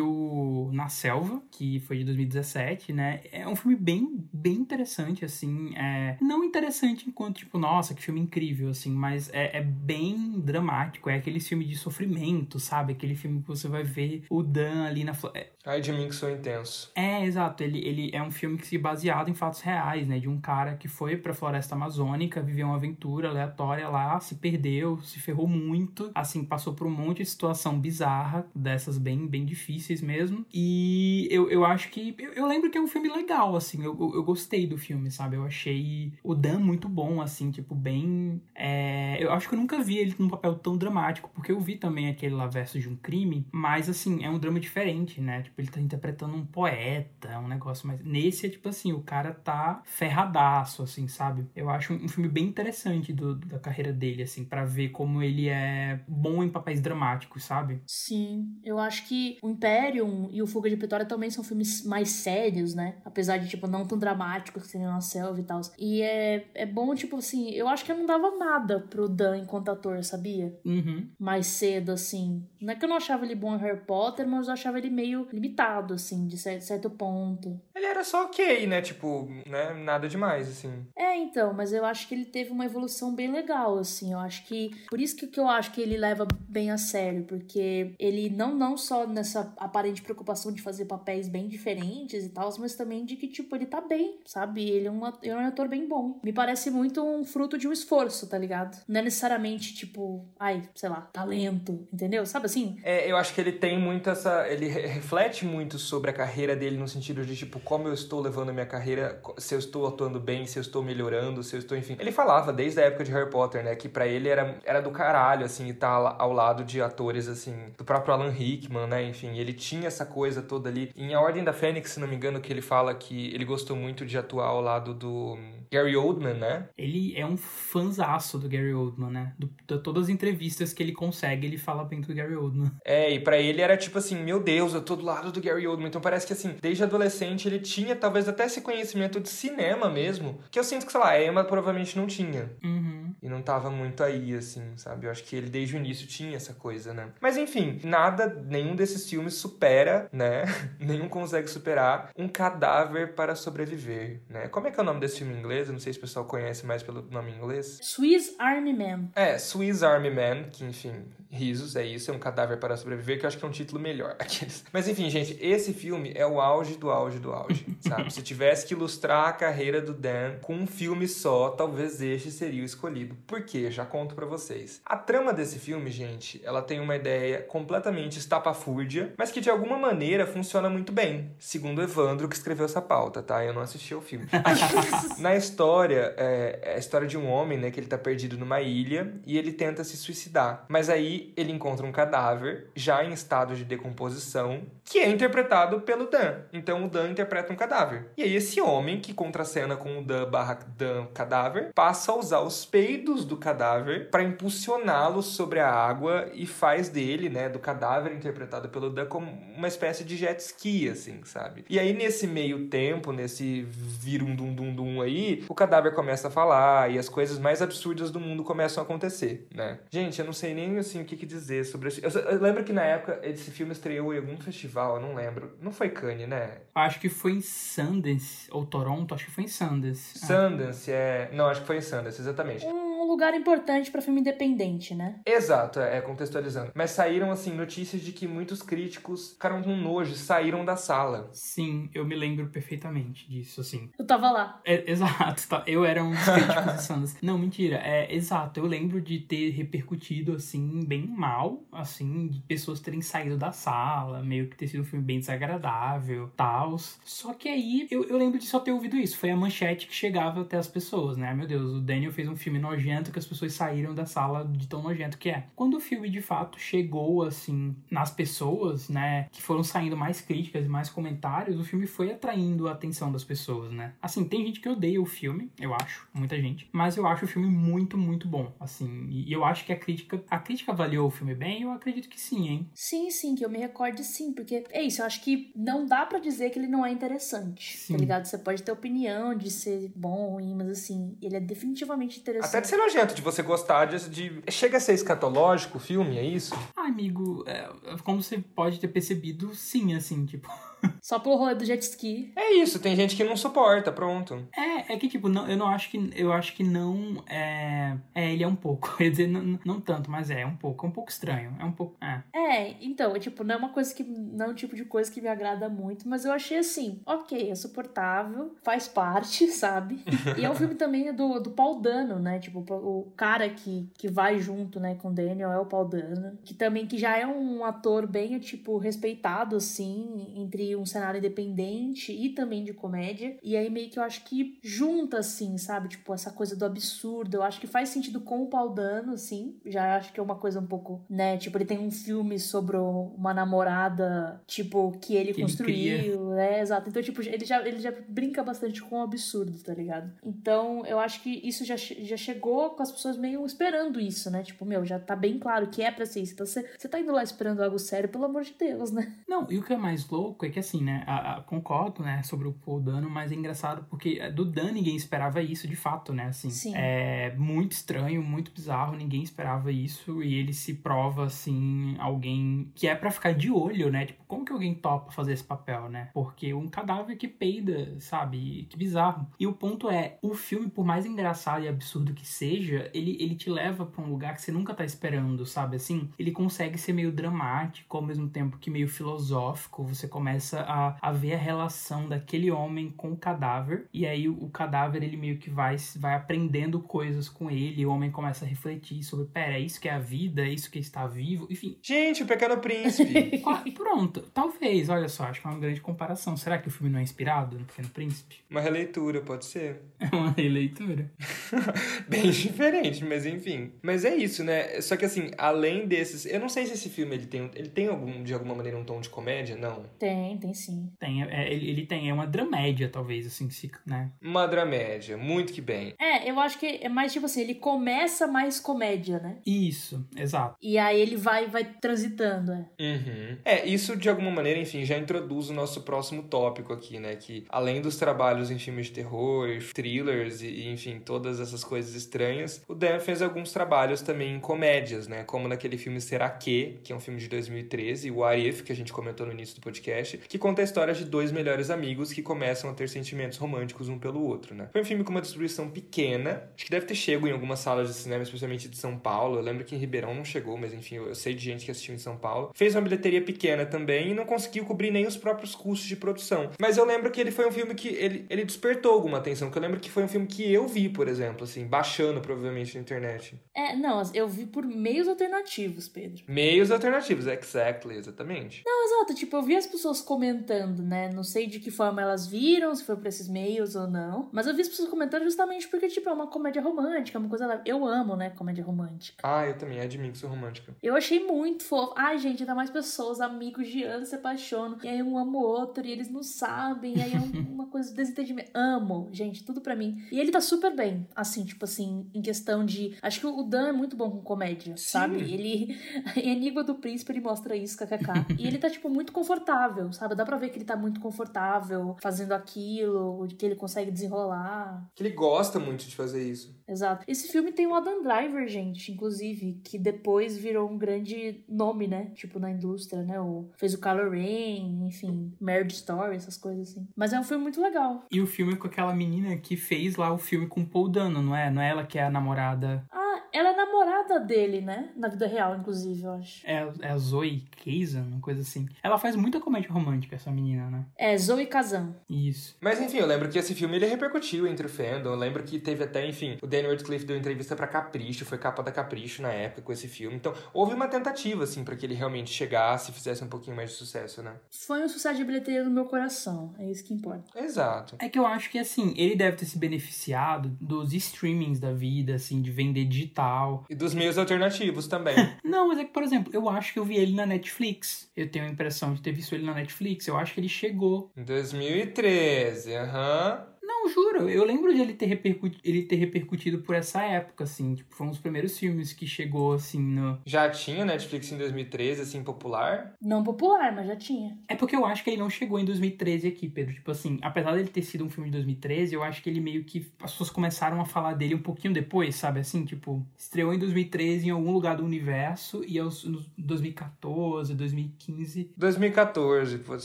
o 0.00 0.70
Na 0.72 0.88
Selva, 0.88 1.42
que 1.50 1.80
foi 1.80 1.98
de 1.98 2.04
2017, 2.26 2.92
né? 2.92 3.22
É 3.32 3.46
um 3.48 3.56
filme 3.56 3.76
bem, 3.76 4.28
bem 4.32 4.54
interessante, 4.54 5.24
assim. 5.24 5.74
É... 5.76 6.16
Não 6.20 6.44
interessante 6.44 7.08
enquanto, 7.08 7.38
tipo, 7.38 7.58
nossa, 7.58 7.94
que 7.94 8.02
filme 8.02 8.20
incrível, 8.20 8.68
assim, 8.70 8.90
mas 8.92 9.28
é, 9.32 9.58
é 9.58 9.62
bem 9.62 10.40
dramático. 10.40 11.08
É 11.10 11.16
aquele 11.16 11.40
filme 11.40 11.64
de 11.64 11.76
sofrimento, 11.76 12.58
sabe? 12.60 12.92
Aquele 12.92 13.14
filme 13.14 13.40
que 13.42 13.48
você 13.48 13.68
vai 13.68 13.82
ver 13.84 14.24
o 14.30 14.42
Dan 14.42 14.84
ali 14.86 15.04
na. 15.04 15.14
flo- 15.14 15.32
é- 15.34 15.52
Ai 15.66 15.80
de 15.80 15.92
mim 15.92 16.06
que 16.08 16.14
sou 16.14 16.30
intenso. 16.30 16.92
É, 16.94 17.24
exato. 17.24 17.62
Ele, 17.64 17.78
ele 17.84 18.10
é 18.12 18.22
um 18.22 18.30
filme 18.30 18.56
que 18.56 18.66
se 18.66 18.78
baseado 18.78 19.28
em 19.28 19.34
fatos 19.34 19.60
reais, 19.60 20.06
né? 20.06 20.20
De 20.20 20.28
um 20.28 20.40
cara 20.40 20.76
que 20.76 20.86
foi 20.86 21.16
pra 21.16 21.34
floresta 21.34 21.74
amazônica, 21.74 22.40
viveu 22.40 22.68
uma 22.68 22.76
aventura 22.76 23.28
aleatória 23.28 23.88
lá, 23.88 24.20
se 24.20 24.36
perdeu, 24.36 25.00
se 25.02 25.18
ferrou 25.18 25.48
muito, 25.48 26.12
assim, 26.14 26.44
passou 26.44 26.72
por 26.72 26.86
um 26.86 26.90
monte 26.90 27.18
de 27.18 27.26
situação 27.26 27.80
bizarra, 27.80 28.46
dessas 28.54 28.96
bem, 28.96 29.26
bem 29.26 29.44
difíceis 29.44 30.00
mesmo. 30.00 30.46
E 30.54 31.26
eu, 31.32 31.50
eu 31.50 31.64
acho 31.64 31.90
que. 31.90 32.14
Eu, 32.16 32.32
eu 32.34 32.46
lembro 32.46 32.70
que 32.70 32.78
é 32.78 32.80
um 32.80 32.86
filme 32.86 33.08
legal, 33.08 33.56
assim. 33.56 33.82
Eu, 33.82 33.96
eu, 33.98 34.14
eu 34.14 34.22
gostei 34.22 34.68
do 34.68 34.78
filme, 34.78 35.10
sabe? 35.10 35.34
Eu 35.34 35.44
achei 35.44 36.12
o 36.22 36.32
Dan 36.32 36.60
muito 36.60 36.88
bom, 36.88 37.20
assim, 37.20 37.50
tipo, 37.50 37.74
bem. 37.74 38.40
é, 38.54 39.16
eu 39.20 39.32
acho 39.32 39.48
que 39.48 39.54
eu 39.56 39.58
nunca 39.58 39.82
vi 39.82 39.98
ele 39.98 40.14
num 40.16 40.28
papel 40.28 40.54
tão 40.54 40.76
dramático, 40.76 41.28
porque 41.34 41.50
eu 41.50 41.58
vi 41.58 41.76
também 41.76 42.08
aquele 42.08 42.34
lá 42.34 42.46
versus 42.46 42.80
de 42.80 42.88
um 42.88 42.94
crime, 42.94 43.44
mas 43.50 43.88
assim, 43.88 44.24
é 44.24 44.30
um 44.30 44.38
drama 44.38 44.60
diferente, 44.60 45.20
né? 45.20 45.42
Tipo, 45.42 45.55
ele 45.58 45.68
tá 45.68 45.80
interpretando 45.80 46.34
um 46.34 46.44
poeta, 46.44 47.38
um 47.38 47.48
negócio 47.48 47.86
mais. 47.86 48.04
Nesse 48.04 48.46
é 48.46 48.48
tipo 48.48 48.68
assim, 48.68 48.92
o 48.92 49.02
cara 49.02 49.32
tá 49.32 49.82
ferradaço, 49.84 50.82
assim, 50.82 51.08
sabe? 51.08 51.46
Eu 51.54 51.70
acho 51.70 51.94
um 51.94 52.08
filme 52.08 52.28
bem 52.28 52.44
interessante 52.44 53.12
do, 53.12 53.34
da 53.34 53.58
carreira 53.58 53.92
dele, 53.92 54.22
assim, 54.22 54.44
pra 54.44 54.64
ver 54.64 54.90
como 54.90 55.22
ele 55.22 55.48
é 55.48 56.00
bom 56.06 56.42
em 56.42 56.48
papéis 56.48 56.80
dramáticos, 56.80 57.44
sabe? 57.44 57.80
Sim, 57.86 58.58
eu 58.64 58.78
acho 58.78 59.06
que 59.06 59.38
o 59.42 59.50
Imperium 59.50 60.28
e 60.30 60.42
o 60.42 60.46
Fuga 60.46 60.68
de 60.68 60.76
Pretória 60.76 61.06
também 61.06 61.30
são 61.30 61.42
filmes 61.42 61.84
mais 61.84 62.10
sérios, 62.10 62.74
né? 62.74 62.96
Apesar 63.04 63.38
de, 63.38 63.48
tipo, 63.48 63.66
não 63.66 63.86
tão 63.86 63.98
dramáticos 63.98 64.62
que 64.62 64.68
seriam 64.68 64.92
na 64.92 65.00
selva 65.00 65.40
e 65.40 65.44
tal. 65.44 65.60
E 65.78 66.02
é, 66.02 66.48
é 66.54 66.66
bom, 66.66 66.94
tipo 66.94 67.16
assim, 67.16 67.50
eu 67.50 67.68
acho 67.68 67.84
que 67.84 67.92
eu 67.92 67.96
não 67.96 68.06
dava 68.06 68.36
nada 68.36 68.80
pro 68.80 69.08
Dan 69.08 69.38
enquanto 69.38 69.70
ator, 69.70 70.02
sabia? 70.04 70.58
Uhum. 70.64 71.08
Mais 71.18 71.46
cedo, 71.46 71.92
assim. 71.92 72.46
Não 72.60 72.72
é 72.72 72.76
que 72.76 72.84
eu 72.84 72.88
não 72.88 72.96
achava 72.96 73.24
ele 73.24 73.34
bom 73.34 73.54
em 73.54 73.58
Harry 73.58 73.80
Potter, 73.80 74.26
mas 74.26 74.46
eu 74.46 74.52
achava 74.52 74.78
ele 74.78 74.90
meio 74.90 75.26
limitado, 75.46 75.94
assim, 75.94 76.26
de 76.26 76.36
cer- 76.36 76.60
certo 76.62 76.90
ponto. 76.90 77.60
Ele 77.74 77.86
era 77.86 78.02
só 78.04 78.24
ok, 78.24 78.66
né? 78.66 78.80
Tipo, 78.82 79.28
né? 79.46 79.72
Nada 79.74 80.08
demais, 80.08 80.48
assim. 80.48 80.86
É, 80.96 81.16
então, 81.16 81.52
mas 81.52 81.72
eu 81.72 81.84
acho 81.84 82.08
que 82.08 82.14
ele 82.14 82.24
teve 82.24 82.50
uma 82.50 82.64
evolução 82.64 83.14
bem 83.14 83.30
legal, 83.30 83.78
assim. 83.78 84.12
Eu 84.12 84.18
acho 84.18 84.44
que. 84.46 84.70
Por 84.88 85.00
isso 85.00 85.16
que, 85.16 85.26
que 85.26 85.38
eu 85.40 85.48
acho 85.48 85.72
que 85.72 85.80
ele 85.80 85.96
leva 85.96 86.26
bem 86.48 86.70
a 86.70 86.78
sério, 86.78 87.24
porque 87.24 87.94
ele 87.98 88.30
não, 88.30 88.54
não 88.54 88.76
só 88.76 89.06
nessa 89.06 89.52
aparente 89.58 90.02
preocupação 90.02 90.52
de 90.52 90.62
fazer 90.62 90.86
papéis 90.86 91.28
bem 91.28 91.48
diferentes 91.48 92.24
e 92.24 92.28
tal, 92.30 92.52
mas 92.58 92.74
também 92.74 93.04
de 93.04 93.16
que, 93.16 93.28
tipo, 93.28 93.54
ele 93.54 93.66
tá 93.66 93.80
bem, 93.80 94.20
sabe? 94.24 94.68
Ele 94.68 94.86
é 94.86 94.90
um, 94.90 95.04
at- 95.04 95.18
ele 95.22 95.32
é 95.32 95.36
um 95.36 95.46
ator 95.46 95.68
bem 95.68 95.86
bom. 95.86 96.18
Me 96.24 96.32
parece 96.32 96.70
muito 96.70 97.02
um 97.04 97.24
fruto 97.24 97.58
de 97.58 97.68
um 97.68 97.72
esforço, 97.72 98.26
tá 98.26 98.38
ligado? 98.38 98.78
Não 98.88 99.00
é 99.00 99.04
necessariamente, 99.04 99.74
tipo, 99.74 100.26
ai, 100.38 100.62
sei 100.74 100.88
lá, 100.88 101.02
talento, 101.12 101.86
entendeu? 101.92 102.24
Sabe 102.26 102.46
assim? 102.46 102.78
É, 102.82 103.10
eu 103.10 103.16
acho 103.16 103.34
que 103.34 103.40
ele 103.40 103.52
tem 103.52 103.78
muito 103.78 104.08
essa. 104.10 104.46
Ele 104.48 104.66
re- 104.68 105.00
reflete 105.36 105.44
muito 105.44 105.78
sobre 105.78 106.10
a 106.10 106.12
carreira 106.12 106.56
dele 106.56 106.76
no 106.76 106.88
sentido 106.88 107.24
de, 107.24 107.36
tipo, 107.36 107.60
como 107.60 107.88
eu 107.88 107.94
estou 107.94 108.20
levando 108.20 108.50
a 108.50 108.52
minha 108.52 108.66
carreira, 108.66 109.20
se 109.36 109.54
eu 109.54 109.58
estou 109.58 109.86
atuando 109.86 110.18
bem, 110.18 110.46
se 110.46 110.58
eu 110.58 110.60
estou 110.60 110.82
melhorando, 110.82 111.42
se 111.42 111.54
eu 111.54 111.58
estou, 111.58 111.76
enfim. 111.76 111.96
Ele 111.98 112.12
falava 112.12 112.52
desde 112.52 112.80
a 112.80 112.84
época 112.84 113.04
de 113.04 113.12
Harry 113.12 113.30
Potter, 113.30 113.62
né? 113.62 113.74
Que 113.74 113.88
pra 113.88 114.06
ele 114.06 114.28
era, 114.28 114.58
era 114.64 114.80
do 114.80 114.90
caralho, 114.90 115.44
assim, 115.44 115.68
estar 115.68 115.98
lá- 115.98 116.16
ao 116.18 116.32
lado 116.32 116.64
de 116.64 116.80
atores, 116.80 117.28
assim, 117.28 117.54
do 117.76 117.84
próprio 117.84 118.14
Alan 118.14 118.30
Rickman, 118.30 118.86
né? 118.86 119.02
Enfim, 119.04 119.36
ele 119.38 119.52
tinha 119.52 119.88
essa 119.88 120.06
coisa 120.06 120.40
toda 120.42 120.68
ali. 120.68 120.90
Em 120.96 121.14
A 121.14 121.20
Ordem 121.20 121.44
da 121.44 121.52
Fênix, 121.52 121.90
se 121.90 122.00
não 122.00 122.08
me 122.08 122.16
engano, 122.16 122.40
que 122.40 122.52
ele 122.52 122.62
fala 122.62 122.94
que 122.94 123.34
ele 123.34 123.44
gostou 123.44 123.76
muito 123.76 124.06
de 124.06 124.16
atuar 124.16 124.46
ao 124.46 124.60
lado 124.60 124.94
do 124.94 125.38
Gary 125.70 125.96
Oldman, 125.96 126.34
né? 126.34 126.68
Ele 126.76 127.16
é 127.16 127.24
um 127.24 127.36
fanzaço 127.36 128.38
do 128.38 128.48
Gary 128.48 128.72
Oldman, 128.74 129.10
né? 129.10 129.32
Do, 129.38 129.46
de 129.46 129.82
todas 129.82 130.04
as 130.04 130.08
entrevistas 130.08 130.72
que 130.72 130.82
ele 130.82 130.92
consegue, 130.92 131.46
ele 131.46 131.58
fala 131.58 131.84
bem 131.84 132.00
do 132.00 132.14
Gary 132.14 132.34
Oldman. 132.34 132.70
É, 132.84 133.12
e 133.12 133.18
pra 133.18 133.36
ele 133.36 133.60
era 133.60 133.76
tipo 133.76 133.98
assim, 133.98 134.16
meu 134.16 134.40
Deus, 134.40 134.72
eu 134.72 134.80
tô 134.80 134.94
do 134.94 135.04
lado 135.04 135.32
do 135.32 135.40
Gary 135.40 135.66
Oldman. 135.66 135.88
Então 135.88 136.00
parece 136.00 136.26
que 136.26 136.32
assim, 136.32 136.54
desde 136.62 136.84
adolescente 136.84 137.48
ele 137.48 137.58
tinha 137.58 137.96
talvez 137.96 138.28
até 138.28 138.44
esse 138.44 138.60
conhecimento 138.60 139.18
de 139.18 139.28
cinema 139.28 139.90
mesmo, 139.90 140.38
que 140.50 140.58
eu 140.58 140.62
sinto 140.62 140.86
que, 140.86 140.92
sei 140.92 141.00
lá, 141.00 141.10
a 141.10 141.22
Emma 141.22 141.42
provavelmente 141.42 141.96
não 141.96 142.06
tinha. 142.06 142.52
Uhum. 142.62 143.12
E 143.20 143.28
não 143.28 143.42
tava 143.42 143.70
muito 143.70 144.04
aí, 144.04 144.34
assim, 144.34 144.76
sabe? 144.76 145.06
Eu 145.06 145.10
acho 145.10 145.24
que 145.24 145.34
ele 145.34 145.50
desde 145.50 145.74
o 145.74 145.78
início 145.78 146.06
tinha 146.06 146.36
essa 146.36 146.54
coisa, 146.54 146.94
né? 146.94 147.08
Mas 147.20 147.36
enfim, 147.36 147.80
nada, 147.82 148.26
nenhum 148.46 148.76
desses 148.76 149.08
filmes 149.08 149.34
supera, 149.34 150.08
né? 150.12 150.44
nenhum 150.78 151.08
consegue 151.08 151.48
superar 151.48 152.10
um 152.16 152.28
cadáver 152.28 153.14
para 153.14 153.34
sobreviver, 153.34 154.20
né? 154.28 154.48
Como 154.48 154.68
é 154.68 154.70
que 154.70 154.78
é 154.78 154.82
o 154.82 154.86
nome 154.86 155.00
desse 155.00 155.18
filme 155.18 155.34
em 155.34 155.38
inglês? 155.38 155.55
Eu 155.64 155.72
não 155.72 155.78
sei 155.80 155.92
se 155.92 155.98
o 155.98 156.02
pessoal 156.02 156.24
conhece 156.24 156.66
mais 156.66 156.82
pelo 156.82 157.02
nome 157.10 157.32
em 157.32 157.36
inglês. 157.36 157.78
Swiss 157.82 158.34
Army 158.38 158.72
Man. 158.72 159.08
É, 159.14 159.38
Swiss 159.38 159.82
Army 159.82 160.10
Man, 160.10 160.44
que 160.50 160.64
enfim, 160.64 161.04
risos, 161.30 161.76
é 161.76 161.84
isso, 161.84 162.10
é 162.10 162.14
um 162.14 162.18
cadáver 162.18 162.58
para 162.58 162.76
sobreviver, 162.76 163.18
que 163.18 163.24
eu 163.24 163.28
acho 163.28 163.38
que 163.38 163.44
é 163.44 163.48
um 163.48 163.52
título 163.52 163.80
melhor. 163.80 164.16
Aqueles. 164.20 164.64
Mas 164.72 164.88
enfim, 164.88 165.08
gente, 165.10 165.36
esse 165.40 165.72
filme 165.72 166.12
é 166.14 166.26
o 166.26 166.40
auge 166.40 166.76
do 166.76 166.90
auge 166.90 167.18
do 167.18 167.32
auge, 167.32 167.66
sabe? 167.80 168.12
Se 168.12 168.22
tivesse 168.22 168.66
que 168.66 168.74
ilustrar 168.74 169.28
a 169.28 169.32
carreira 169.32 169.80
do 169.80 169.92
Dan 169.92 170.36
com 170.42 170.54
um 170.54 170.66
filme 170.66 171.08
só, 171.08 171.50
talvez 171.50 172.00
este 172.00 172.30
seria 172.30 172.62
o 172.62 172.64
escolhido. 172.64 173.16
Por 173.26 173.42
quê? 173.42 173.70
Já 173.70 173.84
conto 173.84 174.14
para 174.14 174.26
vocês. 174.26 174.80
A 174.84 174.96
trama 174.96 175.32
desse 175.32 175.58
filme, 175.58 175.90
gente, 175.90 176.40
ela 176.44 176.62
tem 176.62 176.80
uma 176.80 176.96
ideia 176.96 177.42
completamente 177.42 178.18
estapafúrdia, 178.18 179.14
mas 179.16 179.30
que 179.30 179.40
de 179.40 179.50
alguma 179.50 179.78
maneira 179.78 180.26
funciona 180.26 180.68
muito 180.68 180.92
bem, 180.92 181.30
segundo 181.38 181.82
Evandro, 181.82 182.28
que 182.28 182.36
escreveu 182.36 182.64
essa 182.66 182.82
pauta, 182.82 183.22
tá? 183.22 183.44
Eu 183.44 183.52
não 183.52 183.62
assisti 183.62 183.94
ao 183.94 184.00
filme. 184.00 184.26
Na 185.18 185.34
história, 185.36 186.14
é, 186.16 186.60
é, 186.62 186.74
a 186.74 186.78
história 186.78 187.06
de 187.06 187.16
um 187.16 187.28
homem, 187.28 187.58
né, 187.58 187.70
que 187.70 187.80
ele 187.80 187.86
tá 187.86 187.98
perdido 187.98 188.36
numa 188.36 188.60
ilha 188.60 189.14
e 189.26 189.38
ele 189.38 189.52
tenta 189.52 189.84
se 189.84 189.96
suicidar. 189.96 190.64
Mas 190.68 190.88
aí 190.88 191.15
ele 191.36 191.52
encontra 191.52 191.86
um 191.86 191.92
cadáver, 191.92 192.68
já 192.74 193.04
em 193.04 193.12
estado 193.12 193.54
de 193.54 193.64
decomposição, 193.64 194.62
que 194.84 194.98
é 194.98 195.08
interpretado 195.08 195.80
pelo 195.80 196.08
Dan. 196.08 196.40
Então 196.52 196.84
o 196.84 196.88
Dan 196.88 197.10
interpreta 197.10 197.52
um 197.52 197.56
cadáver. 197.56 198.06
E 198.16 198.22
aí 198.22 198.34
esse 198.34 198.60
homem, 198.60 199.00
que 199.00 199.12
contracena 199.12 199.76
com 199.76 199.98
o 199.98 200.02
Dan 200.02 200.30
barra 200.30 200.58
Dan 200.76 201.06
cadáver, 201.12 201.72
passa 201.74 202.12
a 202.12 202.16
usar 202.16 202.40
os 202.40 202.64
peidos 202.64 203.24
do 203.24 203.36
cadáver 203.36 204.10
para 204.10 204.22
impulsioná-lo 204.22 205.22
sobre 205.22 205.60
a 205.60 205.70
água 205.70 206.30
e 206.34 206.46
faz 206.46 206.88
dele, 206.88 207.28
né, 207.28 207.48
do 207.48 207.58
cadáver 207.58 208.12
interpretado 208.12 208.68
pelo 208.68 208.90
Dan, 208.90 209.06
como 209.06 209.26
uma 209.56 209.68
espécie 209.68 210.04
de 210.04 210.16
jet 210.16 210.40
ski, 210.40 210.88
assim, 210.88 211.20
sabe? 211.24 211.64
E 211.68 211.78
aí 211.78 211.92
nesse 211.92 212.26
meio 212.26 212.66
tempo, 212.68 213.12
nesse 213.12 213.62
virum 213.62 214.34
dum 214.34 214.54
dum 214.54 214.74
dum 214.74 215.00
aí, 215.00 215.44
o 215.48 215.54
cadáver 215.54 215.94
começa 215.94 216.28
a 216.28 216.30
falar 216.30 216.90
e 216.90 216.98
as 216.98 217.08
coisas 217.08 217.38
mais 217.38 217.60
absurdas 217.60 218.10
do 218.10 218.20
mundo 218.20 218.44
começam 218.44 218.82
a 218.82 218.84
acontecer, 218.84 219.46
né? 219.54 219.78
Gente, 219.90 220.18
eu 220.18 220.24
não 220.24 220.32
sei 220.32 220.54
nem 220.54 220.78
assim 220.78 221.00
o 221.06 221.08
que, 221.08 221.16
que 221.16 221.26
dizer 221.26 221.64
sobre 221.64 221.88
isso. 221.88 222.00
Eu, 222.02 222.10
eu, 222.10 222.40
lembro 222.40 222.64
que 222.64 222.72
na 222.72 222.82
época 222.82 223.20
esse 223.22 223.50
filme 223.50 223.72
estreou 223.72 224.12
em 224.12 224.18
algum 224.18 224.36
festival, 224.36 224.96
eu 224.96 225.02
não 225.02 225.14
lembro. 225.14 225.56
Não 225.60 225.72
foi 225.72 225.88
Cannes, 225.88 226.28
né? 226.28 226.58
Acho 226.74 227.00
que 227.00 227.08
foi 227.08 227.32
em 227.32 227.40
Sundance 227.40 228.48
ou 228.50 228.66
Toronto, 228.66 229.14
acho 229.14 229.24
que 229.24 229.30
foi 229.30 229.44
em 229.44 229.48
Sundance. 229.48 230.18
Sundance, 230.18 230.90
é. 230.90 231.30
Não, 231.32 231.46
acho 231.46 231.62
que 231.62 231.66
foi 231.66 231.78
em 231.78 231.80
Sundance, 231.80 232.20
exatamente. 232.20 232.66
Um 232.66 232.85
lugar 233.06 233.34
importante 233.34 233.90
para 233.90 234.00
filme 234.00 234.20
independente, 234.20 234.94
né? 234.94 235.20
Exato, 235.24 235.80
é, 235.80 236.00
contextualizando. 236.00 236.72
Mas 236.74 236.90
saíram 236.90 237.30
assim 237.30 237.52
notícias 237.52 238.02
de 238.02 238.12
que 238.12 238.26
muitos 238.26 238.62
críticos 238.62 239.32
ficaram 239.32 239.62
com 239.62 239.76
nojo, 239.76 240.14
saíram 240.14 240.64
da 240.64 240.76
sala. 240.76 241.28
Sim, 241.32 241.88
eu 241.94 242.04
me 242.04 242.14
lembro 242.14 242.48
perfeitamente 242.48 243.28
disso, 243.28 243.60
assim. 243.60 243.90
Eu 243.98 244.06
tava 244.06 244.30
lá. 244.30 244.60
É, 244.64 244.90
exato, 244.90 245.48
tá. 245.48 245.62
eu 245.66 245.84
era 245.84 246.02
um 246.02 246.10
dos 246.10 246.24
críticos 246.24 247.12
de. 247.14 247.16
Não, 247.26 247.38
mentira, 247.38 247.76
é 247.76 248.14
exato. 248.14 248.60
Eu 248.60 248.66
lembro 248.66 249.00
de 249.00 249.18
ter 249.20 249.50
repercutido 249.50 250.34
assim 250.34 250.84
bem 250.84 251.06
mal, 251.06 251.64
assim, 251.72 252.28
de 252.28 252.40
pessoas 252.40 252.80
terem 252.80 253.00
saído 253.00 253.36
da 253.36 253.52
sala, 253.52 254.22
meio 254.22 254.48
que 254.48 254.56
ter 254.56 254.68
sido 254.68 254.82
um 254.82 254.84
filme 254.84 255.04
bem 255.04 255.18
desagradável, 255.18 256.30
tal. 256.36 256.76
Só 257.04 257.32
que 257.34 257.48
aí 257.48 257.86
eu, 257.90 258.04
eu 258.04 258.16
lembro 258.16 258.38
de 258.38 258.46
só 258.46 258.58
ter 258.60 258.72
ouvido 258.72 258.96
isso. 258.96 259.18
Foi 259.18 259.30
a 259.30 259.36
manchete 259.36 259.86
que 259.86 259.94
chegava 259.94 260.42
até 260.42 260.56
as 260.56 260.68
pessoas, 260.68 261.16
né? 261.16 261.34
Meu 261.34 261.46
Deus, 261.46 261.72
o 261.72 261.80
Daniel 261.80 262.12
fez 262.12 262.28
um 262.28 262.36
filme 262.36 262.58
nojento 262.58 263.05
que 263.12 263.18
as 263.18 263.26
pessoas 263.26 263.52
saíram 263.52 263.94
da 263.94 264.06
sala 264.06 264.44
de 264.44 264.66
tão 264.66 264.82
nojento 264.82 265.18
que 265.18 265.30
é. 265.30 265.46
Quando 265.54 265.76
o 265.76 265.80
filme 265.80 266.08
de 266.08 266.20
fato 266.20 266.58
chegou 266.58 267.22
assim 267.22 267.76
nas 267.90 268.10
pessoas, 268.10 268.88
né, 268.88 269.28
que 269.30 269.42
foram 269.42 269.62
saindo 269.62 269.96
mais 269.96 270.20
críticas 270.20 270.66
e 270.66 270.68
mais 270.68 270.88
comentários, 270.88 271.58
o 271.58 271.64
filme 271.64 271.86
foi 271.86 272.12
atraindo 272.12 272.68
a 272.68 272.72
atenção 272.72 273.10
das 273.10 273.24
pessoas, 273.24 273.72
né? 273.72 273.94
Assim, 274.00 274.24
tem 274.24 274.44
gente 274.44 274.60
que 274.60 274.68
odeia 274.68 275.00
o 275.00 275.06
filme, 275.06 275.50
eu 275.58 275.74
acho, 275.74 276.06
muita 276.12 276.40
gente, 276.40 276.68
mas 276.72 276.96
eu 276.96 277.06
acho 277.06 277.24
o 277.24 277.28
filme 277.28 277.48
muito, 277.48 277.96
muito 277.96 278.28
bom, 278.28 278.52
assim, 278.58 279.08
e 279.10 279.32
eu 279.32 279.44
acho 279.44 279.64
que 279.64 279.72
a 279.72 279.76
crítica, 279.76 280.22
a 280.30 280.38
crítica 280.38 280.72
avaliou 280.72 281.06
o 281.06 281.10
filme 281.10 281.34
bem, 281.34 281.62
eu 281.62 281.72
acredito 281.72 282.08
que 282.08 282.20
sim, 282.20 282.48
hein? 282.48 282.70
Sim, 282.74 283.10
sim, 283.10 283.34
que 283.34 283.44
eu 283.44 283.50
me 283.50 283.58
recorde 283.58 284.04
sim, 284.04 284.32
porque 284.32 284.64
é 284.70 284.82
isso, 284.82 285.02
eu 285.02 285.06
acho 285.06 285.22
que 285.22 285.52
não 285.54 285.86
dá 285.86 286.04
para 286.06 286.18
dizer 286.18 286.50
que 286.50 286.58
ele 286.58 286.68
não 286.68 286.84
é 286.84 286.90
interessante, 286.90 287.72
tá 287.72 287.78
sim. 287.78 287.92
tá 287.94 287.98
ligado? 287.98 288.24
Você 288.24 288.38
pode 288.38 288.62
ter 288.62 288.72
opinião 288.72 289.34
de 289.34 289.50
ser 289.50 289.92
bom 289.94 290.26
ou 290.26 290.30
ruim, 290.32 290.54
mas 290.54 290.68
assim, 290.68 291.16
ele 291.20 291.36
é 291.36 291.40
definitivamente 291.40 292.20
interessante. 292.20 292.48
Até 292.48 292.60
de 292.60 292.68
ser 292.68 292.76
nojento, 292.86 293.14
de 293.14 293.22
você 293.22 293.42
gostar 293.42 293.86
de, 293.86 294.08
de... 294.08 294.42
Chega 294.48 294.76
a 294.76 294.80
ser 294.80 294.94
escatológico 294.94 295.78
o 295.78 295.80
filme, 295.80 296.16
é 296.16 296.24
isso? 296.24 296.54
Ah, 296.76 296.86
amigo, 296.86 297.44
é, 297.46 297.68
como 298.04 298.22
você 298.22 298.38
pode 298.38 298.78
ter 298.78 298.88
percebido, 298.88 299.54
sim, 299.54 299.94
assim, 299.94 300.24
tipo... 300.24 300.48
Só 301.00 301.18
pelo 301.18 301.36
rolê 301.36 301.54
do 301.54 301.64
jet 301.64 301.82
ski. 301.82 302.32
É 302.36 302.54
isso, 302.54 302.78
tem 302.78 302.94
gente 302.96 303.16
que 303.16 303.24
não 303.24 303.36
suporta, 303.36 303.92
pronto. 303.92 304.46
É, 304.56 304.92
é 304.92 304.96
que 304.96 305.08
tipo, 305.08 305.28
não, 305.28 305.48
eu 305.48 305.56
não 305.56 305.68
acho 305.68 305.90
que. 305.90 306.10
Eu 306.14 306.32
acho 306.32 306.54
que 306.54 306.62
não. 306.62 307.22
É, 307.28 307.96
é 308.14 308.32
ele 308.32 308.42
é 308.42 308.46
um 308.46 308.56
pouco. 308.56 308.94
Ia 309.02 309.10
dizer, 309.10 309.26
não, 309.26 309.58
não 309.64 309.80
tanto, 309.80 310.10
mas 310.10 310.30
é, 310.30 310.42
é 310.42 310.46
um 310.46 310.56
pouco. 310.56 310.86
É 310.86 310.88
um 310.88 310.92
pouco 310.92 311.10
estranho. 311.10 311.56
É 311.58 311.64
um 311.64 311.72
pouco. 311.72 311.96
É. 312.00 312.22
É, 312.34 312.76
então, 312.80 313.18
tipo, 313.18 313.44
não 313.44 313.54
é 313.54 313.58
uma 313.58 313.68
coisa 313.70 313.94
que. 313.94 314.02
Não 314.02 314.46
é 314.46 314.48
um 314.50 314.54
tipo 314.54 314.76
de 314.76 314.84
coisa 314.84 315.10
que 315.10 315.20
me 315.20 315.28
agrada 315.28 315.68
muito, 315.68 316.08
mas 316.08 316.24
eu 316.24 316.32
achei 316.32 316.58
assim, 316.58 317.00
ok, 317.06 317.50
é 317.50 317.54
suportável, 317.54 318.54
faz 318.62 318.88
parte, 318.88 319.46
sabe? 319.52 320.02
e 320.36 320.44
é 320.44 320.50
um 320.50 320.54
filme 320.54 320.74
também 320.74 321.14
do, 321.14 321.40
do 321.40 321.50
Paul 321.50 321.80
Dano, 321.80 322.18
né? 322.18 322.38
Tipo, 322.38 322.62
o 322.76 323.12
cara 323.16 323.48
que, 323.48 323.88
que 323.94 324.08
vai 324.08 324.38
junto, 324.38 324.78
né, 324.80 324.94
com 324.94 325.08
o 325.08 325.12
Daniel 325.12 325.52
é 325.52 325.58
o 325.58 325.66
Paul 325.66 325.86
Dano. 325.88 326.38
Que 326.44 326.54
também 326.54 326.86
que 326.86 326.98
já 326.98 327.16
é 327.16 327.26
um 327.26 327.64
ator 327.64 328.06
bem, 328.06 328.38
tipo, 328.38 328.78
respeitado, 328.78 329.56
assim, 329.56 330.32
entre 330.36 330.76
um 330.76 330.86
cenário 330.86 331.18
independente 331.18 332.12
e 332.12 332.30
também 332.30 332.64
de 332.64 332.72
comédia. 332.72 333.36
E 333.42 333.56
aí 333.56 333.70
meio 333.70 333.90
que 333.90 333.98
eu 333.98 334.02
acho 334.02 334.24
que 334.24 334.58
junta, 334.62 335.18
assim, 335.18 335.58
sabe? 335.58 335.88
Tipo, 335.88 336.14
essa 336.14 336.30
coisa 336.30 336.56
do 336.56 336.64
absurdo. 336.64 337.36
Eu 337.36 337.42
acho 337.42 337.60
que 337.60 337.66
faz 337.66 337.88
sentido 337.88 338.20
com 338.20 338.42
o 338.42 338.46
Paul 338.46 338.70
Dano, 338.70 339.12
assim. 339.12 339.56
Já 339.64 339.96
acho 339.96 340.12
que 340.12 340.20
é 340.20 340.22
uma 340.22 340.36
coisa 340.36 340.60
um 340.60 340.66
pouco, 340.66 341.00
né? 341.08 341.36
Tipo, 341.36 341.58
ele 341.58 341.64
tem 341.64 341.78
um 341.78 341.90
filme 341.90 342.38
sobre 342.38 342.76
uma 342.76 343.32
namorada, 343.32 344.40
tipo, 344.46 344.92
que 345.00 345.14
ele 345.14 345.32
que 345.32 345.42
construiu. 345.42 346.32
Ele 346.32 346.40
é, 346.40 346.60
exato. 346.60 346.88
Então, 346.88 347.02
tipo, 347.02 347.22
ele 347.22 347.44
já, 347.44 347.66
ele 347.66 347.78
já 347.78 347.92
brinca 348.08 348.42
bastante 348.42 348.82
com 348.82 349.00
o 349.00 349.02
absurdo, 349.02 349.52
tá 349.62 349.74
ligado? 349.74 350.12
Então, 350.24 350.84
eu 350.86 350.98
acho 350.98 351.22
que 351.22 351.30
isso 351.46 351.64
já, 351.64 351.76
já 351.76 352.16
chegou 352.16 352.65
com 352.70 352.82
as 352.82 352.92
pessoas 352.92 353.16
meio 353.16 353.44
esperando 353.44 354.00
isso, 354.00 354.30
né? 354.30 354.42
Tipo, 354.42 354.64
meu, 354.64 354.84
já 354.84 354.98
tá 354.98 355.14
bem 355.14 355.38
claro 355.38 355.68
que 355.68 355.82
é 355.82 355.90
pra 355.90 356.06
ser 356.06 356.20
isso. 356.20 356.34
Então, 356.34 356.46
você, 356.46 356.68
você 356.76 356.88
tá 356.88 357.00
indo 357.00 357.12
lá 357.12 357.22
esperando 357.22 357.62
algo 357.62 357.78
sério, 357.78 358.08
pelo 358.08 358.24
amor 358.24 358.42
de 358.42 358.54
Deus, 358.58 358.90
né? 358.90 359.12
Não, 359.28 359.46
e 359.50 359.58
o 359.58 359.62
que 359.62 359.72
é 359.72 359.76
mais 359.76 360.08
louco 360.08 360.44
é 360.44 360.50
que, 360.50 360.58
assim, 360.58 360.82
né, 360.82 361.04
a, 361.06 361.36
a, 361.36 361.40
concordo, 361.42 362.02
né, 362.02 362.22
sobre 362.22 362.48
o 362.48 362.52
Paul 362.52 362.80
Dano, 362.80 363.08
mas 363.08 363.32
é 363.32 363.34
engraçado 363.34 363.86
porque 363.88 364.18
é, 364.20 364.30
do 364.30 364.44
Dan 364.44 364.72
ninguém 364.72 364.96
esperava 364.96 365.42
isso 365.42 365.68
de 365.68 365.76
fato, 365.76 366.12
né, 366.12 366.26
assim. 366.26 366.50
Sim. 366.50 366.72
É 366.74 367.34
muito 367.36 367.72
estranho, 367.72 368.22
muito 368.22 368.50
bizarro, 368.50 368.96
ninguém 368.96 369.22
esperava 369.22 369.70
isso 369.70 370.22
e 370.22 370.34
ele 370.34 370.52
se 370.52 370.74
prova, 370.74 371.26
assim, 371.26 371.96
alguém 371.98 372.70
que 372.74 372.86
é 372.86 372.94
para 372.94 373.10
ficar 373.10 373.34
de 373.34 373.50
olho, 373.50 373.90
né, 373.90 374.06
tipo, 374.06 374.24
como 374.26 374.44
que 374.44 374.52
alguém 374.52 374.74
topa 374.74 375.10
fazer 375.12 375.32
esse 375.32 375.44
papel, 375.44 375.88
né? 375.88 376.10
Porque 376.12 376.52
um 376.52 376.68
cadáver 376.68 377.16
que 377.16 377.28
peida, 377.28 377.98
sabe? 378.00 378.66
Que 378.68 378.76
bizarro. 378.76 379.26
E 379.38 379.46
o 379.46 379.52
ponto 379.52 379.88
é, 379.90 380.18
o 380.22 380.34
filme, 380.34 380.68
por 380.68 380.84
mais 380.84 381.06
engraçado 381.06 381.64
e 381.64 381.68
absurdo 381.68 382.14
que 382.14 382.26
seja, 382.26 382.55
ele, 382.58 383.16
ele 383.20 383.34
te 383.34 383.50
leva 383.50 383.84
para 383.84 384.02
um 384.02 384.08
lugar 384.08 384.34
que 384.34 384.42
você 384.42 384.52
nunca 384.52 384.74
tá 384.74 384.84
esperando, 384.84 385.44
sabe? 385.44 385.76
Assim, 385.76 386.10
ele 386.18 386.30
consegue 386.30 386.78
ser 386.78 386.92
meio 386.92 387.12
dramático, 387.12 387.96
ao 387.96 388.02
mesmo 388.02 388.28
tempo 388.28 388.58
que 388.58 388.70
meio 388.70 388.88
filosófico. 388.88 389.84
Você 389.84 390.08
começa 390.08 390.60
a, 390.60 390.96
a 391.00 391.12
ver 391.12 391.34
a 391.34 391.38
relação 391.38 392.08
daquele 392.08 392.50
homem 392.50 392.90
com 392.90 393.12
o 393.12 393.16
cadáver. 393.16 393.86
E 393.92 394.06
aí 394.06 394.28
o, 394.28 394.34
o 394.42 394.50
cadáver, 394.50 395.02
ele 395.02 395.16
meio 395.16 395.38
que 395.38 395.50
vai, 395.50 395.76
vai 395.96 396.14
aprendendo 396.14 396.80
coisas 396.80 397.28
com 397.28 397.50
ele. 397.50 397.80
E 397.80 397.86
o 397.86 397.90
homem 397.90 398.10
começa 398.10 398.44
a 398.44 398.48
refletir 398.48 399.02
sobre, 399.02 399.26
pera, 399.26 399.54
é 399.54 399.60
isso 399.60 399.80
que 399.80 399.88
é 399.88 399.92
a 399.92 399.98
vida? 399.98 400.42
É 400.42 400.50
isso 400.50 400.70
que 400.70 400.78
está 400.78 401.06
vivo? 401.06 401.46
Enfim. 401.50 401.78
Gente, 401.82 402.22
o 402.22 402.26
Pequeno 402.26 402.58
Príncipe. 402.58 403.42
Pronto. 403.74 404.22
Talvez, 404.32 404.88
olha 404.88 405.08
só, 405.08 405.24
acho 405.24 405.40
que 405.40 405.46
é 405.46 405.50
uma 405.50 405.58
grande 405.58 405.80
comparação. 405.80 406.36
Será 406.36 406.58
que 406.58 406.68
o 406.68 406.70
filme 406.70 406.92
não 406.92 406.98
é 406.98 407.02
inspirado 407.02 407.58
no 407.58 407.64
Pequeno 407.64 407.88
Príncipe? 407.88 408.36
Uma 408.50 408.60
releitura, 408.60 409.20
pode 409.20 409.44
ser. 409.44 409.82
É 409.98 410.14
uma 410.14 410.30
releitura. 410.30 411.10
Bem 412.08 412.30
diferente, 412.46 413.04
mas 413.04 413.26
enfim. 413.26 413.72
Mas 413.82 414.04
é 414.04 414.14
isso, 414.14 414.42
né? 414.44 414.80
Só 414.80 414.96
que 414.96 415.04
assim, 415.04 415.30
além 415.38 415.86
desses. 415.86 416.26
Eu 416.26 416.40
não 416.40 416.48
sei 416.48 416.66
se 416.66 416.74
esse 416.74 416.88
filme 416.88 417.14
ele 417.14 417.26
tem, 417.26 417.50
ele 417.54 417.68
tem 417.68 417.88
algum, 417.88 418.22
de 418.22 418.32
alguma 418.32 418.54
maneira 418.54 418.78
um 418.78 418.84
tom 418.84 419.00
de 419.00 419.08
comédia, 419.08 419.56
não? 419.56 419.84
Tem, 419.98 420.36
tem 420.38 420.54
sim. 420.54 420.92
Tem, 420.98 421.22
é, 421.24 421.52
ele, 421.52 421.70
ele 421.70 421.86
tem, 421.86 422.08
é 422.08 422.14
uma 422.14 422.26
dramédia, 422.26 422.88
talvez, 422.88 423.26
assim, 423.26 423.50
se, 423.50 423.70
né? 423.86 424.12
Uma 424.22 424.46
dramédia, 424.46 425.16
muito 425.16 425.52
que 425.52 425.60
bem. 425.60 425.94
É, 426.00 426.30
eu 426.30 426.38
acho 426.40 426.58
que 426.58 426.80
é 426.82 426.88
mais 426.88 427.12
tipo 427.12 427.26
assim, 427.26 427.40
ele 427.40 427.54
começa 427.54 428.26
mais 428.26 428.60
comédia, 428.60 429.18
né? 429.18 429.38
Isso, 429.46 430.06
exato. 430.16 430.56
E 430.60 430.78
aí 430.78 431.00
ele 431.00 431.16
vai, 431.16 431.46
vai 431.46 431.64
transitando, 431.64 432.52
é. 432.52 432.66
Uhum. 432.80 433.38
É, 433.44 433.66
isso 433.66 433.96
de 433.96 434.08
alguma 434.08 434.30
maneira, 434.30 434.58
enfim, 434.60 434.84
já 434.84 434.96
introduz 434.98 435.50
o 435.50 435.54
nosso 435.54 435.82
próximo 435.82 436.24
tópico 436.24 436.72
aqui, 436.72 436.98
né? 436.98 437.16
Que 437.16 437.44
além 437.48 437.80
dos 437.80 437.96
trabalhos 437.96 438.50
em 438.50 438.58
filmes 438.58 438.86
de 438.86 438.92
terror, 438.92 439.48
thrillers 439.74 440.42
e, 440.42 440.68
enfim, 440.68 441.00
todas 441.00 441.40
essas 441.40 441.64
coisas 441.64 441.94
estranhas, 441.94 442.35
o 442.68 442.74
Dan 442.74 443.00
fez 443.00 443.22
alguns 443.22 443.52
trabalhos 443.52 444.02
também 444.02 444.34
em 444.34 444.40
comédias, 444.40 445.06
né? 445.08 445.24
Como 445.24 445.48
naquele 445.48 445.76
filme 445.78 446.00
Será 446.00 446.28
Que, 446.28 446.78
que 446.82 446.92
é 446.92 446.96
um 446.96 447.00
filme 447.00 447.20
de 447.20 447.28
2013, 447.28 448.10
o 448.10 448.18
What 448.18 448.48
If, 448.48 448.62
que 448.62 448.72
a 448.72 448.76
gente 448.76 448.92
comentou 448.92 449.26
no 449.26 449.32
início 449.32 449.54
do 449.54 449.60
podcast, 449.60 450.18
que 450.18 450.38
conta 450.38 450.60
a 450.60 450.64
história 450.64 450.94
de 450.94 451.04
dois 451.04 451.32
melhores 451.32 451.70
amigos 451.70 452.12
que 452.12 452.22
começam 452.22 452.70
a 452.70 452.74
ter 452.74 452.88
sentimentos 452.88 453.38
românticos 453.38 453.88
um 453.88 453.98
pelo 453.98 454.22
outro, 454.22 454.54
né? 454.54 454.68
Foi 454.72 454.80
um 454.80 454.84
filme 454.84 455.04
com 455.04 455.10
uma 455.10 455.20
distribuição 455.20 455.68
pequena, 455.68 456.48
acho 456.54 456.64
que 456.64 456.70
deve 456.70 456.86
ter 456.86 456.94
chego 456.94 457.26
em 457.26 457.32
algumas 457.32 457.58
salas 457.60 457.88
de 457.88 457.94
cinema, 457.94 458.22
especialmente 458.22 458.68
de 458.68 458.76
São 458.76 458.98
Paulo. 458.98 459.38
Eu 459.38 459.42
lembro 459.42 459.64
que 459.64 459.74
em 459.74 459.78
Ribeirão 459.78 460.14
não 460.14 460.24
chegou, 460.24 460.56
mas 460.56 460.72
enfim, 460.72 460.96
eu 460.96 461.14
sei 461.14 461.34
de 461.34 461.42
gente 461.42 461.64
que 461.64 461.70
assistiu 461.70 461.94
em 461.94 461.98
São 461.98 462.16
Paulo. 462.16 462.50
Fez 462.54 462.74
uma 462.74 462.82
bilheteria 462.82 463.22
pequena 463.22 463.64
também 463.64 464.10
e 464.10 464.14
não 464.14 464.24
conseguiu 464.24 464.64
cobrir 464.64 464.90
nem 464.90 465.06
os 465.06 465.16
próprios 465.16 465.54
custos 465.54 465.88
de 465.88 465.96
produção. 465.96 466.50
Mas 466.60 466.76
eu 466.76 466.84
lembro 466.84 467.10
que 467.10 467.20
ele 467.20 467.30
foi 467.30 467.46
um 467.46 467.52
filme 467.52 467.74
que 467.74 467.88
ele, 467.88 468.26
ele 468.28 468.44
despertou 468.44 468.92
alguma 468.92 469.18
atenção, 469.18 469.50
que 469.50 469.58
eu 469.58 469.62
lembro 469.62 469.80
que 469.80 469.90
foi 469.90 470.04
um 470.04 470.08
filme 470.08 470.26
que 470.26 470.52
eu 470.52 470.66
vi, 470.66 470.88
por 470.88 471.08
exemplo, 471.08 471.44
assim, 471.44 471.66
baixando 471.66 472.20
provavelmente, 472.26 472.74
na 472.74 472.80
internet. 472.80 473.40
É, 473.54 473.76
não, 473.76 474.02
eu 474.12 474.28
vi 474.28 474.44
por 474.46 474.66
meios 474.66 475.08
alternativos, 475.08 475.88
Pedro. 475.88 476.24
Meios 476.28 476.70
alternativos, 476.70 477.26
exactly, 477.26 477.96
exatamente. 477.96 478.62
Não, 478.66 478.84
exato, 478.84 479.14
tipo, 479.14 479.36
eu 479.36 479.42
vi 479.42 479.56
as 479.56 479.66
pessoas 479.66 480.00
comentando, 480.00 480.82
né? 480.82 481.10
Não 481.12 481.22
sei 481.22 481.46
de 481.46 481.60
que 481.60 481.70
forma 481.70 482.02
elas 482.02 482.26
viram, 482.26 482.74
se 482.74 482.84
foi 482.84 482.96
por 482.96 483.06
esses 483.06 483.28
meios 483.28 483.76
ou 483.76 483.88
não. 483.88 484.28
Mas 484.32 484.46
eu 484.46 484.54
vi 484.54 484.62
as 484.62 484.68
pessoas 484.68 484.88
comentando 484.88 485.22
justamente 485.22 485.68
porque, 485.68 485.88
tipo, 485.88 486.08
é 486.08 486.12
uma 486.12 486.26
comédia 486.26 486.60
romântica, 486.60 487.18
uma 487.18 487.28
coisa. 487.28 487.62
Eu 487.64 487.86
amo, 487.86 488.16
né, 488.16 488.30
comédia 488.30 488.64
romântica. 488.64 489.18
Ah, 489.22 489.46
eu 489.46 489.56
também, 489.56 489.78
é 489.78 489.86
mim 489.96 490.10
que 490.10 490.18
sou 490.18 490.28
romântica. 490.28 490.74
Eu 490.82 490.96
achei 490.96 491.24
muito 491.24 491.64
fofo. 491.64 491.94
Ai, 491.96 492.18
gente, 492.18 492.42
ainda 492.42 492.54
mais 492.54 492.70
pessoas, 492.70 493.20
amigos 493.20 493.68
de 493.68 493.84
anos 493.84 494.08
se 494.08 494.16
apaixonam. 494.16 494.78
E 494.82 494.88
aí 494.88 495.02
um 495.02 495.16
ama 495.16 495.38
o 495.38 495.42
outro 495.42 495.86
e 495.86 495.92
eles 495.92 496.10
não 496.10 496.22
sabem. 496.22 496.98
E 496.98 497.02
aí 497.02 497.12
é 497.14 497.18
uma 497.48 497.66
coisa 497.66 497.90
de 497.90 497.96
desentendimento. 497.96 498.50
Amo, 498.54 499.08
gente, 499.12 499.44
tudo 499.44 499.60
pra 499.60 499.76
mim. 499.76 500.02
E 500.10 500.18
ele 500.18 500.32
tá 500.32 500.40
super 500.40 500.74
bem, 500.74 501.06
assim, 501.14 501.44
tipo 501.44 501.64
assim, 501.64 502.08
em 502.16 502.22
questão 502.22 502.64
de. 502.64 502.96
Acho 503.02 503.20
que 503.20 503.26
o 503.26 503.42
Dan 503.42 503.68
é 503.68 503.72
muito 503.72 503.96
bom 503.96 504.10
com 504.10 504.20
comédia, 504.20 504.76
Sim. 504.76 504.84
sabe? 504.88 505.16
Ele. 505.16 505.76
em 506.16 506.30
Enigma 506.30 506.62
do 506.62 506.74
Príncipe, 506.74 507.12
ele 507.12 507.20
mostra 507.20 507.56
isso, 507.56 507.76
kkk. 507.76 508.34
e 508.38 508.46
ele 508.46 508.58
tá, 508.58 508.70
tipo, 508.70 508.88
muito 508.88 509.12
confortável, 509.12 509.92
sabe? 509.92 510.14
Dá 510.14 510.24
pra 510.24 510.36
ver 510.36 510.50
que 510.50 510.58
ele 510.58 510.64
tá 510.64 510.76
muito 510.76 511.00
confortável 511.00 511.96
fazendo 512.00 512.32
aquilo, 512.32 513.26
que 513.38 513.44
ele 513.44 513.56
consegue 513.56 513.90
desenrolar. 513.90 514.88
Que 514.94 515.02
ele 515.02 515.14
gosta 515.14 515.58
muito 515.58 515.86
de 515.86 515.94
fazer 515.94 516.28
isso. 516.28 516.56
Exato. 516.68 517.04
Esse 517.06 517.30
filme 517.30 517.52
tem 517.52 517.66
o 517.66 517.74
Adam 517.74 518.02
Driver, 518.02 518.46
gente, 518.48 518.90
inclusive, 518.90 519.60
que 519.62 519.78
depois 519.78 520.36
virou 520.36 520.68
um 520.68 520.76
grande 520.76 521.44
nome, 521.48 521.86
né? 521.86 522.10
Tipo, 522.14 522.38
na 522.40 522.50
indústria, 522.50 523.02
né? 523.02 523.20
O, 523.20 523.48
fez 523.56 523.72
o 523.74 523.80
Kylo 523.80 524.10
Ren, 524.10 524.86
enfim, 524.86 525.32
Marriage 525.40 525.76
Story, 525.76 526.16
essas 526.16 526.36
coisas 526.36 526.70
assim. 526.70 526.88
Mas 526.96 527.12
é 527.12 527.20
um 527.20 527.24
filme 527.24 527.44
muito 527.44 527.60
legal. 527.60 528.04
E 528.10 528.20
o 528.20 528.26
filme 528.26 528.56
com 528.56 528.66
aquela 528.66 528.94
menina 528.94 529.36
que 529.36 529.56
fez 529.56 529.96
lá 529.96 530.12
o 530.12 530.18
filme 530.18 530.48
com 530.48 530.64
Paul 530.64 530.88
Dano, 530.88 531.22
não 531.22 531.36
é? 531.36 531.50
Não 531.50 531.62
é 531.62 531.70
ela 531.70 531.86
que 531.86 531.95
é 531.98 532.04
a 532.04 532.10
namorada. 532.10 532.84
Ah, 532.90 533.06
ela 533.32 533.50
é 533.50 533.56
namorada 533.56 534.18
dele, 534.20 534.60
né? 534.60 534.90
Na 534.96 535.08
vida 535.08 535.26
real, 535.26 535.56
inclusive, 535.56 536.02
eu 536.02 536.12
acho. 536.12 536.46
É, 536.46 536.68
é 536.80 536.88
a 536.90 536.96
Zoe 536.96 537.44
Kazan, 537.64 538.02
uma 538.02 538.20
coisa 538.20 538.40
assim. 538.40 538.66
Ela 538.82 538.98
faz 538.98 539.14
muita 539.14 539.40
comédia 539.40 539.70
romântica, 539.70 540.16
essa 540.16 540.30
menina, 540.30 540.70
né? 540.70 540.86
É, 540.96 541.16
Zoe 541.18 541.46
Kazan. 541.46 541.94
Isso. 542.08 542.56
Mas 542.60 542.80
enfim, 542.80 542.98
eu 542.98 543.06
lembro 543.06 543.28
que 543.28 543.38
esse 543.38 543.54
filme 543.54 543.76
ele 543.76 543.86
repercutiu 543.86 544.46
entre 544.46 544.66
o 544.66 544.70
fandom. 544.70 545.10
Eu 545.10 545.16
lembro 545.16 545.42
que 545.42 545.58
teve 545.58 545.84
até, 545.84 546.06
enfim, 546.08 546.38
o 546.42 546.46
Daniel 546.46 546.70
Radcliffe 546.70 547.04
deu 547.04 547.16
entrevista 547.16 547.54
para 547.54 547.66
Capricho, 547.66 548.24
foi 548.24 548.38
capa 548.38 548.62
da 548.62 548.72
Capricho 548.72 549.22
na 549.22 549.32
época 549.32 549.62
com 549.62 549.72
esse 549.72 549.88
filme. 549.88 550.16
Então, 550.16 550.32
houve 550.54 550.74
uma 550.74 550.88
tentativa, 550.88 551.44
assim, 551.44 551.64
para 551.64 551.76
que 551.76 551.84
ele 551.84 551.94
realmente 551.94 552.30
chegasse 552.30 552.90
e 552.90 552.94
fizesse 552.94 553.22
um 553.22 553.28
pouquinho 553.28 553.56
mais 553.56 553.70
de 553.70 553.76
sucesso, 553.76 554.22
né? 554.22 554.34
Foi 554.50 554.82
um 554.82 554.88
sucesso 554.88 555.16
de 555.16 555.24
bilheteria 555.24 555.64
no 555.64 555.70
meu 555.70 555.84
coração. 555.84 556.54
É 556.58 556.70
isso 556.70 556.84
que 556.84 556.94
importa. 556.94 557.38
Exato. 557.38 557.96
É 557.98 558.08
que 558.08 558.18
eu 558.18 558.26
acho 558.26 558.50
que, 558.50 558.58
assim, 558.58 558.94
ele 558.96 559.14
deve 559.14 559.36
ter 559.36 559.44
se 559.44 559.58
beneficiado 559.58 560.48
dos 560.60 560.92
streamings 560.92 561.60
da 561.60 561.72
vida, 561.72 561.85
assim, 562.14 562.40
de 562.42 562.50
vender 562.50 562.84
digital. 562.84 563.64
E 563.68 563.74
dos 563.74 563.94
meios 563.94 564.18
alternativos 564.18 564.86
também. 564.86 565.16
Não, 565.44 565.68
mas 565.68 565.78
é 565.78 565.84
que, 565.84 565.92
por 565.92 566.02
exemplo, 566.02 566.32
eu 566.34 566.48
acho 566.48 566.72
que 566.72 566.78
eu 566.78 566.84
vi 566.84 566.96
ele 566.96 567.14
na 567.14 567.26
Netflix. 567.26 568.10
Eu 568.16 568.30
tenho 568.30 568.44
a 568.44 568.48
impressão 568.48 568.94
de 568.94 569.00
ter 569.02 569.12
visto 569.12 569.34
ele 569.34 569.44
na 569.44 569.54
Netflix. 569.54 570.06
Eu 570.06 570.16
acho 570.16 570.34
que 570.34 570.40
ele 570.40 570.48
chegou. 570.48 571.10
Em 571.16 571.24
2013, 571.24 572.74
aham. 572.74 573.38
Uhum. 573.40 573.55
Não, 573.86 573.88
juro. 573.88 574.28
Eu 574.28 574.44
lembro 574.44 574.74
de 574.74 574.80
ele 574.80 574.92
ter, 574.92 575.06
repercutido, 575.06 575.60
ele 575.64 575.82
ter 575.82 575.96
repercutido 575.96 576.58
por 576.58 576.74
essa 576.74 577.02
época, 577.02 577.44
assim. 577.44 577.74
Tipo, 577.74 577.94
foi 577.94 578.06
um 578.06 578.10
dos 578.10 578.18
primeiros 578.18 578.58
filmes 578.58 578.92
que 578.92 579.06
chegou, 579.06 579.52
assim, 579.52 579.80
no... 579.80 580.18
Já 580.26 580.50
tinha 580.50 580.84
Netflix 580.84 581.30
em 581.30 581.38
2013, 581.38 582.02
assim, 582.02 582.22
popular? 582.22 582.94
Não 583.00 583.22
popular, 583.22 583.74
mas 583.74 583.86
já 583.86 583.96
tinha. 583.96 584.36
É 584.48 584.56
porque 584.56 584.74
eu 584.74 584.84
acho 584.84 585.04
que 585.04 585.10
ele 585.10 585.18
não 585.18 585.30
chegou 585.30 585.58
em 585.58 585.64
2013 585.64 586.28
aqui, 586.28 586.48
Pedro. 586.48 586.74
Tipo 586.74 586.90
assim, 586.90 587.18
apesar 587.22 587.52
dele 587.54 587.68
ter 587.68 587.82
sido 587.82 588.04
um 588.04 588.10
filme 588.10 588.28
de 588.28 588.36
2013, 588.36 588.94
eu 588.94 589.02
acho 589.02 589.22
que 589.22 589.30
ele 589.30 589.40
meio 589.40 589.64
que... 589.64 589.86
As 590.00 590.12
pessoas 590.12 590.30
começaram 590.30 590.80
a 590.80 590.84
falar 590.84 591.14
dele 591.14 591.34
um 591.34 591.42
pouquinho 591.42 591.72
depois, 591.72 592.14
sabe? 592.16 592.40
Assim, 592.40 592.64
tipo... 592.64 593.06
Estreou 593.16 593.54
em 593.54 593.58
2013 593.58 594.26
em 594.26 594.30
algum 594.30 594.52
lugar 594.52 594.76
do 594.76 594.84
universo 594.84 595.64
e 595.66 595.78
aos 595.78 596.04
2014, 596.36 597.54
2015... 597.54 598.50
2014, 598.56 599.58
pode 599.58 599.84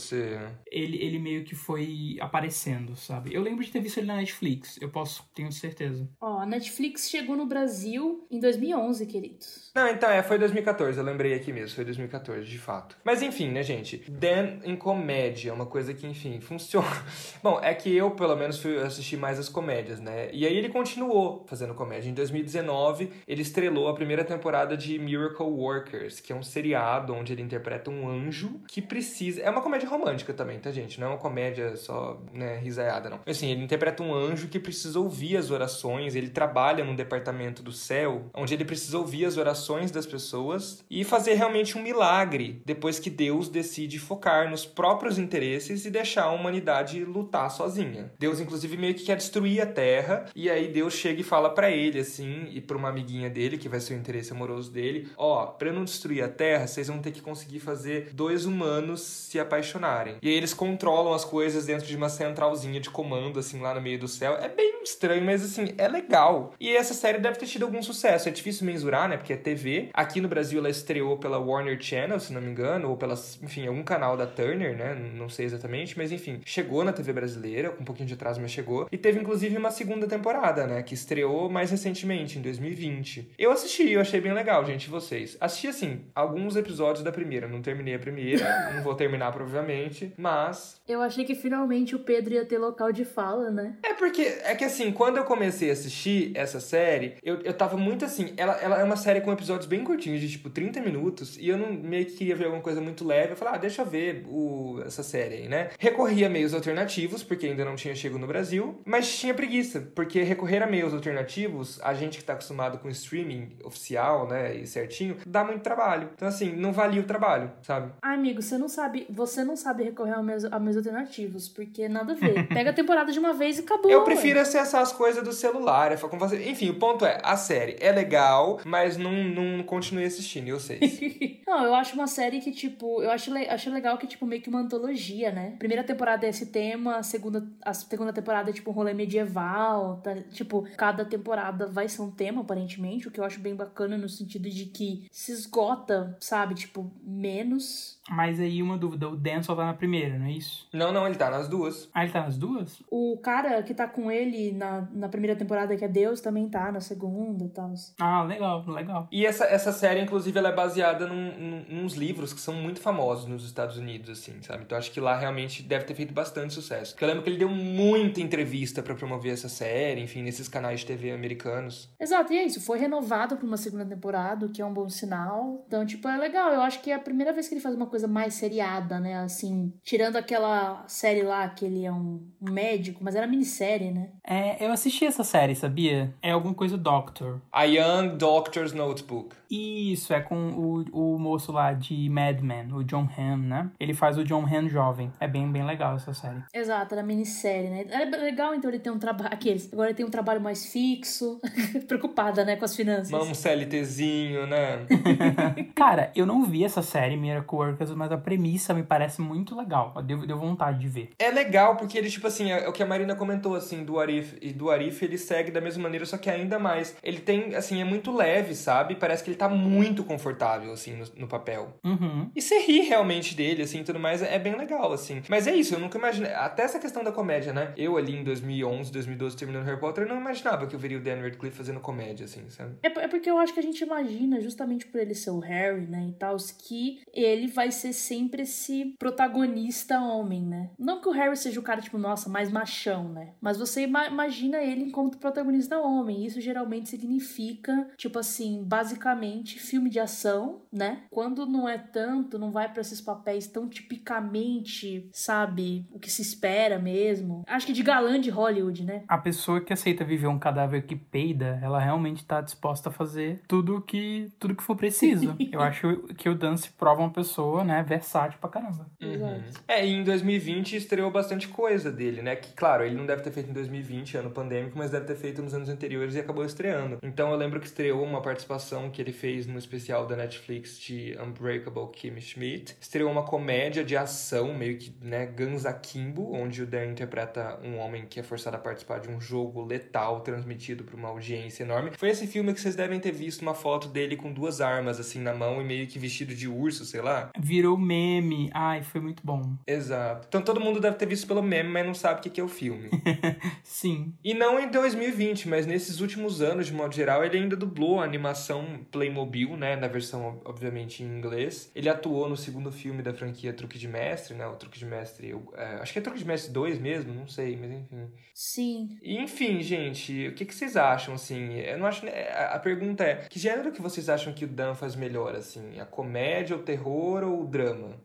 ser. 0.00 0.40
Ele, 0.70 0.96
ele 0.96 1.18
meio 1.18 1.44
que 1.44 1.54
foi 1.54 2.16
aparecendo, 2.20 2.96
sabe? 2.96 3.32
Eu 3.32 3.42
lembro 3.42 3.64
de 3.64 3.70
ter 3.70 3.80
visto 3.80 3.91
ele 3.98 4.06
na 4.06 4.16
Netflix. 4.16 4.78
Eu 4.80 4.88
posso, 4.88 5.24
tenho 5.34 5.52
certeza. 5.52 6.08
Ó, 6.20 6.38
a 6.40 6.46
Netflix 6.46 7.08
chegou 7.08 7.36
no 7.36 7.46
Brasil 7.46 8.26
em 8.30 8.38
2011, 8.40 9.06
queridos. 9.06 9.70
Não, 9.74 9.88
então 9.88 10.10
é, 10.10 10.22
foi 10.22 10.38
2014. 10.38 10.98
Eu 10.98 11.04
lembrei 11.04 11.34
aqui 11.34 11.52
mesmo, 11.52 11.74
foi 11.74 11.84
2014, 11.84 12.46
de 12.46 12.58
fato. 12.58 12.96
Mas 13.04 13.22
enfim, 13.22 13.50
né, 13.50 13.62
gente? 13.62 13.98
Dan 14.10 14.58
em 14.64 14.76
comédia, 14.76 15.50
é 15.50 15.52
uma 15.52 15.66
coisa 15.66 15.94
que, 15.94 16.06
enfim, 16.06 16.40
funciona. 16.42 17.04
Bom, 17.42 17.58
é 17.62 17.74
que 17.74 17.94
eu, 17.94 18.10
pelo 18.12 18.36
menos, 18.36 18.58
fui 18.58 18.78
assistir 18.78 19.16
mais 19.16 19.38
as 19.38 19.48
comédias, 19.48 20.00
né? 20.00 20.30
E 20.32 20.46
aí 20.46 20.56
ele 20.56 20.68
continuou 20.68 21.44
fazendo 21.46 21.74
comédia. 21.74 22.08
Em 22.08 22.14
2019, 22.14 23.10
ele 23.26 23.42
estrelou 23.42 23.88
a 23.88 23.94
primeira 23.94 24.24
temporada 24.24 24.76
de 24.76 24.98
Miracle 24.98 25.46
Workers, 25.46 26.20
que 26.20 26.32
é 26.32 26.36
um 26.36 26.42
seriado 26.42 27.14
onde 27.14 27.32
ele 27.32 27.42
interpreta 27.42 27.90
um 27.90 28.08
anjo 28.08 28.60
que 28.68 28.80
precisa. 28.80 29.40
É 29.40 29.50
uma 29.50 29.60
comédia 29.60 29.88
romântica 29.88 30.32
também, 30.32 30.58
tá, 30.58 30.70
gente? 30.70 31.00
Não 31.00 31.08
é 31.08 31.10
uma 31.10 31.18
comédia 31.18 31.76
só, 31.76 32.20
né, 32.32 32.56
risaiada, 32.56 33.10
não. 33.10 33.20
Assim, 33.26 33.50
ele 33.50 33.62
interpreta 33.72 34.02
um 34.02 34.14
anjo 34.14 34.48
que 34.48 34.58
precisa 34.58 35.00
ouvir 35.00 35.38
as 35.38 35.50
orações. 35.50 36.14
Ele 36.14 36.28
trabalha 36.28 36.84
num 36.84 36.94
departamento 36.94 37.62
do 37.62 37.72
céu, 37.72 38.26
onde 38.34 38.52
ele 38.52 38.66
precisa 38.66 38.98
ouvir 38.98 39.24
as 39.24 39.38
orações 39.38 39.90
das 39.90 40.04
pessoas 40.04 40.84
e 40.90 41.02
fazer 41.04 41.34
realmente 41.34 41.78
um 41.78 41.82
milagre 41.82 42.60
depois 42.66 42.98
que 42.98 43.08
Deus 43.08 43.48
decide 43.48 43.98
focar 43.98 44.50
nos 44.50 44.66
próprios 44.66 45.18
interesses 45.18 45.86
e 45.86 45.90
deixar 45.90 46.24
a 46.24 46.32
humanidade 46.32 47.02
lutar 47.02 47.50
sozinha. 47.50 48.12
Deus, 48.18 48.40
inclusive, 48.40 48.76
meio 48.76 48.94
que 48.94 49.04
quer 49.04 49.16
destruir 49.16 49.62
a 49.62 49.66
Terra 49.66 50.26
e 50.36 50.50
aí 50.50 50.68
Deus 50.68 50.92
chega 50.92 51.22
e 51.22 51.24
fala 51.24 51.48
para 51.48 51.70
ele, 51.70 51.98
assim, 51.98 52.48
e 52.50 52.60
pra 52.60 52.76
uma 52.76 52.90
amiguinha 52.90 53.30
dele, 53.30 53.56
que 53.56 53.70
vai 53.70 53.80
ser 53.80 53.94
o 53.94 53.96
interesse 53.96 54.32
amoroso 54.32 54.70
dele: 54.70 55.08
Ó, 55.16 55.56
oh, 55.58 55.64
eu 55.64 55.72
não 55.72 55.84
destruir 55.84 56.22
a 56.22 56.28
Terra, 56.28 56.66
vocês 56.66 56.88
vão 56.88 56.98
ter 56.98 57.12
que 57.12 57.22
conseguir 57.22 57.60
fazer 57.60 58.10
dois 58.12 58.44
humanos 58.44 59.00
se 59.00 59.40
apaixonarem. 59.40 60.16
E 60.20 60.28
aí 60.28 60.34
eles 60.34 60.52
controlam 60.52 61.14
as 61.14 61.24
coisas 61.24 61.64
dentro 61.64 61.86
de 61.86 61.96
uma 61.96 62.10
centralzinha 62.10 62.78
de 62.78 62.90
comando, 62.90 63.38
assim, 63.38 63.61
lá 63.62 63.74
no 63.74 63.80
meio 63.80 63.98
do 63.98 64.08
céu. 64.08 64.34
É 64.34 64.48
bem 64.48 64.82
estranho, 64.82 65.24
mas 65.24 65.44
assim, 65.44 65.74
é 65.78 65.88
legal. 65.88 66.54
E 66.60 66.74
essa 66.74 66.94
série 66.94 67.18
deve 67.18 67.38
ter 67.38 67.46
tido 67.46 67.64
algum 67.64 67.82
sucesso. 67.82 68.28
É 68.28 68.32
difícil 68.32 68.66
mensurar, 68.66 69.08
né? 69.08 69.16
Porque 69.16 69.32
é 69.32 69.36
TV. 69.36 69.90
Aqui 69.94 70.20
no 70.20 70.28
Brasil 70.28 70.58
ela 70.58 70.68
estreou 70.68 71.16
pela 71.16 71.38
Warner 71.38 71.80
Channel, 71.80 72.18
se 72.20 72.32
não 72.32 72.40
me 72.40 72.50
engano, 72.50 72.90
ou 72.90 72.96
pela, 72.96 73.14
enfim, 73.42 73.66
algum 73.66 73.82
canal 73.82 74.16
da 74.16 74.26
Turner, 74.26 74.76
né? 74.76 74.94
Não 74.94 75.28
sei 75.28 75.46
exatamente, 75.46 75.96
mas 75.96 76.12
enfim, 76.12 76.40
chegou 76.44 76.84
na 76.84 76.92
TV 76.92 77.12
brasileira, 77.12 77.74
um 77.80 77.84
pouquinho 77.84 78.08
de 78.08 78.14
atraso, 78.14 78.40
mas 78.40 78.50
chegou. 78.50 78.88
E 78.90 78.98
teve 78.98 79.20
inclusive 79.20 79.56
uma 79.56 79.70
segunda 79.70 80.06
temporada, 80.06 80.66
né? 80.66 80.82
Que 80.82 80.94
estreou 80.94 81.48
mais 81.48 81.70
recentemente, 81.70 82.38
em 82.38 82.42
2020. 82.42 83.32
Eu 83.38 83.52
assisti, 83.52 83.90
eu 83.90 84.00
achei 84.00 84.20
bem 84.20 84.32
legal, 84.32 84.64
gente. 84.64 84.90
Vocês? 84.90 85.36
Assisti, 85.40 85.68
assim, 85.68 86.04
alguns 86.14 86.56
episódios 86.56 87.04
da 87.04 87.12
primeira. 87.12 87.46
Não 87.46 87.62
terminei 87.62 87.94
a 87.94 87.98
primeira, 87.98 88.44
não 88.74 88.82
vou 88.82 88.94
terminar 88.94 89.32
provavelmente, 89.32 90.12
mas. 90.16 90.80
Eu 90.88 91.00
achei 91.00 91.24
que 91.24 91.34
finalmente 91.34 91.94
o 91.94 92.00
Pedro 92.00 92.34
ia 92.34 92.44
ter 92.44 92.58
local 92.58 92.92
de 92.92 93.04
fala, 93.04 93.50
né? 93.52 93.76
É 93.82 93.94
porque, 93.94 94.22
é 94.22 94.54
que 94.54 94.64
assim, 94.64 94.92
quando 94.92 95.16
eu 95.16 95.24
comecei 95.24 95.70
a 95.70 95.72
assistir 95.72 96.32
essa 96.34 96.60
série, 96.60 97.16
eu, 97.22 97.40
eu 97.40 97.54
tava 97.54 97.76
muito 97.76 98.04
assim. 98.04 98.32
Ela, 98.36 98.54
ela 98.60 98.80
é 98.80 98.84
uma 98.84 98.96
série 98.96 99.20
com 99.20 99.32
episódios 99.32 99.66
bem 99.66 99.84
curtinhos, 99.84 100.20
de 100.20 100.30
tipo 100.30 100.50
30 100.50 100.80
minutos, 100.80 101.36
e 101.38 101.48
eu 101.48 101.56
não 101.56 101.72
meio 101.72 102.06
que 102.06 102.12
queria 102.12 102.36
ver 102.36 102.44
alguma 102.44 102.62
coisa 102.62 102.80
muito 102.80 103.04
leve. 103.04 103.32
Eu 103.32 103.36
falei, 103.36 103.54
ah, 103.54 103.58
deixa 103.58 103.82
eu 103.82 103.86
ver 103.86 104.24
o, 104.28 104.80
essa 104.84 105.02
série 105.02 105.34
aí, 105.36 105.48
né? 105.48 105.70
Recorri 105.78 106.24
a 106.24 106.30
meios 106.30 106.54
alternativos, 106.54 107.22
porque 107.22 107.46
ainda 107.46 107.64
não 107.64 107.76
tinha 107.76 107.94
chego 107.94 108.18
no 108.18 108.26
Brasil, 108.26 108.80
mas 108.84 109.16
tinha 109.18 109.34
preguiça, 109.34 109.80
porque 109.94 110.22
recorrer 110.22 110.62
a 110.62 110.66
meios 110.66 110.94
alternativos, 110.94 111.80
a 111.82 111.94
gente 111.94 112.18
que 112.18 112.24
tá 112.24 112.32
acostumado 112.32 112.78
com 112.78 112.88
streaming 112.88 113.56
oficial, 113.64 114.28
né, 114.28 114.56
e 114.56 114.66
certinho, 114.66 115.16
dá 115.26 115.44
muito 115.44 115.62
trabalho. 115.62 116.10
Então, 116.14 116.28
assim, 116.28 116.52
não 116.52 116.72
valia 116.72 117.00
o 117.00 117.04
trabalho, 117.04 117.50
sabe? 117.62 117.92
Ah, 118.02 118.12
amigo, 118.12 118.40
você 118.40 118.56
não 118.56 118.68
sabe, 118.68 119.06
você 119.10 119.44
não 119.44 119.56
sabe 119.56 119.84
recorrer 119.84 120.12
a 120.12 120.22
meios, 120.22 120.44
a 120.44 120.58
meios 120.58 120.76
alternativos, 120.76 121.48
porque 121.48 121.88
nada 121.88 122.12
a 122.12 122.16
ver. 122.16 122.46
Pega 122.48 122.70
a 122.70 122.72
temporada 122.72 123.12
de 123.12 123.18
uma 123.18 123.32
vez 123.32 123.41
e 123.50 123.60
acabou. 123.60 123.90
Eu 123.90 124.04
prefiro 124.04 124.40
acessar 124.40 124.82
as 124.82 124.92
coisas 124.92 125.22
do 125.22 125.32
celular, 125.32 125.92
é 125.92 125.96
com 125.96 126.18
você. 126.18 126.50
Enfim, 126.50 126.70
o 126.70 126.78
ponto 126.78 127.04
é, 127.04 127.20
a 127.22 127.36
série 127.36 127.76
é 127.80 127.92
legal, 127.92 128.60
mas 128.64 128.96
não, 128.96 129.12
não 129.12 129.62
continue 129.62 130.04
assistindo, 130.04 130.48
eu 130.48 130.60
sei. 130.60 131.40
não, 131.46 131.64
eu 131.64 131.74
acho 131.74 131.94
uma 131.94 132.06
série 132.06 132.40
que, 132.40 132.52
tipo, 132.52 133.02
eu 133.02 133.10
acho, 133.10 133.32
acho 133.48 133.70
legal 133.70 133.96
que, 133.98 134.06
tipo, 134.06 134.26
meio 134.26 134.42
que 134.42 134.48
uma 134.48 134.60
antologia, 134.60 135.30
né? 135.30 135.54
Primeira 135.58 135.84
temporada 135.84 136.26
é 136.26 136.30
esse 136.30 136.46
tema, 136.46 136.96
a 136.96 137.02
segunda, 137.02 137.46
a 137.62 137.72
segunda 137.72 138.12
temporada 138.12 138.50
é, 138.50 138.52
tipo, 138.52 138.70
um 138.70 138.74
rolê 138.74 138.92
medieval, 138.94 140.00
tá? 140.02 140.14
Tipo, 140.30 140.66
cada 140.76 141.04
temporada 141.04 141.66
vai 141.66 141.88
ser 141.88 142.02
um 142.02 142.10
tema, 142.10 142.42
aparentemente, 142.42 143.08
o 143.08 143.10
que 143.10 143.20
eu 143.20 143.24
acho 143.24 143.40
bem 143.40 143.54
bacana 143.54 143.96
no 143.96 144.08
sentido 144.08 144.48
de 144.48 144.66
que 144.66 145.06
se 145.10 145.32
esgota, 145.32 146.16
sabe? 146.20 146.54
Tipo, 146.54 146.90
menos. 147.02 148.00
Mas 148.08 148.40
aí 148.40 148.62
uma 148.62 148.76
dúvida, 148.76 149.08
o 149.08 149.16
Dan 149.16 149.42
só 149.42 149.54
tá 149.54 149.64
na 149.64 149.74
primeira, 149.74 150.18
não 150.18 150.26
é 150.26 150.32
isso? 150.32 150.68
Não, 150.72 150.92
não, 150.92 151.06
ele 151.06 151.16
tá 151.16 151.30
nas 151.30 151.48
duas. 151.48 151.88
Ah, 151.94 152.02
ele 152.02 152.12
tá 152.12 152.22
nas 152.22 152.36
duas? 152.36 152.82
O 152.90 153.18
cara 153.32 153.62
que 153.62 153.72
tá 153.72 153.88
com 153.88 154.10
ele 154.10 154.52
na, 154.52 154.86
na 154.92 155.08
primeira 155.08 155.34
temporada, 155.34 155.74
que 155.74 155.84
é 155.84 155.88
Deus, 155.88 156.20
também 156.20 156.48
tá 156.48 156.70
na 156.70 156.80
segunda 156.80 157.44
e 157.44 157.48
tal. 157.48 157.72
Ah, 157.98 158.22
legal, 158.24 158.64
legal. 158.68 159.08
E 159.10 159.24
essa, 159.24 159.44
essa 159.46 159.72
série, 159.72 160.00
inclusive, 160.00 160.38
ela 160.38 160.50
é 160.50 160.54
baseada 160.54 161.06
num, 161.06 161.38
num, 161.38 161.82
nos 161.82 161.94
livros 161.94 162.34
que 162.34 162.40
são 162.40 162.52
muito 162.54 162.80
famosos 162.80 163.26
nos 163.26 163.44
Estados 163.44 163.78
Unidos, 163.78 164.10
assim, 164.10 164.42
sabe? 164.42 164.64
Então 164.64 164.76
acho 164.76 164.90
que 164.90 165.00
lá 165.00 165.16
realmente 165.16 165.62
deve 165.62 165.84
ter 165.86 165.94
feito 165.94 166.12
bastante 166.12 166.52
sucesso. 166.52 166.92
Porque 166.92 167.04
eu 167.04 167.08
lembro 167.08 167.22
que 167.22 167.30
ele 167.30 167.38
deu 167.38 167.48
muita 167.48 168.20
entrevista 168.20 168.82
para 168.82 168.94
promover 168.94 169.32
essa 169.32 169.48
série, 169.48 170.02
enfim, 170.02 170.22
nesses 170.22 170.46
canais 170.46 170.80
de 170.80 170.86
TV 170.86 171.12
americanos. 171.12 171.88
Exato, 171.98 172.32
e 172.34 172.36
é 172.36 172.44
isso. 172.44 172.60
Foi 172.60 172.78
renovado 172.78 173.36
pra 173.36 173.46
uma 173.46 173.56
segunda 173.56 173.86
temporada, 173.86 174.44
o 174.44 174.50
que 174.50 174.60
é 174.60 174.66
um 174.66 174.74
bom 174.74 174.90
sinal. 174.90 175.64
Então, 175.66 175.86
tipo, 175.86 176.06
é 176.06 176.18
legal. 176.18 176.52
Eu 176.52 176.60
acho 176.60 176.82
que 176.82 176.90
é 176.90 176.94
a 176.94 177.00
primeira 177.00 177.32
vez 177.32 177.48
que 177.48 177.54
ele 177.54 177.62
faz 177.62 177.74
uma 177.74 177.86
coisa 177.86 178.06
mais 178.06 178.34
seriada, 178.34 179.00
né? 179.00 179.20
Assim, 179.20 179.72
tirando 179.82 180.16
aquela 180.16 180.84
série 180.86 181.22
lá 181.22 181.48
que 181.48 181.64
ele 181.64 181.86
é 181.86 181.92
um, 181.92 182.30
um 182.40 182.52
médico, 182.52 183.02
mas 183.02 183.16
era 183.22 183.30
minissérie, 183.30 183.90
né? 183.90 184.08
É, 184.24 184.64
eu 184.64 184.72
assisti 184.72 185.04
essa 185.06 185.22
série, 185.22 185.54
sabia? 185.54 186.14
É 186.20 186.32
alguma 186.32 186.54
coisa 186.54 186.76
Doctor. 186.76 187.40
A 187.52 187.64
Young 187.64 188.16
Doctor's 188.16 188.72
Notebook. 188.72 189.34
Isso, 189.52 190.14
é 190.14 190.20
com 190.20 190.34
o, 190.52 190.84
o 190.92 191.18
moço 191.18 191.52
lá 191.52 191.74
de 191.74 192.08
Mad 192.08 192.40
Men, 192.40 192.72
o 192.72 192.82
John 192.82 193.06
Hamm, 193.18 193.46
né? 193.46 193.70
Ele 193.78 193.92
faz 193.92 194.16
o 194.16 194.24
John 194.24 194.46
Hamm 194.46 194.66
jovem. 194.70 195.12
É 195.20 195.28
bem, 195.28 195.46
bem 195.52 195.62
legal 195.62 195.96
essa 195.96 196.14
série. 196.14 196.42
Exato, 196.54 196.94
era 196.94 197.02
minissérie, 197.02 197.68
né? 197.68 197.84
É 197.90 198.04
legal, 198.16 198.54
então, 198.54 198.70
ele 198.70 198.78
ter 198.78 198.90
um 198.90 198.98
trabalho... 198.98 199.30
Aqueles. 199.30 199.70
Agora 199.70 199.90
ele 199.90 199.94
tem 199.94 200.06
um 200.06 200.10
trabalho 200.10 200.40
mais 200.40 200.72
fixo. 200.72 201.38
Preocupada, 201.86 202.46
né, 202.46 202.56
com 202.56 202.64
as 202.64 202.74
finanças. 202.74 203.12
Um 203.12 203.34
CLTzinho, 203.34 204.46
né? 204.46 204.86
Cara, 205.76 206.10
eu 206.16 206.24
não 206.24 206.44
vi 206.44 206.64
essa 206.64 206.80
série, 206.80 207.18
Miracle 207.18 207.58
Workers, 207.58 207.90
mas 207.90 208.10
a 208.10 208.16
premissa 208.16 208.72
me 208.72 208.82
parece 208.82 209.20
muito 209.20 209.54
legal. 209.54 209.92
Deu, 210.02 210.26
deu 210.26 210.38
vontade 210.38 210.78
de 210.78 210.88
ver. 210.88 211.10
É 211.18 211.30
legal, 211.30 211.76
porque 211.76 211.98
ele, 211.98 212.08
tipo 212.08 212.26
assim, 212.26 212.50
é 212.50 212.66
o 212.66 212.72
que 212.72 212.82
a 212.82 212.86
Marina 212.86 213.14
comentou, 213.14 213.54
assim, 213.54 213.84
do 213.84 214.00
Arif. 214.00 214.34
E 214.40 214.50
do 214.50 214.70
Arif 214.70 215.04
ele 215.04 215.18
segue 215.18 215.50
da 215.50 215.60
mesma 215.60 215.82
maneira, 215.82 216.06
só 216.06 216.16
que 216.16 216.30
ainda 216.30 216.58
mais. 216.58 216.96
Ele 217.02 217.20
tem, 217.20 217.54
assim, 217.54 217.82
é 217.82 217.84
muito 217.84 218.10
leve, 218.10 218.54
sabe? 218.54 218.94
Parece 218.94 219.22
que 219.22 219.30
ele 219.30 219.41
tá 219.42 219.48
muito 219.48 220.04
confortável, 220.04 220.72
assim, 220.72 220.94
no, 220.94 221.04
no 221.16 221.26
papel. 221.26 221.76
Uhum. 221.84 222.30
E 222.34 222.40
você 222.40 222.60
ri 222.60 222.80
realmente 222.80 223.34
dele, 223.34 223.62
assim, 223.62 223.82
tudo 223.82 223.98
mais, 223.98 224.22
é 224.22 224.38
bem 224.38 224.56
legal, 224.56 224.92
assim. 224.92 225.20
Mas 225.28 225.46
é 225.46 225.54
isso, 225.54 225.74
eu 225.74 225.80
nunca 225.80 225.98
imaginei. 225.98 226.32
Até 226.32 226.62
essa 226.62 226.78
questão 226.78 227.02
da 227.02 227.10
comédia, 227.10 227.52
né? 227.52 227.72
Eu 227.76 227.96
ali 227.96 228.14
em 228.14 228.22
2011, 228.22 228.92
2012, 228.92 229.36
terminando 229.36 229.64
Harry 229.64 229.80
Potter, 229.80 230.04
eu 230.04 230.08
não 230.08 230.20
imaginava 230.20 230.66
que 230.66 230.76
eu 230.76 230.78
veria 230.78 230.98
o 230.98 231.00
Dan 231.00 231.20
Radcliffe 231.20 231.56
fazendo 231.56 231.80
comédia, 231.80 232.24
assim, 232.24 232.48
sabe? 232.50 232.76
É, 232.82 232.86
é 232.86 233.08
porque 233.08 233.28
eu 233.28 233.38
acho 233.38 233.52
que 233.52 233.58
a 233.58 233.62
gente 233.62 233.82
imagina, 233.82 234.40
justamente 234.40 234.86
por 234.86 235.00
ele 235.00 235.14
ser 235.14 235.30
o 235.30 235.40
Harry, 235.40 235.86
né, 235.86 236.06
e 236.08 236.12
tal, 236.12 236.36
que 236.58 237.00
ele 237.12 237.48
vai 237.48 237.72
ser 237.72 237.92
sempre 237.92 238.42
esse 238.42 238.94
protagonista 238.98 240.00
homem, 240.00 240.42
né? 240.42 240.70
Não 240.78 241.00
que 241.00 241.08
o 241.08 241.12
Harry 241.12 241.36
seja 241.36 241.58
o 241.58 241.62
cara, 241.62 241.80
tipo, 241.80 241.98
nossa, 241.98 242.28
mais 242.28 242.50
machão, 242.50 243.08
né? 243.08 243.30
Mas 243.40 243.58
você 243.58 243.82
ima 243.82 244.06
imagina 244.06 244.58
ele 244.58 244.84
enquanto 244.84 245.18
protagonista 245.18 245.78
homem. 245.80 246.24
Isso 246.24 246.40
geralmente 246.40 246.88
significa, 246.88 247.88
tipo 247.96 248.18
assim, 248.18 248.62
basicamente 248.64 249.31
filme 249.58 249.88
de 249.88 249.98
ação, 249.98 250.62
né? 250.72 251.02
Quando 251.10 251.46
não 251.46 251.68
é 251.68 251.78
tanto, 251.78 252.38
não 252.38 252.50
vai 252.50 252.70
para 252.70 252.80
esses 252.80 253.00
papéis 253.00 253.46
tão 253.46 253.68
tipicamente, 253.68 255.08
sabe, 255.12 255.86
o 255.90 255.98
que 255.98 256.10
se 256.10 256.22
espera 256.22 256.78
mesmo. 256.78 257.42
Acho 257.46 257.66
que 257.66 257.72
de 257.72 257.82
galã 257.82 258.20
de 258.20 258.30
Hollywood, 258.30 258.84
né? 258.84 259.04
A 259.08 259.18
pessoa 259.18 259.60
que 259.60 259.72
aceita 259.72 260.04
viver 260.04 260.26
um 260.26 260.38
cadáver 260.38 260.86
que 260.86 260.96
peida, 260.96 261.58
ela 261.62 261.78
realmente 261.78 262.24
tá 262.24 262.40
disposta 262.40 262.88
a 262.88 262.92
fazer 262.92 263.42
tudo 263.46 263.80
que 263.80 264.30
tudo 264.38 264.54
que 264.54 264.62
for 264.62 264.76
preciso. 264.76 265.36
Eu 265.52 265.60
acho 265.60 265.98
que 266.16 266.28
o 266.28 266.34
Dance 266.34 266.70
prova 266.70 267.00
uma 267.00 267.10
pessoa, 267.10 267.64
né, 267.64 267.82
versátil 267.82 268.38
pra 268.40 268.50
caramba. 268.50 268.86
Exato. 269.00 269.62
É, 269.68 269.86
e 269.86 269.92
em 269.92 270.04
2020 270.04 270.76
estreou 270.76 271.10
bastante 271.10 271.48
coisa 271.48 271.90
dele, 271.90 272.22
né? 272.22 272.36
Que, 272.36 272.52
claro, 272.52 272.84
ele 272.84 272.96
não 272.96 273.06
deve 273.06 273.22
ter 273.22 273.30
feito 273.30 273.50
em 273.50 273.52
2020, 273.52 274.16
ano 274.16 274.30
pandêmico, 274.30 274.76
mas 274.76 274.90
deve 274.90 275.06
ter 275.06 275.16
feito 275.16 275.42
nos 275.42 275.54
anos 275.54 275.68
anteriores 275.68 276.14
e 276.14 276.20
acabou 276.20 276.44
estreando. 276.44 276.98
Então 277.02 277.30
eu 277.30 277.36
lembro 277.36 277.60
que 277.60 277.66
estreou 277.66 278.02
uma 278.02 278.22
participação 278.22 278.90
que 278.90 279.00
ele 279.00 279.12
fez 279.22 279.46
no 279.46 279.56
especial 279.56 280.04
da 280.04 280.16
Netflix 280.16 280.80
de 280.80 281.16
Unbreakable 281.16 281.92
Kimmy 281.92 282.20
Schmidt. 282.20 282.76
Estreou 282.80 283.08
uma 283.08 283.22
comédia 283.22 283.84
de 283.84 283.96
ação, 283.96 284.52
meio 284.52 284.76
que, 284.76 284.92
né, 285.00 285.26
Guns 285.26 285.64
Akimbo, 285.64 286.32
onde 286.32 286.60
o 286.60 286.66
Dan 286.66 286.86
interpreta 286.86 287.56
um 287.62 287.78
homem 287.78 288.04
que 288.04 288.18
é 288.18 288.22
forçado 288.24 288.56
a 288.56 288.58
participar 288.58 288.98
de 288.98 289.08
um 289.08 289.20
jogo 289.20 289.64
letal 289.64 290.22
transmitido 290.22 290.82
por 290.82 290.98
uma 290.98 291.08
audiência 291.08 291.62
enorme. 291.62 291.92
Foi 291.96 292.10
esse 292.10 292.26
filme 292.26 292.52
que 292.52 292.60
vocês 292.60 292.74
devem 292.74 292.98
ter 292.98 293.12
visto 293.12 293.42
uma 293.42 293.54
foto 293.54 293.86
dele 293.86 294.16
com 294.16 294.32
duas 294.32 294.60
armas, 294.60 294.98
assim, 294.98 295.20
na 295.20 295.32
mão 295.32 295.62
e 295.62 295.64
meio 295.64 295.86
que 295.86 296.00
vestido 296.00 296.34
de 296.34 296.48
urso, 296.48 296.84
sei 296.84 297.00
lá. 297.00 297.30
Virou 297.38 297.78
meme. 297.78 298.50
Ai, 298.52 298.82
foi 298.82 299.00
muito 299.00 299.22
bom. 299.24 299.54
Exato. 299.68 300.26
Então 300.26 300.42
todo 300.42 300.58
mundo 300.58 300.80
deve 300.80 300.96
ter 300.96 301.06
visto 301.06 301.28
pelo 301.28 301.44
meme, 301.44 301.68
mas 301.68 301.86
não 301.86 301.94
sabe 301.94 302.18
o 302.18 302.22
que 302.32 302.40
é 302.40 302.44
o 302.44 302.48
filme. 302.48 302.90
Sim. 303.62 304.14
E 304.24 304.34
não 304.34 304.58
em 304.58 304.68
2020, 304.68 305.48
mas 305.48 305.64
nesses 305.64 306.00
últimos 306.00 306.42
anos, 306.42 306.66
de 306.66 306.72
modo 306.72 306.92
geral, 306.92 307.24
ele 307.24 307.38
ainda 307.38 307.54
dublou 307.54 308.00
a 308.00 308.04
animação 308.04 308.80
Playmobil, 309.02 309.56
né? 309.56 309.74
Na 309.74 309.88
versão, 309.88 310.40
obviamente, 310.44 311.02
em 311.02 311.06
inglês. 311.06 311.70
Ele 311.74 311.88
atuou 311.88 312.28
no 312.28 312.36
segundo 312.36 312.70
filme 312.70 313.02
da 313.02 313.12
franquia 313.12 313.52
Truque 313.52 313.78
de 313.78 313.88
Mestre, 313.88 314.34
né? 314.34 314.46
O 314.46 314.54
Truque 314.54 314.78
de 314.78 314.86
Mestre, 314.86 315.30
eu, 315.30 315.52
é, 315.56 315.74
acho 315.80 315.92
que 315.92 315.98
é 315.98 316.02
Truque 316.02 316.20
de 316.20 316.24
Mestre 316.24 316.52
2 316.52 316.78
mesmo, 316.78 317.12
não 317.12 317.26
sei, 317.26 317.56
mas 317.56 317.72
enfim. 317.72 318.10
Sim. 318.32 318.88
E, 319.02 319.18
enfim, 319.18 319.60
gente, 319.60 320.28
o 320.28 320.34
que, 320.34 320.44
que 320.44 320.54
vocês 320.54 320.76
acham, 320.76 321.14
assim? 321.14 321.58
Eu 321.58 321.78
não 321.78 321.86
acho... 321.86 322.06
A 322.06 322.58
pergunta 322.58 323.04
é, 323.04 323.16
que 323.16 323.38
gênero 323.38 323.72
que 323.72 323.82
vocês 323.82 324.08
acham 324.08 324.32
que 324.32 324.44
o 324.44 324.48
Dan 324.48 324.74
faz 324.74 324.94
melhor, 324.94 325.34
assim? 325.34 325.80
A 325.80 325.84
comédia, 325.84 326.56
o 326.56 326.62
terror 326.62 327.24
ou 327.24 327.42
o 327.42 327.46
drama? 327.46 328.00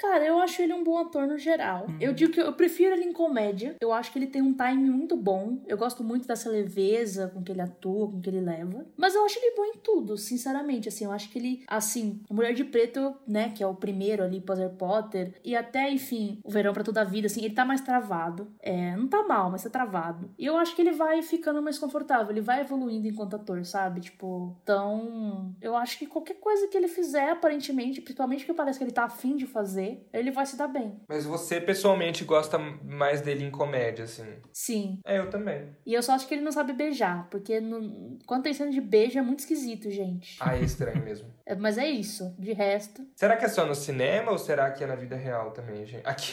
Cara, 0.00 0.24
eu 0.24 0.38
acho 0.38 0.62
ele 0.62 0.72
um 0.72 0.82
bom 0.82 0.96
ator 0.96 1.26
no 1.26 1.36
geral. 1.36 1.86
Uhum. 1.86 1.96
Eu 2.00 2.14
digo 2.14 2.32
que 2.32 2.40
eu 2.40 2.52
prefiro 2.54 2.94
ele 2.94 3.04
em 3.04 3.12
comédia. 3.12 3.76
Eu 3.80 3.92
acho 3.92 4.10
que 4.10 4.18
ele 4.18 4.26
tem 4.26 4.40
um 4.40 4.54
time 4.54 4.90
muito 4.90 5.14
bom. 5.14 5.58
Eu 5.66 5.76
gosto 5.76 6.02
muito 6.02 6.26
dessa 6.26 6.48
leveza 6.48 7.28
com 7.28 7.42
que 7.42 7.52
ele 7.52 7.60
atua, 7.60 8.10
com 8.10 8.18
que 8.18 8.30
ele 8.30 8.40
leva. 8.40 8.86
Mas 8.96 9.14
eu 9.14 9.24
acho 9.26 9.38
ele 9.38 9.54
bom 9.54 9.64
em 9.66 9.78
tudo, 9.78 10.16
sinceramente. 10.16 10.88
Assim, 10.88 11.04
eu 11.04 11.12
acho 11.12 11.30
que 11.30 11.38
ele, 11.38 11.64
assim, 11.66 12.22
Mulher 12.30 12.54
de 12.54 12.64
Preto, 12.64 13.14
né, 13.26 13.50
que 13.50 13.62
é 13.62 13.66
o 13.66 13.74
primeiro 13.74 14.22
ali 14.22 14.40
pós 14.40 14.58
Harry 14.58 14.74
Potter, 14.74 15.34
e 15.44 15.54
até, 15.54 15.90
enfim, 15.90 16.40
o 16.42 16.50
Verão 16.50 16.72
pra 16.72 16.82
Toda 16.82 17.02
a 17.02 17.04
Vida, 17.04 17.26
assim, 17.26 17.44
ele 17.44 17.54
tá 17.54 17.64
mais 17.64 17.82
travado. 17.82 18.48
É, 18.60 18.96
não 18.96 19.06
tá 19.06 19.22
mal, 19.22 19.50
mas 19.50 19.64
tá 19.64 19.70
travado. 19.70 20.30
E 20.38 20.46
eu 20.46 20.56
acho 20.56 20.74
que 20.74 20.80
ele 20.80 20.92
vai 20.92 21.20
ficando 21.20 21.60
mais 21.60 21.78
confortável. 21.78 22.30
Ele 22.30 22.40
vai 22.40 22.62
evoluindo 22.62 23.06
enquanto 23.06 23.36
ator, 23.36 23.64
sabe? 23.66 24.00
Tipo, 24.00 24.56
então, 24.62 25.54
eu 25.60 25.76
acho 25.76 25.98
que 25.98 26.06
qualquer 26.06 26.40
coisa 26.40 26.68
que 26.68 26.76
ele 26.76 26.88
fizer, 26.88 27.30
aparentemente, 27.30 28.00
principalmente 28.00 28.46
que 28.46 28.54
parece 28.54 28.78
que 28.78 28.84
ele 28.84 28.92
tá 28.92 29.04
afim 29.04 29.36
de 29.36 29.46
fazer, 29.46 29.89
ele 30.12 30.30
vai 30.30 30.46
se 30.46 30.56
dar 30.56 30.68
bem. 30.68 31.00
Mas 31.08 31.24
você, 31.24 31.60
pessoalmente, 31.60 32.24
gosta 32.24 32.58
mais 32.58 33.20
dele 33.20 33.44
em 33.44 33.50
comédia, 33.50 34.04
assim? 34.04 34.26
Sim. 34.52 35.00
É, 35.04 35.18
eu 35.18 35.30
também. 35.30 35.74
E 35.86 35.94
eu 35.94 36.02
só 36.02 36.12
acho 36.12 36.26
que 36.26 36.34
ele 36.34 36.42
não 36.42 36.52
sabe 36.52 36.72
beijar, 36.72 37.28
porque 37.30 37.60
no... 37.60 38.18
quando 38.26 38.44
tem 38.44 38.52
cena 38.52 38.70
de 38.70 38.80
beijo 38.80 39.18
é 39.18 39.22
muito 39.22 39.40
esquisito, 39.40 39.90
gente. 39.90 40.36
Ah, 40.40 40.56
é 40.56 40.60
estranho 40.62 41.02
mesmo. 41.04 41.28
É, 41.50 41.54
mas 41.56 41.78
é 41.78 41.88
isso. 41.88 42.32
De 42.38 42.52
resto. 42.52 43.04
Será 43.16 43.36
que 43.36 43.44
é 43.44 43.48
só 43.48 43.66
no 43.66 43.74
cinema 43.74 44.30
ou 44.30 44.38
será 44.38 44.70
que 44.70 44.84
é 44.84 44.86
na 44.86 44.94
vida 44.94 45.16
real 45.16 45.50
também, 45.50 45.84
gente? 45.84 46.06
Aqui. 46.06 46.32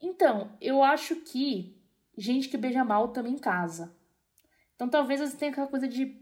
Então, 0.00 0.52
eu 0.60 0.84
acho 0.84 1.16
que 1.16 1.76
gente 2.16 2.48
que 2.48 2.56
beija 2.56 2.84
mal 2.84 3.08
também 3.08 3.36
casa. 3.36 3.92
Então 4.74 4.88
talvez 4.88 5.20
você 5.20 5.36
tenha 5.36 5.50
aquela 5.52 5.66
coisa 5.66 5.88
de 5.88 6.21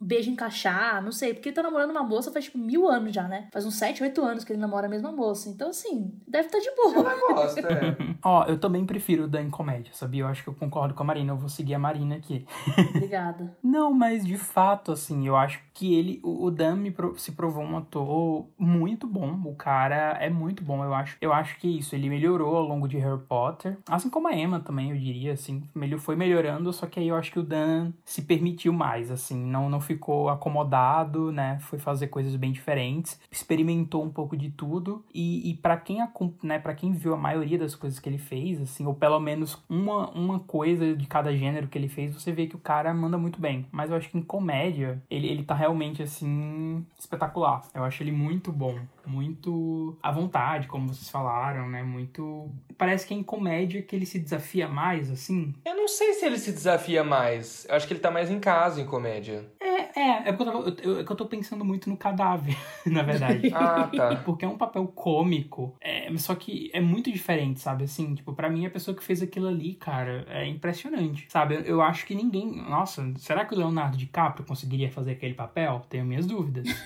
beijo 0.00 0.30
encaixar, 0.30 1.02
não 1.02 1.10
sei, 1.10 1.34
porque 1.34 1.48
ele 1.48 1.56
tá 1.56 1.62
namorando 1.62 1.90
uma 1.90 2.02
moça 2.02 2.32
faz 2.32 2.44
tipo 2.44 2.58
mil 2.58 2.88
anos 2.88 3.12
já, 3.14 3.26
né? 3.26 3.48
Faz 3.52 3.66
uns 3.66 3.74
7, 3.74 4.02
8 4.02 4.22
anos 4.22 4.44
que 4.44 4.52
ele 4.52 4.60
namora 4.60 4.86
a 4.86 4.90
mesma 4.90 5.10
moça. 5.10 5.48
Então, 5.48 5.70
assim, 5.70 6.12
deve 6.26 6.46
estar 6.46 6.58
tá 6.58 6.64
de 6.64 6.70
boa. 6.76 7.10
Ela 7.10 7.34
gosta, 7.34 7.60
é. 7.60 7.96
Ó, 8.22 8.44
eu 8.44 8.58
também 8.58 8.84
prefiro 8.84 9.24
o 9.24 9.28
Dan 9.28 9.42
em 9.42 9.50
comédia, 9.50 9.92
sabia? 9.94 10.22
Eu 10.22 10.28
acho 10.28 10.42
que 10.42 10.48
eu 10.48 10.54
concordo 10.54 10.94
com 10.94 11.02
a 11.02 11.06
Marina, 11.06 11.32
eu 11.32 11.36
vou 11.36 11.48
seguir 11.48 11.74
a 11.74 11.78
Marina 11.78 12.16
aqui. 12.16 12.46
Obrigada. 12.94 13.56
Não, 13.62 13.92
mas 13.92 14.24
de 14.24 14.36
fato, 14.36 14.92
assim, 14.92 15.26
eu 15.26 15.36
acho 15.36 15.60
que 15.78 15.94
ele, 15.94 16.20
o 16.24 16.50
Dan 16.50 16.82
se 17.16 17.30
provou 17.30 17.62
um 17.62 17.76
ator 17.76 18.48
muito 18.58 19.06
bom. 19.06 19.40
O 19.44 19.54
cara 19.54 20.18
é 20.20 20.28
muito 20.28 20.64
bom, 20.64 20.82
eu 20.82 20.92
acho. 20.92 21.16
Eu 21.20 21.32
acho 21.32 21.56
que 21.60 21.68
é 21.68 21.78
isso, 21.78 21.94
ele 21.94 22.08
melhorou 22.08 22.56
ao 22.56 22.64
longo 22.64 22.88
de 22.88 22.98
Harry 22.98 23.22
Potter. 23.28 23.78
Assim 23.88 24.10
como 24.10 24.26
a 24.26 24.34
Emma 24.34 24.58
também, 24.58 24.90
eu 24.90 24.96
diria, 24.96 25.34
assim. 25.34 25.62
Ele 25.80 25.96
foi 25.96 26.16
melhorando, 26.16 26.72
só 26.72 26.86
que 26.86 26.98
aí 26.98 27.06
eu 27.06 27.14
acho 27.14 27.30
que 27.30 27.38
o 27.38 27.44
Dan 27.44 27.92
se 28.04 28.22
permitiu 28.22 28.72
mais, 28.72 29.08
assim. 29.08 29.40
Não, 29.40 29.70
não 29.70 29.80
ficou 29.80 30.28
acomodado, 30.28 31.30
né? 31.30 31.58
Foi 31.60 31.78
fazer 31.78 32.08
coisas 32.08 32.34
bem 32.34 32.50
diferentes. 32.50 33.20
Experimentou 33.30 34.02
um 34.02 34.10
pouco 34.10 34.36
de 34.36 34.50
tudo. 34.50 35.04
E, 35.14 35.48
e 35.48 35.54
para 35.54 35.76
quem, 35.76 35.98
né, 36.42 36.58
pra 36.58 36.74
quem 36.74 36.90
viu 36.90 37.14
a 37.14 37.16
maioria 37.16 37.56
das 37.56 37.76
coisas 37.76 38.00
que 38.00 38.08
ele 38.08 38.18
fez, 38.18 38.60
assim, 38.60 38.84
ou 38.84 38.94
pelo 38.94 39.20
menos 39.20 39.62
uma, 39.68 40.10
uma 40.10 40.40
coisa 40.40 40.96
de 40.96 41.06
cada 41.06 41.32
gênero 41.36 41.68
que 41.68 41.78
ele 41.78 41.88
fez, 41.88 42.12
você 42.12 42.32
vê 42.32 42.48
que 42.48 42.56
o 42.56 42.60
cara 42.60 42.92
manda 42.92 43.16
muito 43.16 43.40
bem. 43.40 43.64
Mas 43.70 43.90
eu 43.90 43.96
acho 43.96 44.10
que 44.10 44.18
em 44.18 44.22
comédia, 44.22 45.00
ele, 45.08 45.28
ele 45.28 45.44
tá 45.44 45.54
realmente, 45.54 45.67
assim, 46.02 46.84
espetacular. 46.98 47.62
Eu 47.74 47.84
acho 47.84 48.02
ele 48.02 48.12
muito 48.12 48.52
bom. 48.52 48.78
Muito 49.08 49.96
à 50.02 50.12
vontade, 50.12 50.68
como 50.68 50.88
vocês 50.88 51.08
falaram, 51.08 51.68
né? 51.68 51.82
Muito. 51.82 52.50
Parece 52.76 53.06
que 53.06 53.14
é 53.14 53.16
em 53.16 53.22
comédia 53.22 53.82
que 53.82 53.96
ele 53.96 54.06
se 54.06 54.18
desafia 54.18 54.68
mais, 54.68 55.10
assim. 55.10 55.54
Eu 55.64 55.74
não 55.74 55.88
sei 55.88 56.12
se 56.12 56.26
ele 56.26 56.38
se 56.38 56.52
desafia 56.52 57.02
mais. 57.02 57.66
Eu 57.68 57.74
acho 57.74 57.86
que 57.86 57.92
ele 57.94 58.00
tá 58.00 58.10
mais 58.10 58.30
em 58.30 58.38
casa 58.38 58.80
em 58.80 58.86
comédia. 58.86 59.46
É, 59.60 60.00
É, 60.00 60.28
é, 60.28 60.32
porque 60.32 60.42
eu, 60.42 60.46
tava, 60.46 60.76
eu, 60.82 61.00
é 61.00 61.04
que 61.04 61.10
eu 61.10 61.16
tô 61.16 61.26
pensando 61.26 61.64
muito 61.64 61.90
no 61.90 61.96
cadáver, 61.96 62.56
na 62.86 63.02
verdade. 63.02 63.50
ah, 63.54 63.88
tá. 63.94 64.16
Porque 64.16 64.44
é 64.44 64.48
um 64.48 64.56
papel 64.56 64.86
cômico, 64.88 65.74
é, 65.80 66.08
só 66.18 66.34
que 66.34 66.70
é 66.72 66.80
muito 66.80 67.10
diferente, 67.10 67.60
sabe? 67.60 67.84
Assim, 67.84 68.14
tipo, 68.14 68.32
pra 68.32 68.48
mim 68.48 68.66
a 68.66 68.70
pessoa 68.70 68.96
que 68.96 69.02
fez 69.02 69.22
aquilo 69.22 69.48
ali, 69.48 69.74
cara, 69.74 70.24
é 70.28 70.46
impressionante, 70.46 71.26
sabe? 71.28 71.62
Eu 71.64 71.82
acho 71.82 72.06
que 72.06 72.14
ninguém. 72.14 72.46
Nossa, 72.68 73.12
será 73.16 73.44
que 73.44 73.54
o 73.54 73.58
Leonardo 73.58 73.96
DiCaprio 73.96 74.46
conseguiria 74.46 74.90
fazer 74.90 75.12
aquele 75.12 75.34
papel? 75.34 75.82
Tenho 75.88 76.04
minhas 76.04 76.26
dúvidas. 76.26 76.66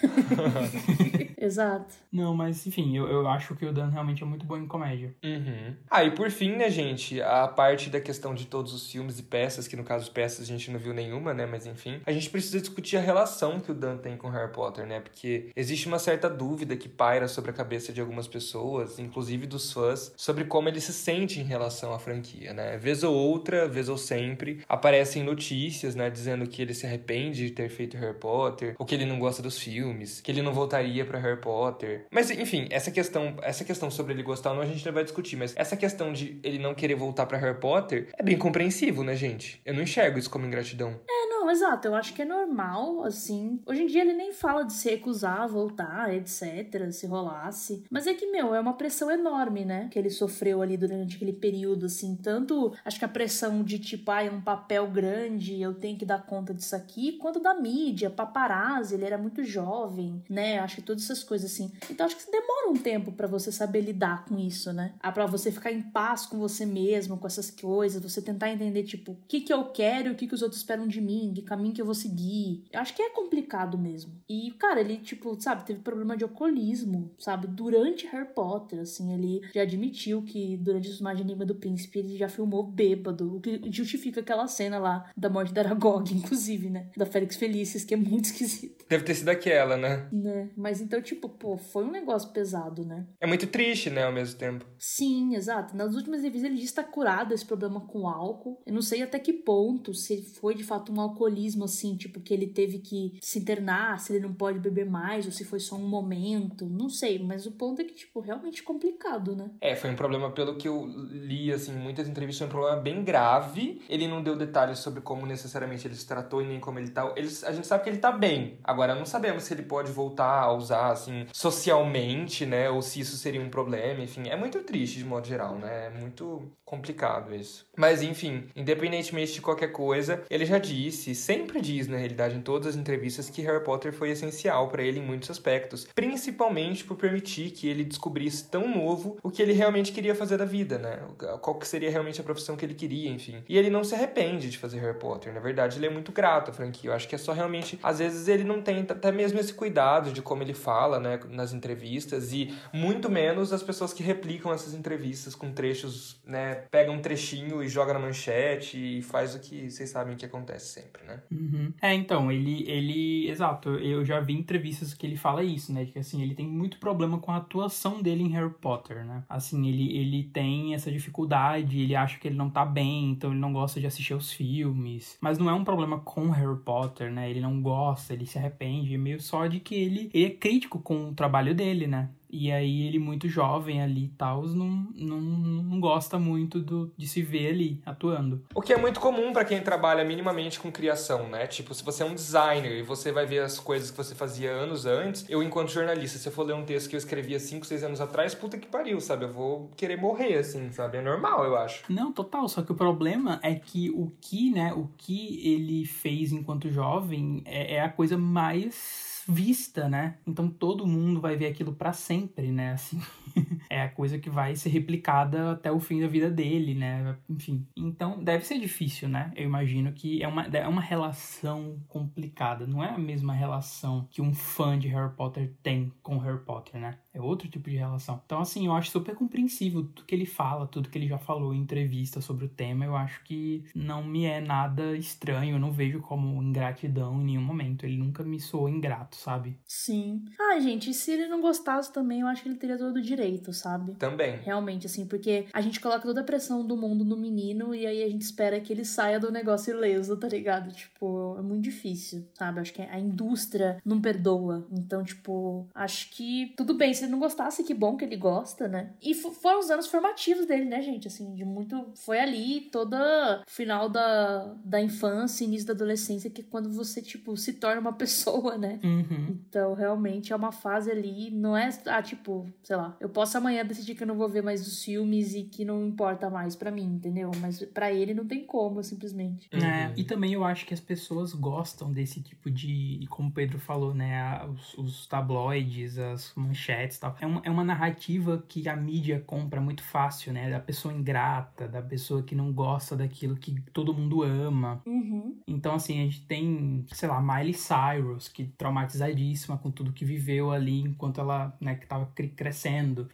Exato. 1.42 1.92
Não, 2.12 2.34
mas 2.36 2.64
enfim, 2.66 2.96
eu, 2.96 3.08
eu 3.08 3.26
acho 3.26 3.56
que 3.56 3.66
o 3.66 3.72
Dan 3.72 3.88
realmente 3.88 4.22
é 4.22 4.26
muito 4.26 4.46
bom 4.46 4.56
em 4.56 4.66
comédia. 4.66 5.12
Uhum. 5.24 5.74
Ah, 5.90 6.04
e 6.04 6.12
por 6.12 6.30
fim, 6.30 6.52
né, 6.52 6.70
gente, 6.70 7.20
a 7.20 7.48
parte 7.48 7.90
da 7.90 8.00
questão 8.00 8.32
de 8.32 8.46
todos 8.46 8.72
os 8.72 8.88
filmes 8.90 9.18
e 9.18 9.24
peças, 9.24 9.66
que 9.66 9.74
no 9.74 9.82
caso 9.82 10.10
peças 10.12 10.42
a 10.42 10.46
gente 10.46 10.70
não 10.70 10.78
viu 10.78 10.94
nenhuma, 10.94 11.34
né, 11.34 11.44
mas 11.44 11.66
enfim, 11.66 12.00
a 12.06 12.12
gente 12.12 12.30
precisa 12.30 12.60
discutir 12.60 12.96
a 12.96 13.00
relação 13.00 13.58
que 13.58 13.72
o 13.72 13.74
Dan 13.74 13.96
tem 13.96 14.16
com 14.16 14.28
Harry 14.28 14.52
Potter, 14.52 14.86
né, 14.86 15.00
porque 15.00 15.50
existe 15.56 15.88
uma 15.88 15.98
certa 15.98 16.30
dúvida 16.30 16.76
que 16.76 16.88
paira 16.88 17.26
sobre 17.26 17.50
a 17.50 17.54
cabeça 17.54 17.92
de 17.92 18.00
algumas 18.00 18.28
pessoas, 18.28 19.00
inclusive 19.00 19.46
dos 19.46 19.72
fãs, 19.72 20.12
sobre 20.16 20.44
como 20.44 20.68
ele 20.68 20.80
se 20.80 20.92
sente 20.92 21.40
em 21.40 21.44
relação 21.44 21.92
à 21.92 21.98
franquia, 21.98 22.52
né. 22.52 22.76
Vez 22.76 23.02
ou 23.02 23.14
outra, 23.14 23.66
vez 23.66 23.88
ou 23.88 23.98
sempre, 23.98 24.62
aparecem 24.68 25.24
notícias, 25.24 25.96
né, 25.96 26.08
dizendo 26.08 26.46
que 26.46 26.62
ele 26.62 26.74
se 26.74 26.86
arrepende 26.86 27.48
de 27.48 27.50
ter 27.50 27.68
feito 27.68 27.96
Harry 27.96 28.18
Potter, 28.18 28.76
ou 28.78 28.86
que 28.86 28.94
ele 28.94 29.06
não 29.06 29.18
gosta 29.18 29.42
dos 29.42 29.58
filmes, 29.58 30.20
que 30.20 30.30
ele 30.30 30.42
não 30.42 30.52
voltaria 30.52 31.04
para 31.04 31.18
Harry 31.18 31.31
Potter. 31.40 32.06
Mas 32.10 32.30
enfim, 32.30 32.66
essa 32.70 32.90
questão, 32.90 33.36
essa 33.42 33.64
questão 33.64 33.90
sobre 33.90 34.12
ele 34.12 34.22
gostar 34.22 34.50
ou 34.50 34.56
não 34.56 34.62
a 34.62 34.66
gente 34.66 34.84
não 34.84 34.92
vai 34.92 35.04
discutir, 35.04 35.36
mas 35.36 35.54
essa 35.56 35.76
questão 35.76 36.12
de 36.12 36.38
ele 36.42 36.58
não 36.58 36.74
querer 36.74 36.94
voltar 36.94 37.26
para 37.26 37.38
Harry 37.38 37.58
Potter 37.58 38.08
é 38.18 38.22
bem 38.22 38.36
compreensível, 38.36 39.02
né, 39.02 39.14
gente? 39.16 39.60
Eu 39.64 39.74
não 39.74 39.82
enxergo 39.82 40.18
isso 40.18 40.30
como 40.30 40.46
ingratidão. 40.46 41.00
É, 41.08 41.31
não, 41.42 41.50
exato. 41.50 41.88
Eu 41.88 41.94
acho 41.96 42.14
que 42.14 42.22
é 42.22 42.24
normal, 42.24 43.04
assim. 43.04 43.60
Hoje 43.66 43.82
em 43.82 43.86
dia 43.86 44.02
ele 44.02 44.12
nem 44.12 44.32
fala 44.32 44.62
de 44.64 44.72
se 44.72 44.88
recusar 44.88 45.42
a 45.42 45.46
voltar, 45.46 46.14
etc., 46.14 46.92
se 46.92 47.04
rolasse. 47.06 47.84
Mas 47.90 48.06
é 48.06 48.14
que, 48.14 48.26
meu, 48.26 48.54
é 48.54 48.60
uma 48.60 48.74
pressão 48.74 49.10
enorme, 49.10 49.64
né? 49.64 49.88
Que 49.90 49.98
ele 49.98 50.08
sofreu 50.08 50.62
ali 50.62 50.76
durante 50.76 51.16
aquele 51.16 51.32
período, 51.32 51.86
assim. 51.86 52.14
Tanto, 52.14 52.72
acho 52.84 52.98
que 52.98 53.04
a 53.04 53.08
pressão 53.08 53.64
de, 53.64 53.80
tipo, 53.80 54.10
ah, 54.12 54.22
é 54.22 54.30
um 54.30 54.40
papel 54.40 54.86
grande, 54.88 55.60
eu 55.60 55.74
tenho 55.74 55.98
que 55.98 56.04
dar 56.04 56.24
conta 56.24 56.54
disso 56.54 56.76
aqui, 56.76 57.12
quanto 57.18 57.40
da 57.40 57.54
mídia, 57.54 58.08
paparazzi, 58.08 58.94
ele 58.94 59.04
era 59.04 59.18
muito 59.18 59.42
jovem, 59.42 60.22
né? 60.30 60.60
Acho 60.60 60.76
que 60.76 60.82
todas 60.82 61.02
essas 61.02 61.24
coisas, 61.24 61.50
assim. 61.50 61.72
Então 61.90 62.06
acho 62.06 62.16
que 62.16 62.30
demora 62.30 62.70
um 62.70 62.76
tempo 62.76 63.10
para 63.10 63.26
você 63.26 63.50
saber 63.50 63.80
lidar 63.80 64.24
com 64.26 64.38
isso, 64.38 64.72
né? 64.72 64.94
Ah, 65.00 65.10
pra 65.10 65.26
você 65.26 65.50
ficar 65.50 65.72
em 65.72 65.82
paz 65.82 66.24
com 66.24 66.38
você 66.38 66.64
mesmo, 66.64 67.18
com 67.18 67.26
essas 67.26 67.50
coisas, 67.50 68.00
você 68.00 68.22
tentar 68.22 68.50
entender, 68.50 68.84
tipo, 68.84 69.12
o 69.12 69.18
que 69.26 69.40
que 69.40 69.52
eu 69.52 69.64
quero 69.64 70.08
e 70.08 70.12
o 70.12 70.14
que 70.14 70.28
que 70.28 70.34
os 70.34 70.42
outros 70.42 70.60
esperam 70.60 70.86
de 70.86 71.00
mim, 71.00 71.31
que 71.32 71.42
caminho 71.42 71.74
que 71.74 71.80
eu 71.80 71.86
vou 71.86 71.94
seguir. 71.94 72.64
Eu 72.72 72.80
acho 72.80 72.94
que 72.94 73.02
é 73.02 73.10
complicado 73.10 73.78
mesmo. 73.78 74.12
E, 74.28 74.50
cara, 74.52 74.80
ele, 74.80 74.98
tipo, 74.98 75.40
sabe, 75.40 75.66
teve 75.66 75.80
problema 75.80 76.16
de 76.16 76.24
alcoolismo, 76.24 77.14
sabe? 77.18 77.46
Durante 77.46 78.06
Harry 78.06 78.32
Potter, 78.34 78.80
assim, 78.80 79.12
ele 79.12 79.42
já 79.54 79.62
admitiu 79.62 80.22
que 80.22 80.56
durante 80.56 81.02
Mar 81.02 81.14
de 81.14 81.22
Enigma 81.22 81.44
do 81.44 81.54
Príncipe 81.54 81.98
ele 81.98 82.16
já 82.16 82.28
filmou 82.28 82.62
bêbado, 82.62 83.36
o 83.36 83.40
que 83.40 83.60
justifica 83.70 84.20
aquela 84.20 84.46
cena 84.46 84.78
lá 84.78 85.10
da 85.16 85.28
morte 85.28 85.52
da 85.52 85.62
Aragog, 85.62 86.12
inclusive, 86.14 86.70
né? 86.70 86.90
Da 86.96 87.06
Félix 87.06 87.36
Felicis, 87.36 87.84
que 87.84 87.94
é 87.94 87.96
muito 87.96 88.26
esquisito. 88.32 88.84
Deve 88.88 89.04
ter 89.04 89.14
sido 89.14 89.28
aquela, 89.28 89.76
né? 89.76 90.08
Né? 90.12 90.50
Mas 90.56 90.80
então, 90.80 91.00
tipo, 91.00 91.28
pô, 91.28 91.56
foi 91.56 91.84
um 91.84 91.90
negócio 91.90 92.30
pesado, 92.30 92.84
né? 92.84 93.06
É 93.20 93.26
muito 93.26 93.46
triste, 93.46 93.90
né, 93.90 94.04
ao 94.04 94.12
mesmo 94.12 94.38
tempo. 94.38 94.66
Sim, 94.78 95.34
exato. 95.34 95.76
Nas 95.76 95.94
últimas 95.94 96.22
revistas 96.22 96.50
ele 96.50 96.60
diz 96.60 96.70
que 96.70 96.76
tá 96.76 96.84
curado 96.84 97.32
esse 97.32 97.44
problema 97.44 97.80
com 97.80 98.06
álcool. 98.08 98.60
Eu 98.66 98.74
não 98.74 98.82
sei 98.82 99.02
até 99.02 99.18
que 99.18 99.32
ponto, 99.32 99.94
se 99.94 100.22
foi 100.22 100.54
de 100.54 100.64
fato 100.64 100.92
um 100.92 101.00
alcoolismo, 101.22 101.64
assim, 101.64 101.96
tipo, 101.96 102.20
que 102.20 102.34
ele 102.34 102.46
teve 102.46 102.78
que 102.78 103.18
se 103.20 103.38
internar, 103.38 103.98
se 104.00 104.12
ele 104.12 104.26
não 104.26 104.34
pode 104.34 104.58
beber 104.58 104.86
mais, 104.86 105.26
ou 105.26 105.32
se 105.32 105.44
foi 105.44 105.60
só 105.60 105.76
um 105.76 105.88
momento. 105.88 106.66
Não 106.66 106.88
sei, 106.88 107.18
mas 107.18 107.46
o 107.46 107.52
ponto 107.52 107.80
é 107.80 107.84
que, 107.84 107.94
tipo, 107.94 108.20
realmente 108.20 108.62
complicado, 108.62 109.36
né? 109.36 109.50
É, 109.60 109.76
foi 109.76 109.90
um 109.90 109.96
problema, 109.96 110.30
pelo 110.30 110.56
que 110.56 110.68
eu 110.68 110.86
li, 111.10 111.52
assim, 111.52 111.72
muitas 111.72 112.08
entrevistas, 112.08 112.38
foi 112.38 112.46
um 112.48 112.60
problema 112.60 112.80
bem 112.80 113.04
grave. 113.04 113.80
Ele 113.88 114.08
não 114.08 114.22
deu 114.22 114.36
detalhes 114.36 114.78
sobre 114.78 115.00
como 115.00 115.26
necessariamente 115.26 115.86
ele 115.86 115.94
se 115.94 116.06
tratou 116.06 116.42
e 116.42 116.46
nem 116.46 116.60
como 116.60 116.78
ele 116.78 116.90
tá. 116.90 117.12
Ele, 117.16 117.28
a 117.44 117.52
gente 117.52 117.66
sabe 117.66 117.84
que 117.84 117.90
ele 117.90 117.98
tá 117.98 118.10
bem. 118.10 118.58
Agora, 118.64 118.94
não 118.94 119.06
sabemos 119.06 119.44
se 119.44 119.54
ele 119.54 119.62
pode 119.62 119.92
voltar 119.92 120.42
a 120.42 120.52
usar, 120.52 120.90
assim, 120.90 121.26
socialmente, 121.32 122.44
né? 122.44 122.68
Ou 122.70 122.82
se 122.82 123.00
isso 123.00 123.16
seria 123.16 123.40
um 123.40 123.50
problema, 123.50 124.02
enfim. 124.02 124.28
É 124.28 124.36
muito 124.36 124.60
triste, 124.62 124.98
de 124.98 125.04
modo 125.04 125.26
geral, 125.26 125.56
né? 125.56 125.86
É 125.86 125.90
muito 125.90 126.50
complicado 126.64 127.34
isso. 127.34 127.66
Mas, 127.76 128.02
enfim, 128.02 128.44
independentemente 128.56 129.34
de 129.34 129.42
qualquer 129.42 129.72
coisa, 129.72 130.24
ele 130.30 130.46
já 130.46 130.58
disse, 130.58 131.11
sempre 131.14 131.60
diz, 131.60 131.88
na 131.88 131.96
realidade, 131.96 132.36
em 132.36 132.40
todas 132.40 132.68
as 132.68 132.76
entrevistas, 132.76 133.30
que 133.30 133.42
Harry 133.42 133.62
Potter 133.64 133.92
foi 133.92 134.10
essencial 134.10 134.68
para 134.68 134.82
ele 134.82 135.00
em 135.00 135.02
muitos 135.02 135.30
aspectos. 135.30 135.86
Principalmente 135.94 136.84
por 136.84 136.96
permitir 136.96 137.50
que 137.50 137.68
ele 137.68 137.84
descobrisse 137.84 138.48
tão 138.48 138.68
novo 138.68 139.18
o 139.22 139.30
que 139.30 139.42
ele 139.42 139.52
realmente 139.52 139.92
queria 139.92 140.14
fazer 140.14 140.36
da 140.36 140.44
vida, 140.44 140.78
né? 140.78 141.00
Qual 141.40 141.58
que 141.58 141.66
seria 141.66 141.90
realmente 141.90 142.20
a 142.20 142.24
profissão 142.24 142.56
que 142.56 142.64
ele 142.64 142.74
queria, 142.74 143.10
enfim. 143.10 143.42
E 143.48 143.56
ele 143.56 143.70
não 143.70 143.84
se 143.84 143.94
arrepende 143.94 144.50
de 144.50 144.58
fazer 144.58 144.78
Harry 144.80 144.98
Potter. 144.98 145.32
Na 145.32 145.40
verdade, 145.40 145.78
ele 145.78 145.86
é 145.86 145.90
muito 145.90 146.12
grato 146.12 146.50
à 146.50 146.54
franquia. 146.54 146.90
Eu 146.90 146.94
acho 146.94 147.08
que 147.08 147.14
é 147.14 147.18
só 147.18 147.32
realmente... 147.32 147.78
Às 147.82 147.98
vezes 147.98 148.28
ele 148.28 148.44
não 148.44 148.62
tem 148.62 148.80
até 148.80 149.10
mesmo 149.10 149.38
esse 149.38 149.52
cuidado 149.52 150.12
de 150.12 150.22
como 150.22 150.42
ele 150.42 150.54
fala, 150.54 150.98
né? 150.98 151.18
Nas 151.30 151.52
entrevistas. 151.52 152.32
E 152.32 152.54
muito 152.72 153.10
menos 153.10 153.52
as 153.52 153.62
pessoas 153.62 153.92
que 153.92 154.02
replicam 154.02 154.52
essas 154.52 154.74
entrevistas 154.74 155.34
com 155.34 155.52
trechos, 155.52 156.20
né? 156.26 156.64
Pega 156.70 156.90
um 156.90 157.00
trechinho 157.00 157.62
e 157.62 157.68
joga 157.68 157.92
na 157.92 157.98
manchete 157.98 158.98
e 158.98 159.02
faz 159.02 159.34
o 159.34 159.38
que 159.38 159.70
vocês 159.70 159.90
sabem 159.90 160.16
que 160.16 160.24
acontece 160.24 160.66
sempre, 160.66 161.01
né? 161.06 161.22
Uhum. 161.30 161.72
É, 161.80 161.94
então, 161.94 162.30
ele, 162.30 162.64
ele... 162.68 163.28
Exato. 163.28 163.70
Eu 163.70 164.04
já 164.04 164.20
vi 164.20 164.34
entrevistas 164.34 164.94
que 164.94 165.06
ele 165.06 165.16
fala 165.16 165.42
isso, 165.42 165.72
né? 165.72 165.84
Que, 165.84 165.98
assim, 165.98 166.22
ele 166.22 166.34
tem 166.34 166.46
muito 166.46 166.78
problema 166.78 167.18
com 167.18 167.32
a 167.32 167.36
atuação 167.36 168.02
dele 168.02 168.22
em 168.22 168.30
Harry 168.30 168.52
Potter, 168.60 169.04
né? 169.04 169.24
Assim, 169.28 169.68
ele, 169.68 169.96
ele 169.96 170.24
tem 170.24 170.74
essa 170.74 170.90
dificuldade, 170.90 171.80
ele 171.80 171.94
acha 171.94 172.18
que 172.18 172.28
ele 172.28 172.36
não 172.36 172.50
tá 172.50 172.64
bem, 172.64 173.10
então 173.10 173.30
ele 173.30 173.40
não 173.40 173.52
gosta 173.52 173.80
de 173.80 173.86
assistir 173.86 174.14
os 174.14 174.32
filmes. 174.32 175.18
Mas 175.20 175.38
não 175.38 175.48
é 175.48 175.54
um 175.54 175.64
problema 175.64 175.98
com 176.00 176.30
Harry 176.30 176.58
Potter, 176.58 177.10
né? 177.12 177.30
Ele 177.30 177.40
não 177.40 177.60
gosta, 177.60 178.12
ele 178.12 178.26
se 178.26 178.38
arrepende, 178.38 178.94
é 178.94 178.98
meio 178.98 179.20
só 179.20 179.46
de 179.46 179.60
que 179.60 179.74
ele, 179.74 180.10
ele 180.12 180.26
é 180.26 180.30
crítico 180.30 180.78
com 180.78 181.10
o 181.10 181.14
trabalho 181.14 181.54
dele, 181.54 181.86
né? 181.86 182.10
E 182.32 182.50
aí 182.50 182.86
ele, 182.86 182.98
muito 182.98 183.28
jovem 183.28 183.82
ali 183.82 184.04
e 184.04 184.08
tal, 184.08 184.46
não, 184.46 184.88
não, 184.94 185.20
não 185.20 185.80
gosta 185.80 186.18
muito 186.18 186.58
do, 186.60 186.90
de 186.96 187.06
se 187.06 187.20
ver 187.20 187.48
ali 187.48 187.82
atuando. 187.84 188.42
O 188.54 188.62
que 188.62 188.72
é 188.72 188.76
muito 188.76 188.98
comum 188.98 189.32
para 189.32 189.44
quem 189.44 189.60
trabalha 189.60 190.02
minimamente 190.02 190.58
com 190.58 190.72
criação, 190.72 191.28
né? 191.28 191.46
Tipo, 191.46 191.74
se 191.74 191.84
você 191.84 192.02
é 192.02 192.06
um 192.06 192.14
designer 192.14 192.78
e 192.78 192.82
você 192.82 193.12
vai 193.12 193.26
ver 193.26 193.40
as 193.40 193.60
coisas 193.60 193.90
que 193.90 193.96
você 193.96 194.14
fazia 194.14 194.50
anos 194.50 194.86
antes, 194.86 195.26
eu, 195.28 195.42
enquanto 195.42 195.70
jornalista, 195.70 196.18
se 196.18 196.26
eu 196.26 196.32
for 196.32 196.44
ler 196.44 196.54
um 196.54 196.64
texto 196.64 196.88
que 196.88 196.96
eu 196.96 196.98
escrevia 196.98 197.38
5, 197.38 197.66
6 197.66 197.84
anos 197.84 198.00
atrás, 198.00 198.34
puta 198.34 198.56
que 198.56 198.66
pariu, 198.66 198.98
sabe? 199.00 199.24
Eu 199.24 199.32
vou 199.32 199.70
querer 199.76 199.96
morrer, 199.96 200.38
assim, 200.38 200.72
sabe? 200.72 200.98
É 200.98 201.02
normal, 201.02 201.44
eu 201.44 201.56
acho. 201.56 201.84
Não, 201.88 202.12
total. 202.12 202.48
Só 202.48 202.62
que 202.62 202.72
o 202.72 202.74
problema 202.74 203.38
é 203.42 203.54
que 203.54 203.90
o 203.90 204.10
que, 204.20 204.50
né, 204.50 204.72
o 204.72 204.88
que 204.96 205.46
ele 205.46 205.84
fez 205.84 206.32
enquanto 206.32 206.70
jovem 206.70 207.42
é, 207.44 207.74
é 207.76 207.80
a 207.82 207.88
coisa 207.88 208.16
mais 208.16 209.11
vista, 209.32 209.88
né? 209.88 210.18
Então 210.26 210.48
todo 210.48 210.86
mundo 210.86 211.20
vai 211.20 211.36
ver 211.36 211.46
aquilo 211.46 211.72
para 211.72 211.92
sempre, 211.92 212.52
né? 212.52 212.72
Assim, 212.72 213.00
é 213.70 213.82
a 213.82 213.88
coisa 213.88 214.18
que 214.18 214.30
vai 214.30 214.54
ser 214.54 214.68
replicada 214.70 215.52
até 215.52 215.70
o 215.70 215.80
fim 215.80 216.00
da 216.00 216.06
vida 216.06 216.30
dele, 216.30 216.74
né? 216.74 217.16
Enfim, 217.28 217.66
então 217.76 218.22
deve 218.22 218.44
ser 218.44 218.58
difícil, 218.58 219.08
né? 219.08 219.32
Eu 219.34 219.44
imagino 219.44 219.92
que 219.92 220.22
é 220.22 220.28
uma, 220.28 220.42
é 220.42 220.68
uma 220.68 220.80
relação 220.80 221.78
complicada, 221.88 222.66
não 222.66 222.82
é 222.82 222.90
a 222.90 222.98
mesma 222.98 223.32
relação 223.32 224.06
que 224.10 224.22
um 224.22 224.34
fã 224.34 224.78
de 224.78 224.88
Harry 224.88 225.14
Potter 225.14 225.52
tem 225.62 225.92
com 226.02 226.18
Harry 226.18 226.44
Potter, 226.44 226.80
né? 226.80 226.98
É 227.14 227.20
outro 227.20 227.48
tipo 227.48 227.68
de 227.68 227.76
relação. 227.76 228.22
Então, 228.24 228.40
assim, 228.40 228.66
eu 228.66 228.72
acho 228.72 228.90
super 228.90 229.14
compreensível 229.14 229.84
tudo 229.84 230.06
que 230.06 230.14
ele 230.14 230.24
fala, 230.24 230.66
tudo 230.66 230.88
que 230.88 230.96
ele 230.96 231.06
já 231.06 231.18
falou 231.18 231.54
em 231.54 231.60
entrevista 231.60 232.22
sobre 232.22 232.46
o 232.46 232.48
tema. 232.48 232.86
Eu 232.86 232.96
acho 232.96 233.22
que 233.24 233.64
não 233.74 234.02
me 234.02 234.24
é 234.24 234.40
nada 234.40 234.96
estranho, 234.96 235.56
eu 235.56 235.60
não 235.60 235.70
vejo 235.70 236.00
como 236.00 236.42
ingratidão 236.42 237.20
em 237.20 237.24
nenhum 237.24 237.42
momento. 237.42 237.84
Ele 237.84 237.98
nunca 237.98 238.24
me 238.24 238.40
soou 238.40 238.68
ingrato, 238.68 239.16
sabe? 239.16 239.58
Sim. 239.66 240.24
Ah, 240.40 240.58
gente, 240.58 240.94
se 240.94 241.12
ele 241.12 241.28
não 241.28 241.42
gostasse 241.42 241.92
também, 241.92 242.20
eu 242.20 242.26
acho 242.26 242.42
que 242.42 242.48
ele 242.48 242.58
teria 242.58 242.78
todo 242.78 242.96
o 242.96 243.02
direito, 243.02 243.21
sabe? 243.52 243.94
Também. 243.94 244.38
Realmente, 244.42 244.86
assim, 244.86 245.06
porque 245.06 245.46
a 245.52 245.60
gente 245.60 245.80
coloca 245.80 246.02
toda 246.02 246.20
a 246.20 246.24
pressão 246.24 246.66
do 246.66 246.76
mundo 246.76 247.04
no 247.04 247.16
menino 247.16 247.74
e 247.74 247.86
aí 247.86 248.02
a 248.02 248.08
gente 248.08 248.22
espera 248.22 248.60
que 248.60 248.72
ele 248.72 248.84
saia 248.84 249.18
do 249.18 249.30
negócio 249.30 249.74
ileso, 249.74 250.16
tá 250.16 250.28
ligado? 250.28 250.72
Tipo, 250.72 251.36
é 251.38 251.42
muito 251.42 251.62
difícil, 251.62 252.26
sabe? 252.34 252.60
Acho 252.60 252.72
que 252.72 252.82
a 252.82 252.98
indústria 252.98 253.78
não 253.84 254.00
perdoa. 254.00 254.66
Então, 254.70 255.02
tipo, 255.02 255.68
acho 255.74 256.10
que 256.10 256.52
tudo 256.56 256.74
bem 256.74 256.92
se 256.92 257.04
ele 257.04 257.12
não 257.12 257.18
gostasse, 257.18 257.64
que 257.64 257.74
bom 257.74 257.96
que 257.96 258.04
ele 258.04 258.16
gosta, 258.16 258.68
né? 258.68 258.92
E 259.02 259.14
foram 259.14 259.60
os 259.60 259.70
anos 259.70 259.86
formativos 259.86 260.46
dele, 260.46 260.64
né, 260.64 260.82
gente? 260.82 261.08
Assim, 261.08 261.34
de 261.34 261.44
muito. 261.44 261.92
Foi 261.94 262.18
ali 262.18 262.62
toda 262.72 263.42
final 263.46 263.88
da, 263.88 264.54
da 264.64 264.80
infância, 264.80 265.44
início 265.44 265.66
da 265.66 265.72
adolescência, 265.72 266.30
que 266.30 266.42
é 266.42 266.44
quando 266.48 266.70
você, 266.70 267.00
tipo, 267.00 267.36
se 267.36 267.54
torna 267.54 267.80
uma 267.80 267.92
pessoa, 268.02 268.56
né? 268.56 268.80
Uhum. 268.82 269.38
Então, 269.48 269.74
realmente 269.74 270.32
é 270.32 270.36
uma 270.36 270.52
fase 270.52 270.90
ali, 270.90 271.30
não 271.30 271.56
é, 271.56 271.68
ah, 271.86 272.02
tipo, 272.02 272.48
sei 272.62 272.76
lá, 272.76 272.96
eu 273.00 273.08
posso 273.12 273.36
amanhã 273.38 273.64
decidir 273.64 273.94
que 273.94 274.02
eu 274.02 274.06
não 274.06 274.16
vou 274.16 274.28
ver 274.28 274.42
mais 274.42 274.66
os 274.66 274.82
filmes 274.84 275.34
e 275.34 275.44
que 275.44 275.64
não 275.64 275.86
importa 275.86 276.28
mais 276.30 276.56
pra 276.56 276.70
mim, 276.70 276.84
entendeu? 276.84 277.30
Mas 277.40 277.62
pra 277.66 277.92
ele 277.92 278.14
não 278.14 278.26
tem 278.26 278.44
como, 278.44 278.82
simplesmente. 278.82 279.48
Uhum. 279.52 279.60
É, 279.60 279.92
e 279.96 280.04
também 280.04 280.32
eu 280.32 280.44
acho 280.44 280.66
que 280.66 280.74
as 280.74 280.80
pessoas 280.80 281.32
gostam 281.34 281.92
desse 281.92 282.20
tipo 282.20 282.50
de, 282.50 283.06
como 283.08 283.28
o 283.28 283.32
Pedro 283.32 283.58
falou, 283.58 283.94
né, 283.94 284.44
os, 284.46 284.74
os 284.78 285.06
tabloides, 285.06 285.98
as 285.98 286.32
manchetes 286.36 286.96
e 286.96 287.00
tal. 287.00 287.16
É 287.20 287.26
uma, 287.26 287.42
é 287.44 287.50
uma 287.50 287.64
narrativa 287.64 288.42
que 288.48 288.68
a 288.68 288.76
mídia 288.76 289.22
compra 289.26 289.60
muito 289.60 289.82
fácil, 289.82 290.32
né, 290.32 290.50
da 290.50 290.60
pessoa 290.60 290.92
ingrata, 290.94 291.68
da 291.68 291.82
pessoa 291.82 292.22
que 292.22 292.34
não 292.34 292.52
gosta 292.52 292.96
daquilo 292.96 293.36
que 293.36 293.60
todo 293.72 293.94
mundo 293.94 294.22
ama. 294.22 294.82
Uhum. 294.86 295.36
Então, 295.46 295.74
assim, 295.74 296.00
a 296.00 296.04
gente 296.04 296.26
tem, 296.26 296.84
sei 296.92 297.08
lá, 297.08 297.20
Miley 297.20 297.54
Cyrus, 297.54 298.28
que 298.28 298.44
traumatizadíssima 298.44 299.58
com 299.58 299.70
tudo 299.70 299.92
que 299.92 300.04
viveu 300.04 300.50
ali 300.50 300.80
enquanto 300.80 301.20
ela, 301.20 301.56
né, 301.60 301.74
que 301.74 301.86
tava 301.86 302.06
cre- 302.14 302.28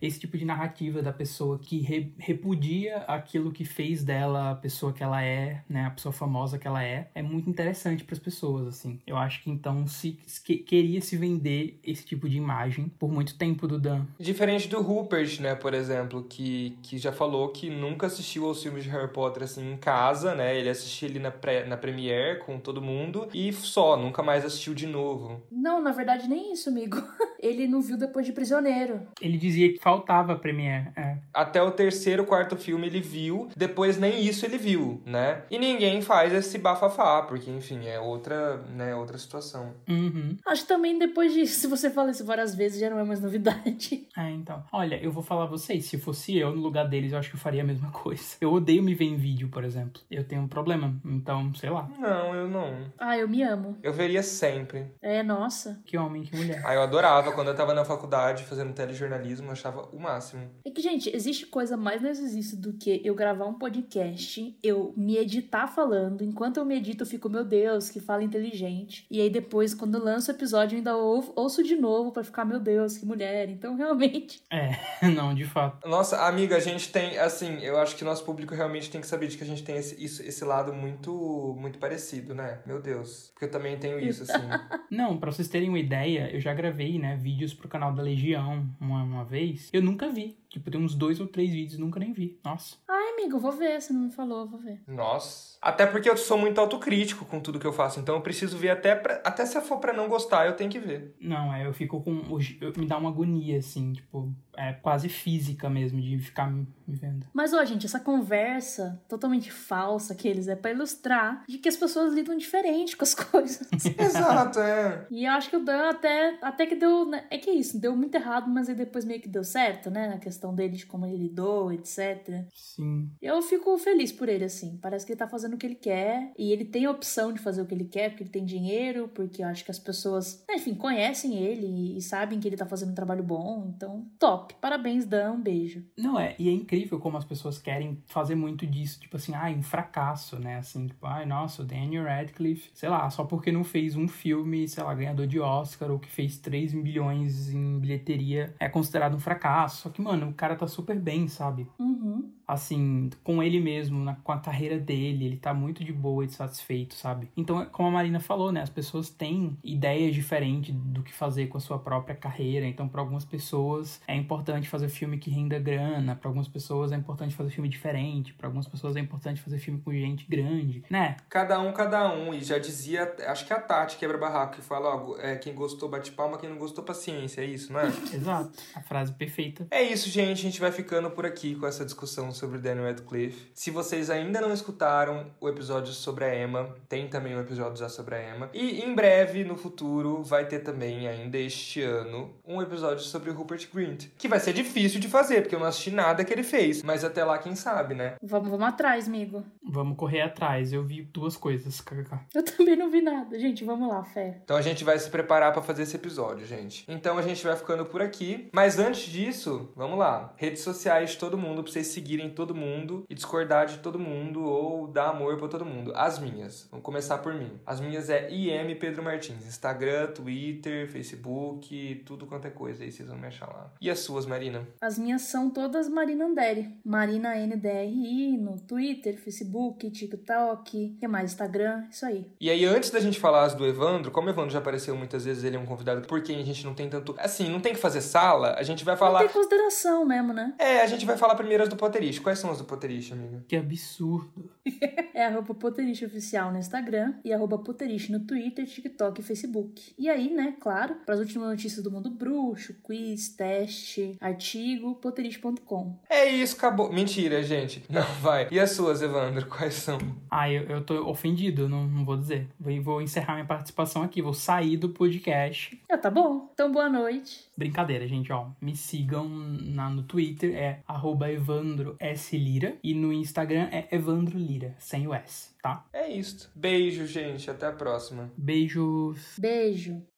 Esse 0.01 0.19
tipo 0.21 0.37
de 0.37 0.45
narrativa 0.45 1.03
da 1.03 1.13
pessoa 1.13 1.59
que 1.59 1.81
re- 1.81 2.13
repudia 2.19 2.99
aquilo 3.09 3.51
que 3.53 3.65
fez 3.65 4.03
dela 4.05 4.51
a 4.51 4.55
pessoa 4.55 4.93
que 4.93 5.03
ela 5.03 5.23
é, 5.23 5.63
né, 5.69 5.87
a 5.87 5.91
pessoa 5.91 6.13
famosa 6.13 6.59
que 6.59 6.67
ela 6.67 6.83
é, 6.83 7.09
é 7.15 7.23
muito 7.23 7.49
interessante 7.51 8.05
para 8.05 8.15
as 8.15 8.19
pessoas, 8.19 8.67
assim. 8.69 9.01
Eu 9.07 9.17
acho 9.17 9.43
que 9.43 9.51
então 9.51 9.87
se, 9.87 10.19
se 10.27 10.43
que- 10.43 10.59
queria 10.59 11.01
se 11.01 11.17
vender 11.17 11.79
esse 11.85 12.05
tipo 12.05 12.29
de 12.29 12.37
imagem 12.37 12.89
por 12.99 13.11
muito 13.11 13.37
tempo 13.37 13.67
do 13.67 13.79
Dan. 13.79 14.07
Diferente 14.19 14.69
do 14.69 14.81
Rupert, 14.81 15.41
né, 15.41 15.55
por 15.55 15.75
exemplo, 15.75 16.25
que, 16.29 16.77
que 16.83 16.99
já 16.99 17.13
falou 17.13 17.49
que 17.51 17.69
nunca 17.71 18.07
assistiu 18.07 18.47
aos 18.47 18.63
filmes 18.63 18.85
de 18.85 18.91
Harry 18.91 19.09
Potter 19.13 19.43
assim 19.43 19.73
em 19.73 19.77
casa, 19.77 20.35
né? 20.35 20.59
Ele 20.59 20.69
assistia 20.69 21.09
ali 21.09 21.19
na, 21.19 21.31
pré, 21.31 21.65
na 21.67 21.77
Premiere 21.77 22.39
com 22.41 22.59
todo 22.59 22.81
mundo 22.83 23.29
e 23.35 23.53
só, 23.53 23.97
nunca 23.97 24.23
mais 24.23 24.45
assistiu 24.45 24.75
de 24.75 24.87
novo. 24.87 25.43
Não, 25.51 25.83
na 25.83 25.93
verdade, 25.93 26.29
nem 26.29 26.53
isso, 26.53 26.69
amigo. 26.69 26.97
Ele 27.41 27.67
não 27.69 27.81
viu 27.81 27.97
depois 27.97 28.27
de 28.27 28.33
Prisioneiro. 28.33 29.03
Ele 29.21 29.39
dizia 29.39 29.78
que 29.79 29.83
faltava 29.83 30.33
a 30.33 30.37
Premiere, 30.37 30.89
é. 30.97 31.17
Até 31.33 31.63
o 31.63 31.71
terceiro, 31.71 32.27
quarto 32.27 32.57
filme 32.57 32.89
ele 32.89 33.01
viu, 33.01 33.49
depois 33.57 33.97
nem 33.97 34.21
isso 34.21 34.45
ele 34.45 34.59
viu, 34.59 35.01
né? 35.07 35.43
E 35.51 35.59
ninguém 35.59 36.03
faz 36.03 36.33
esse 36.33 36.59
bafafá, 36.59 37.23
porque 37.23 37.51
enfim, 37.51 37.87
é 37.87 37.99
outra, 37.99 38.59
né, 38.75 38.95
outra 38.95 39.17
situação. 39.17 39.75
Uhum. 39.89 40.37
Acho 40.45 40.63
que 40.63 40.69
também 40.69 40.99
depois 40.99 41.33
disso, 41.33 41.61
se 41.61 41.67
você 41.69 41.89
fala 41.89 42.11
isso 42.11 42.25
várias 42.25 42.55
vezes, 42.55 42.81
já 42.81 42.91
não 42.91 42.99
é 42.99 43.05
mais 43.05 43.21
novidade. 43.21 44.07
É, 44.17 44.31
então. 44.31 44.65
Olha, 44.73 45.01
eu 45.03 45.13
vou 45.13 45.23
falar 45.23 45.45
a 45.45 45.47
vocês, 45.47 45.85
se 45.87 45.97
fosse 45.97 46.37
eu 46.37 46.55
no 46.55 46.61
lugar 46.61 46.89
deles, 46.89 47.13
eu 47.13 47.19
acho 47.19 47.31
que 47.31 47.37
eu 47.37 47.41
faria 47.41 47.63
a 47.63 47.67
mesma 47.67 47.91
coisa. 47.93 48.37
Eu 48.41 48.53
odeio 48.53 48.83
me 48.83 48.95
ver 48.95 49.05
em 49.05 49.17
vídeo, 49.17 49.49
por 49.49 49.65
exemplo. 49.65 50.03
Eu 50.11 50.25
tenho 50.25 50.43
um 50.43 50.49
problema, 50.49 50.95
então, 51.05 51.55
sei 51.55 51.71
lá. 51.71 51.89
Não, 51.99 52.35
eu 52.35 52.49
não. 52.49 52.93
Ah, 52.99 53.17
eu 53.17 53.29
me 53.29 53.43
amo. 53.43 53.79
Eu 53.83 53.93
veria 53.93 54.23
sempre. 54.23 54.93
É, 55.01 55.23
nossa. 55.23 55.81
Que 55.85 55.97
homem, 55.97 56.23
que 56.23 56.37
mulher. 56.37 56.63
Ah, 56.65 56.75
eu 56.75 56.83
adorava 56.83 57.33
quando 57.33 57.49
eu 57.49 57.55
tava 57.55 57.73
na 57.75 57.85
faculdade 57.85 58.45
fazendo 58.45 58.73
telejornalismo, 58.73 59.49
eu 59.49 59.53
achava 59.53 59.68
o 59.71 59.99
máximo. 59.99 60.49
É 60.65 60.71
que, 60.71 60.81
gente, 60.81 61.15
existe 61.15 61.47
coisa 61.47 61.77
mais 61.77 62.01
narcisista 62.03 62.57
do 62.57 62.73
que 62.75 63.01
eu 63.05 63.15
gravar 63.15 63.47
um 63.47 63.55
podcast, 63.55 64.57
eu 64.63 64.93
me 64.97 65.17
editar 65.17 65.67
falando, 65.67 66.23
enquanto 66.25 66.57
eu 66.59 66.65
me 66.65 66.77
edito 66.77 67.03
eu 67.03 67.07
fico, 67.07 67.29
meu 67.29 67.45
Deus, 67.45 67.91
que 67.91 68.01
fala 68.01 68.23
inteligente. 68.23 69.07
E 69.11 69.21
aí 69.21 69.31
depois, 69.31 69.75
quando 69.75 69.97
eu 69.97 70.05
lanço 70.05 70.31
o 70.31 70.35
episódio, 70.35 70.75
eu 70.75 70.79
ainda 70.79 70.97
ou- 70.97 71.33
ouço 71.37 71.63
de 71.63 71.77
novo 71.77 72.13
pra 72.13 72.25
ficar, 72.25 72.45
meu 72.45 72.61
Deus, 72.61 72.97
que 72.99 73.07
mulher. 73.07 73.49
Então, 73.49 73.77
realmente. 73.77 74.43
É, 74.51 74.71
não, 75.15 75.35
de 75.35 75.45
fato. 75.45 75.87
Nossa, 75.89 76.27
amiga, 76.27 76.57
a 76.57 76.61
gente 76.61 76.91
tem, 76.91 77.19
assim, 77.19 77.59
eu 77.63 77.79
acho 77.79 77.95
que 77.97 78.05
nosso 78.05 78.25
público 78.25 78.55
realmente 78.55 78.91
tem 78.91 79.01
que 79.01 79.07
saber 79.07 79.29
de 79.29 79.37
que 79.37 79.45
a 79.45 79.47
gente 79.47 79.63
tem 79.63 79.77
esse, 79.77 80.03
isso- 80.03 80.23
esse 80.23 80.45
lado 80.45 80.73
muito, 80.73 81.55
muito 81.59 81.79
parecido, 81.79 82.35
né? 82.35 82.61
Meu 82.67 82.81
Deus. 82.81 83.31
Porque 83.33 83.45
eu 83.47 83.51
também 83.51 83.77
tenho 83.79 83.99
isso, 84.01 84.23
assim. 84.23 84.33
Não, 84.91 85.17
pra 85.19 85.31
vocês 85.31 85.49
terem 85.49 85.69
uma 85.69 85.79
ideia, 85.79 86.31
eu 86.33 86.41
já 86.41 86.53
gravei, 86.55 86.99
né, 86.99 87.17
vídeos 87.17 87.53
pro 87.55 87.69
canal 87.69 87.93
da 87.93 88.03
Legião 88.03 88.67
uma, 88.81 89.03
uma 89.03 89.25
vez. 89.25 89.58
Eu 89.73 89.83
nunca 89.83 90.09
vi. 90.11 90.37
Tipo, 90.51 90.71
tem 90.71 90.81
uns 90.83 90.95
dois 90.95 91.21
ou 91.21 91.27
três 91.27 91.51
vídeos, 91.51 91.79
nunca 91.79 92.01
nem 92.01 92.13
vi. 92.13 92.41
Nossa. 92.45 92.77
Ai, 92.89 93.13
amigo, 93.13 93.39
vou 93.39 93.53
ver, 93.53 93.81
você 93.83 93.93
não 93.93 94.03
me 94.03 94.11
falou, 94.11 94.49
vou 94.49 94.59
ver. 94.59 94.81
Nossa. 94.87 95.59
Até 95.61 95.85
porque 95.87 96.09
eu 96.09 96.17
sou 96.17 96.39
muito 96.39 96.59
autocrítico 96.61 97.25
com 97.27 97.39
tudo 97.41 97.59
que 97.59 97.67
eu 97.67 97.73
faço, 97.73 98.01
então 98.01 98.15
eu 98.15 98.21
preciso 98.23 98.57
ver 98.57 98.71
até, 98.71 98.95
pra, 98.95 99.21
até 99.25 99.45
se 99.45 99.61
for 99.61 99.79
pra 99.79 99.93
não 99.93 100.09
gostar, 100.09 100.47
eu 100.47 100.57
tenho 100.57 100.71
que 100.71 100.79
ver. 100.79 101.15
Não, 101.21 101.53
é, 101.53 101.67
eu 101.67 101.73
fico 101.75 102.01
com. 102.01 102.23
hoje- 102.33 102.57
eu- 102.61 102.73
Me 102.79 102.87
dá 102.87 102.97
uma 102.97 103.11
agonia, 103.11 103.59
assim, 103.59 103.93
tipo, 103.93 104.33
é 104.57 104.73
quase 104.73 105.09
física 105.09 105.69
mesmo, 105.69 106.01
de 106.01 106.19
ficar 106.19 106.51
me, 106.51 106.67
me 106.87 106.95
vendo. 106.97 107.27
Mas, 107.35 107.53
ó, 107.53 107.63
gente, 107.65 107.85
essa 107.87 107.99
conversa 108.01 109.03
totalmente 109.09 109.51
falsa 109.51 110.15
que 110.15 110.29
eles 110.29 110.49
é 110.49 110.55
pra 110.57 110.71
ilustrar 110.71 111.45
de 111.49 111.59
que 111.59 111.69
as 111.69 111.77
pessoas 111.77 112.15
lidam 112.15 112.37
diferente 112.37 112.97
com 112.97 113.03
as 113.05 113.15
coisas. 113.15 113.69
Exato, 113.99 114.61
é. 114.61 115.07
E 115.11 115.25
eu 115.27 115.33
acho 115.33 115.51
que 115.51 115.57
o 115.57 115.65
Dan 115.65 115.91
até, 115.91 116.39
até 116.41 116.67
que 116.67 116.77
deu. 116.77 117.05
né, 117.05 117.27
É 117.31 117.37
que 117.37 117.51
é 117.51 117.55
isso, 117.55 117.79
deu 117.81 117.95
muito 117.97 118.15
errado, 118.15 118.49
mas 118.49 118.69
aí 118.69 118.75
depois 118.77 119.05
meio 119.05 119.21
que 119.21 119.29
deu 119.29 119.43
certo, 119.45 119.91
né? 119.91 120.09
Na 120.09 120.19
questão 120.19 120.38
dele, 120.55 120.77
de 120.77 120.87
como 120.87 121.07
ele 121.07 121.17
lidou, 121.17 121.73
etc. 121.73 122.45
Sim. 122.55 123.11
Eu 123.21 123.41
fico 123.43 123.77
feliz 123.79 124.13
por 124.13 124.29
ele, 124.29 124.45
assim. 124.45 124.79
Parece 124.81 125.05
que 125.05 125.13
ele 125.13 125.19
tá 125.19 125.29
fazendo 125.29 125.55
o 125.55 125.57
que 125.57 125.67
ele 125.67 125.75
quer. 125.75 126.33
E 126.39 126.53
ele 126.53 126.65
tem 126.65 126.87
a 126.87 126.91
opção 126.91 127.33
de 127.33 127.41
fazer 127.41 127.63
o 127.63 127.67
que 127.67 127.75
ele 127.75 127.85
quer, 127.85 128.11
porque 128.11 128.25
ele 128.25 128.31
tem 128.31 128.45
dinheiro, 128.45 129.09
porque 129.09 129.43
eu 129.43 129.49
acho 129.49 129.65
que 129.65 129.71
as 129.71 129.79
pessoas, 129.79 130.45
enfim, 130.51 130.75
conhecem 130.75 131.37
ele 131.37 131.97
e, 131.97 132.03
sabem 132.03 132.41
que 132.41 132.49
ele 132.49 132.57
tá 132.57 132.67
fazendo 132.67 132.91
um 132.91 132.95
trabalho 132.95 133.23
bom. 133.23 133.73
Então, 133.75 134.07
top. 134.19 134.55
Parabéns, 134.61 135.05
Dan. 135.05 135.33
Um 135.33 135.41
beijo. 135.41 135.85
Não, 135.97 136.19
é, 136.19 136.35
e 136.39 136.49
é 136.49 136.53
incrível 136.53 136.99
como 136.99 137.17
as 137.17 137.25
pessoas 137.25 137.59
querem 137.59 138.03
fazer 138.07 138.35
muito 138.35 138.67
disso, 138.67 139.01
tipo 139.01 139.17
assim, 139.17 139.35
ai, 139.35 139.55
um 139.55 139.63
fracasso, 139.63 140.39
né? 140.39 140.57
Assim, 140.57 140.87
tipo, 140.87 141.07
ai, 141.07 141.27
nossa, 141.27 141.63
o 141.63 141.65
Daniel 141.65 142.05
Radcliffe, 142.05 142.71
sei 142.75 142.89
lá, 142.89 143.09
só 143.11 143.25
porque 143.25 143.53
não 143.53 143.65
fez 143.65 143.97
um 143.97 144.09
filme, 144.09 144.69
sei 144.69 144.83
lá, 144.83 144.95
ganhador 144.95 145.27
de 145.27 145.39
Oscar 145.39 145.91
ou 145.91 145.99
que 145.99 146.09
fez 146.09 146.39
3 146.39 146.73
milhões 146.73 147.51
em 147.51 147.79
bilheteria, 147.79 148.55
é 148.59 148.69
considerado 148.69 149.15
um 149.15 149.21
fracasso. 149.21 149.83
Só 149.83 149.91
que, 149.91 150.01
mano, 150.01 150.28
o 150.29 150.35
cara 150.35 150.57
tá 150.57 150.67
super 150.67 150.99
bem, 150.99 151.29
sabe? 151.29 151.67
Uhum. 151.79 152.31
assim, 152.47 153.11
com 153.23 153.43
ele 153.43 153.61
mesmo, 153.61 154.03
na, 154.03 154.15
com 154.15 154.33
a 154.33 154.39
carreira 154.39 154.79
dele, 154.79 155.27
ele 155.27 155.37
tá 155.37 155.53
muito 155.53 155.85
de 155.85 155.93
boa 155.93 156.25
e 156.25 156.31
satisfeito, 156.31 156.95
sabe? 156.95 157.31
Então, 157.37 157.67
como 157.67 157.89
a 157.89 157.91
Marina 157.91 158.21
falou, 158.21 158.51
né, 158.51 158.63
as 158.63 158.71
pessoas 158.71 159.11
têm 159.11 159.59
ideias 159.63 160.15
diferentes 160.15 160.75
do 160.75 161.03
que 161.03 161.13
fazer 161.13 161.49
com 161.49 161.59
a 161.59 161.61
sua 161.61 161.79
própria 161.79 162.17
carreira. 162.17 162.67
Então, 162.67 162.89
para 162.89 163.03
algumas 163.03 163.25
pessoas 163.25 164.01
é 164.07 164.17
importante 164.17 164.69
fazer 164.69 164.89
filme 164.89 165.19
que 165.19 165.31
renda 165.31 165.59
grana, 165.59 166.17
para 166.17 166.29
algumas 166.29 166.49
pessoas 166.49 166.91
é 166.91 166.97
importante 166.97 167.35
fazer 167.35 167.51
filme 167.51 167.69
diferente, 167.69 168.33
para 168.33 168.47
algumas 168.47 168.67
pessoas 168.67 168.97
é 168.97 169.01
importante 169.01 169.43
fazer 169.43 169.59
filme 169.59 169.81
com 169.81 169.93
gente 169.93 170.27
grande, 170.27 170.83
né? 170.89 171.17
Cada 171.29 171.61
um, 171.61 171.73
cada 171.73 172.11
um. 172.15 172.33
E 172.33 172.41
já 172.41 172.59
dizia, 172.59 173.15
acho 173.27 173.47
que 173.47 173.53
é 173.53 173.57
a 173.57 173.61
Tati 173.61 173.99
quebra 173.99 174.17
barraco 174.17 174.57
que 174.57 174.63
fala, 174.63 174.95
ó, 174.95 175.19
é, 175.19 175.37
quem 175.37 175.55
gostou 175.55 175.89
bate 175.89 176.13
palma, 176.13 176.39
quem 176.39 176.49
não 176.49 176.57
gostou 176.57 176.83
paciência, 176.83 177.43
é 177.43 177.45
isso, 177.45 177.73
não 177.73 177.81
é? 177.81 177.89
Exato. 178.13 178.53
A 178.75 178.81
frase 178.81 179.13
perfeita. 179.13 179.67
É 179.71 179.83
isso, 179.83 180.09
gente. 180.09 180.18
A 180.19 180.35
gente 180.35 180.59
vai 180.61 180.73
ficando 180.73 181.09
por 181.11 181.25
aqui 181.25 181.55
com 181.55 181.65
essa 181.65 181.85
discussão 181.85 182.33
sobre 182.33 182.59
Daniel 182.59 182.87
Radcliffe. 182.87 183.53
Se 183.55 183.71
vocês 183.71 184.11
ainda 184.11 184.41
não 184.41 184.53
escutaram 184.53 185.27
o 185.41 185.49
episódio 185.49 185.93
sobre 185.93 186.25
a 186.25 186.43
Emma, 186.43 186.75
tem 186.89 187.07
também 187.07 187.37
um 187.37 187.41
episódio 187.41 187.77
já 187.77 187.89
sobre 187.89 188.17
a 188.17 188.35
Emma. 188.35 188.51
E 188.53 188.83
em 188.83 188.97
breve, 188.97 189.45
no 189.45 189.57
futuro, 189.57 190.21
vai 190.25 190.45
ter 190.47 190.59
também, 190.59 191.07
ainda 191.07 191.39
este 191.39 191.83
ano, 191.83 192.35
um 192.45 192.61
episódio 192.61 193.05
sobre 193.05 193.31
o 193.31 193.33
Rupert 193.33 193.69
Grint. 193.73 194.07
Que 194.19 194.27
vai 194.27 194.41
ser 194.41 194.53
difícil 194.53 194.99
de 194.99 195.07
fazer, 195.07 195.43
porque 195.43 195.55
eu 195.55 195.61
não 195.61 195.69
assisti 195.69 195.93
nada 195.93 196.25
que 196.25 196.33
ele 196.33 196.43
fez. 196.43 196.83
Mas 196.83 197.05
até 197.05 197.25
lá, 197.25 197.39
quem 197.39 197.55
sabe, 197.55 197.95
né? 197.95 198.17
Vamos, 198.21 198.51
vamos 198.51 198.67
atrás, 198.67 199.07
amigo. 199.07 199.45
Vamos 199.63 199.97
correr 199.97 200.23
atrás. 200.23 200.73
Eu 200.73 200.83
vi 200.83 201.03
duas 201.03 201.37
coisas, 201.37 201.81
kkk. 201.81 202.19
Eu 202.35 202.43
também 202.43 202.75
não 202.75 202.91
vi 202.91 203.01
nada. 203.01 203.39
Gente, 203.39 203.63
vamos 203.63 203.89
lá, 203.89 204.03
fé. 204.03 204.41
Então 204.43 204.57
a 204.57 204.63
gente 204.63 204.83
vai 204.83 204.99
se 204.99 205.09
preparar 205.09 205.53
pra 205.53 205.63
fazer 205.63 205.85
esse 205.85 205.95
episódio, 205.95 206.45
gente. 206.45 206.85
Então 206.89 207.17
a 207.17 207.23
gente 207.23 207.45
vai 207.45 207.55
ficando 207.55 207.85
por 207.87 208.03
aqui. 208.03 208.49
Mas 208.53 208.81
antes 208.81 209.03
disso, 209.03 209.71
vamos 209.77 209.97
lá. 209.97 210.08
Redes 210.37 210.63
sociais 210.63 211.11
de 211.11 211.19
todo 211.19 211.39
mundo, 211.39 211.63
pra 211.63 211.73
vocês 211.73 211.87
seguirem 211.89 212.31
todo 212.31 212.55
mundo 212.55 213.05
e 213.09 213.15
discordar 213.15 213.67
de 213.67 213.79
todo 213.79 213.99
mundo 213.99 214.45
ou 214.45 214.87
dar 214.87 215.09
amor 215.09 215.37
pra 215.37 215.49
todo 215.49 215.65
mundo. 215.65 215.93
As 215.95 216.19
minhas. 216.19 216.67
Vamos 216.71 216.85
começar 216.85 217.19
por 217.19 217.35
mim. 217.35 217.51
As 217.67 217.81
minhas 217.81 218.09
é 218.11 218.31
IM 218.31 218.75
Pedro 218.77 219.03
Martins. 219.03 219.47
Instagram, 219.47 220.09
Twitter, 220.09 220.91
Facebook, 220.91 222.03
tudo 222.07 222.27
quanto 222.27 222.47
é 222.47 222.51
coisa. 222.51 222.85
Aí 222.85 222.93
vocês 222.93 223.09
vão 223.09 223.19
me 223.19 223.27
achar 223.27 223.47
lá. 223.47 223.73
E 223.81 223.91
as 223.91 224.01
suas, 224.01 224.27
Marina? 224.27 224.67
As 224.81 224.99
minhas 224.99 225.23
são 225.23 225.51
todas 225.51 225.89
Marina 225.89 226.27
Anderi. 226.27 226.77
Marina 226.85 227.35
NDRI 227.35 228.37
no 228.39 228.59
Twitter, 228.61 229.19
Facebook, 229.19 229.91
TikTok, 229.91 230.97
que 230.99 231.09
mais? 231.09 231.33
Instagram, 231.33 231.85
isso 231.91 232.07
aí. 232.07 232.27
E 232.41 232.51
aí, 232.51 232.65
antes 232.65 232.91
da 232.91 233.01
gente 233.01 233.19
falar 233.21 233.45
as 233.45 233.55
do 233.55 233.67
Evandro, 233.67 234.11
como 234.11 234.29
o 234.29 234.31
Evandro 234.31 234.51
já 234.51 234.59
apareceu 234.59 234.97
muitas 234.97 235.25
vezes, 235.25 235.45
ele 235.45 235.57
é 235.57 235.59
um 235.59 235.67
convidado 235.67 236.07
por 236.07 236.23
quem 236.23 236.41
a 236.41 236.45
gente 236.45 236.65
não 236.65 236.75
tem 236.75 236.89
tanto. 236.89 237.15
Assim, 237.19 237.49
não 237.49 237.61
tem 237.61 237.73
que 237.73 237.79
fazer 237.79 238.01
sala, 238.01 238.55
a 238.59 238.63
gente 238.63 238.85
vai 238.85 238.97
falar. 238.97 239.21
Não 239.21 239.27
tem 239.29 239.35
consideração 239.35 239.98
mesmo, 240.05 240.33
né? 240.33 240.55
É, 240.59 240.81
a 240.81 240.87
gente 240.87 241.05
vai 241.05 241.17
falar 241.17 241.35
primeiro 241.35 241.63
as 241.63 241.69
do 241.69 241.77
Potterish. 241.77 242.19
Quais 242.19 242.39
são 242.39 242.51
as 242.51 242.59
do 242.59 242.65
Potterish, 242.65 243.13
amiga? 243.13 243.45
Que 243.47 243.57
absurdo. 243.57 244.51
é 245.15 245.25
arroba 245.25 245.55
Potterish 245.55 246.03
Oficial 246.05 246.53
no 246.53 246.59
Instagram 246.59 247.15
e 247.25 247.33
arroba 247.33 247.59
Potterish 247.59 248.11
no 248.11 248.21
Twitter, 248.21 248.67
TikTok 248.67 249.21
e 249.21 249.25
Facebook. 249.25 249.95
E 249.99 250.09
aí, 250.09 250.31
né, 250.33 250.55
claro, 250.61 250.97
para 251.05 251.15
as 251.15 251.21
últimas 251.21 251.49
notícias 251.49 251.83
do 251.83 251.91
mundo 251.91 252.11
bruxo, 252.11 252.75
quiz, 252.83 253.29
teste, 253.31 254.17
artigo, 254.21 254.95
potterish.com. 254.97 255.99
É 256.09 256.27
isso, 256.27 256.57
acabou. 256.57 256.93
Mentira, 256.93 257.43
gente. 257.43 257.85
Não, 257.89 258.03
vai. 258.21 258.49
E 258.51 258.61
as 258.61 258.73
suas, 258.73 259.03
Evandro, 259.03 259.47
quais 259.47 259.75
são? 259.75 259.99
Ah, 260.31 260.51
eu, 260.51 260.63
eu 260.65 260.85
tô 260.85 261.09
ofendido, 261.09 261.69
não, 261.69 261.87
não 261.87 262.05
vou 262.05 262.17
dizer. 262.17 262.49
Vou, 262.59 262.83
vou 262.83 263.03
encerrar 263.03 263.35
minha 263.35 263.47
participação 263.47 264.03
aqui, 264.03 264.23
vou 264.23 264.35
sair 264.35 264.77
do 264.77 264.89
podcast. 264.89 265.81
Ah, 265.91 265.99
tá 265.99 266.11
bom. 266.11 266.51
Então, 266.53 266.71
boa 266.71 266.89
noite. 266.89 267.48
Brincadeira, 267.59 268.07
gente, 268.07 268.33
ó. 268.33 268.51
Me 268.61 268.77
sigam 268.77 269.29
na, 269.29 269.91
no 269.91 270.05
Twitter, 270.05 270.55
é 270.55 270.81
arroba 270.87 271.29
Evandro 271.29 271.97
S. 271.99 272.39
Lira. 272.39 272.77
E 272.85 272.95
no 272.95 273.13
Instagram 273.13 273.69
é 273.73 273.89
Evandro 273.91 274.39
Lira, 274.39 274.77
sem 274.79 275.09
o 275.09 275.13
S, 275.13 275.51
tá? 275.61 275.85
É 275.93 276.09
isso. 276.09 276.49
Beijo, 276.55 277.05
gente. 277.05 277.51
Até 277.51 277.67
a 277.67 277.73
próxima. 277.73 278.31
Beijos. 278.37 279.37
Beijo. 279.41 280.01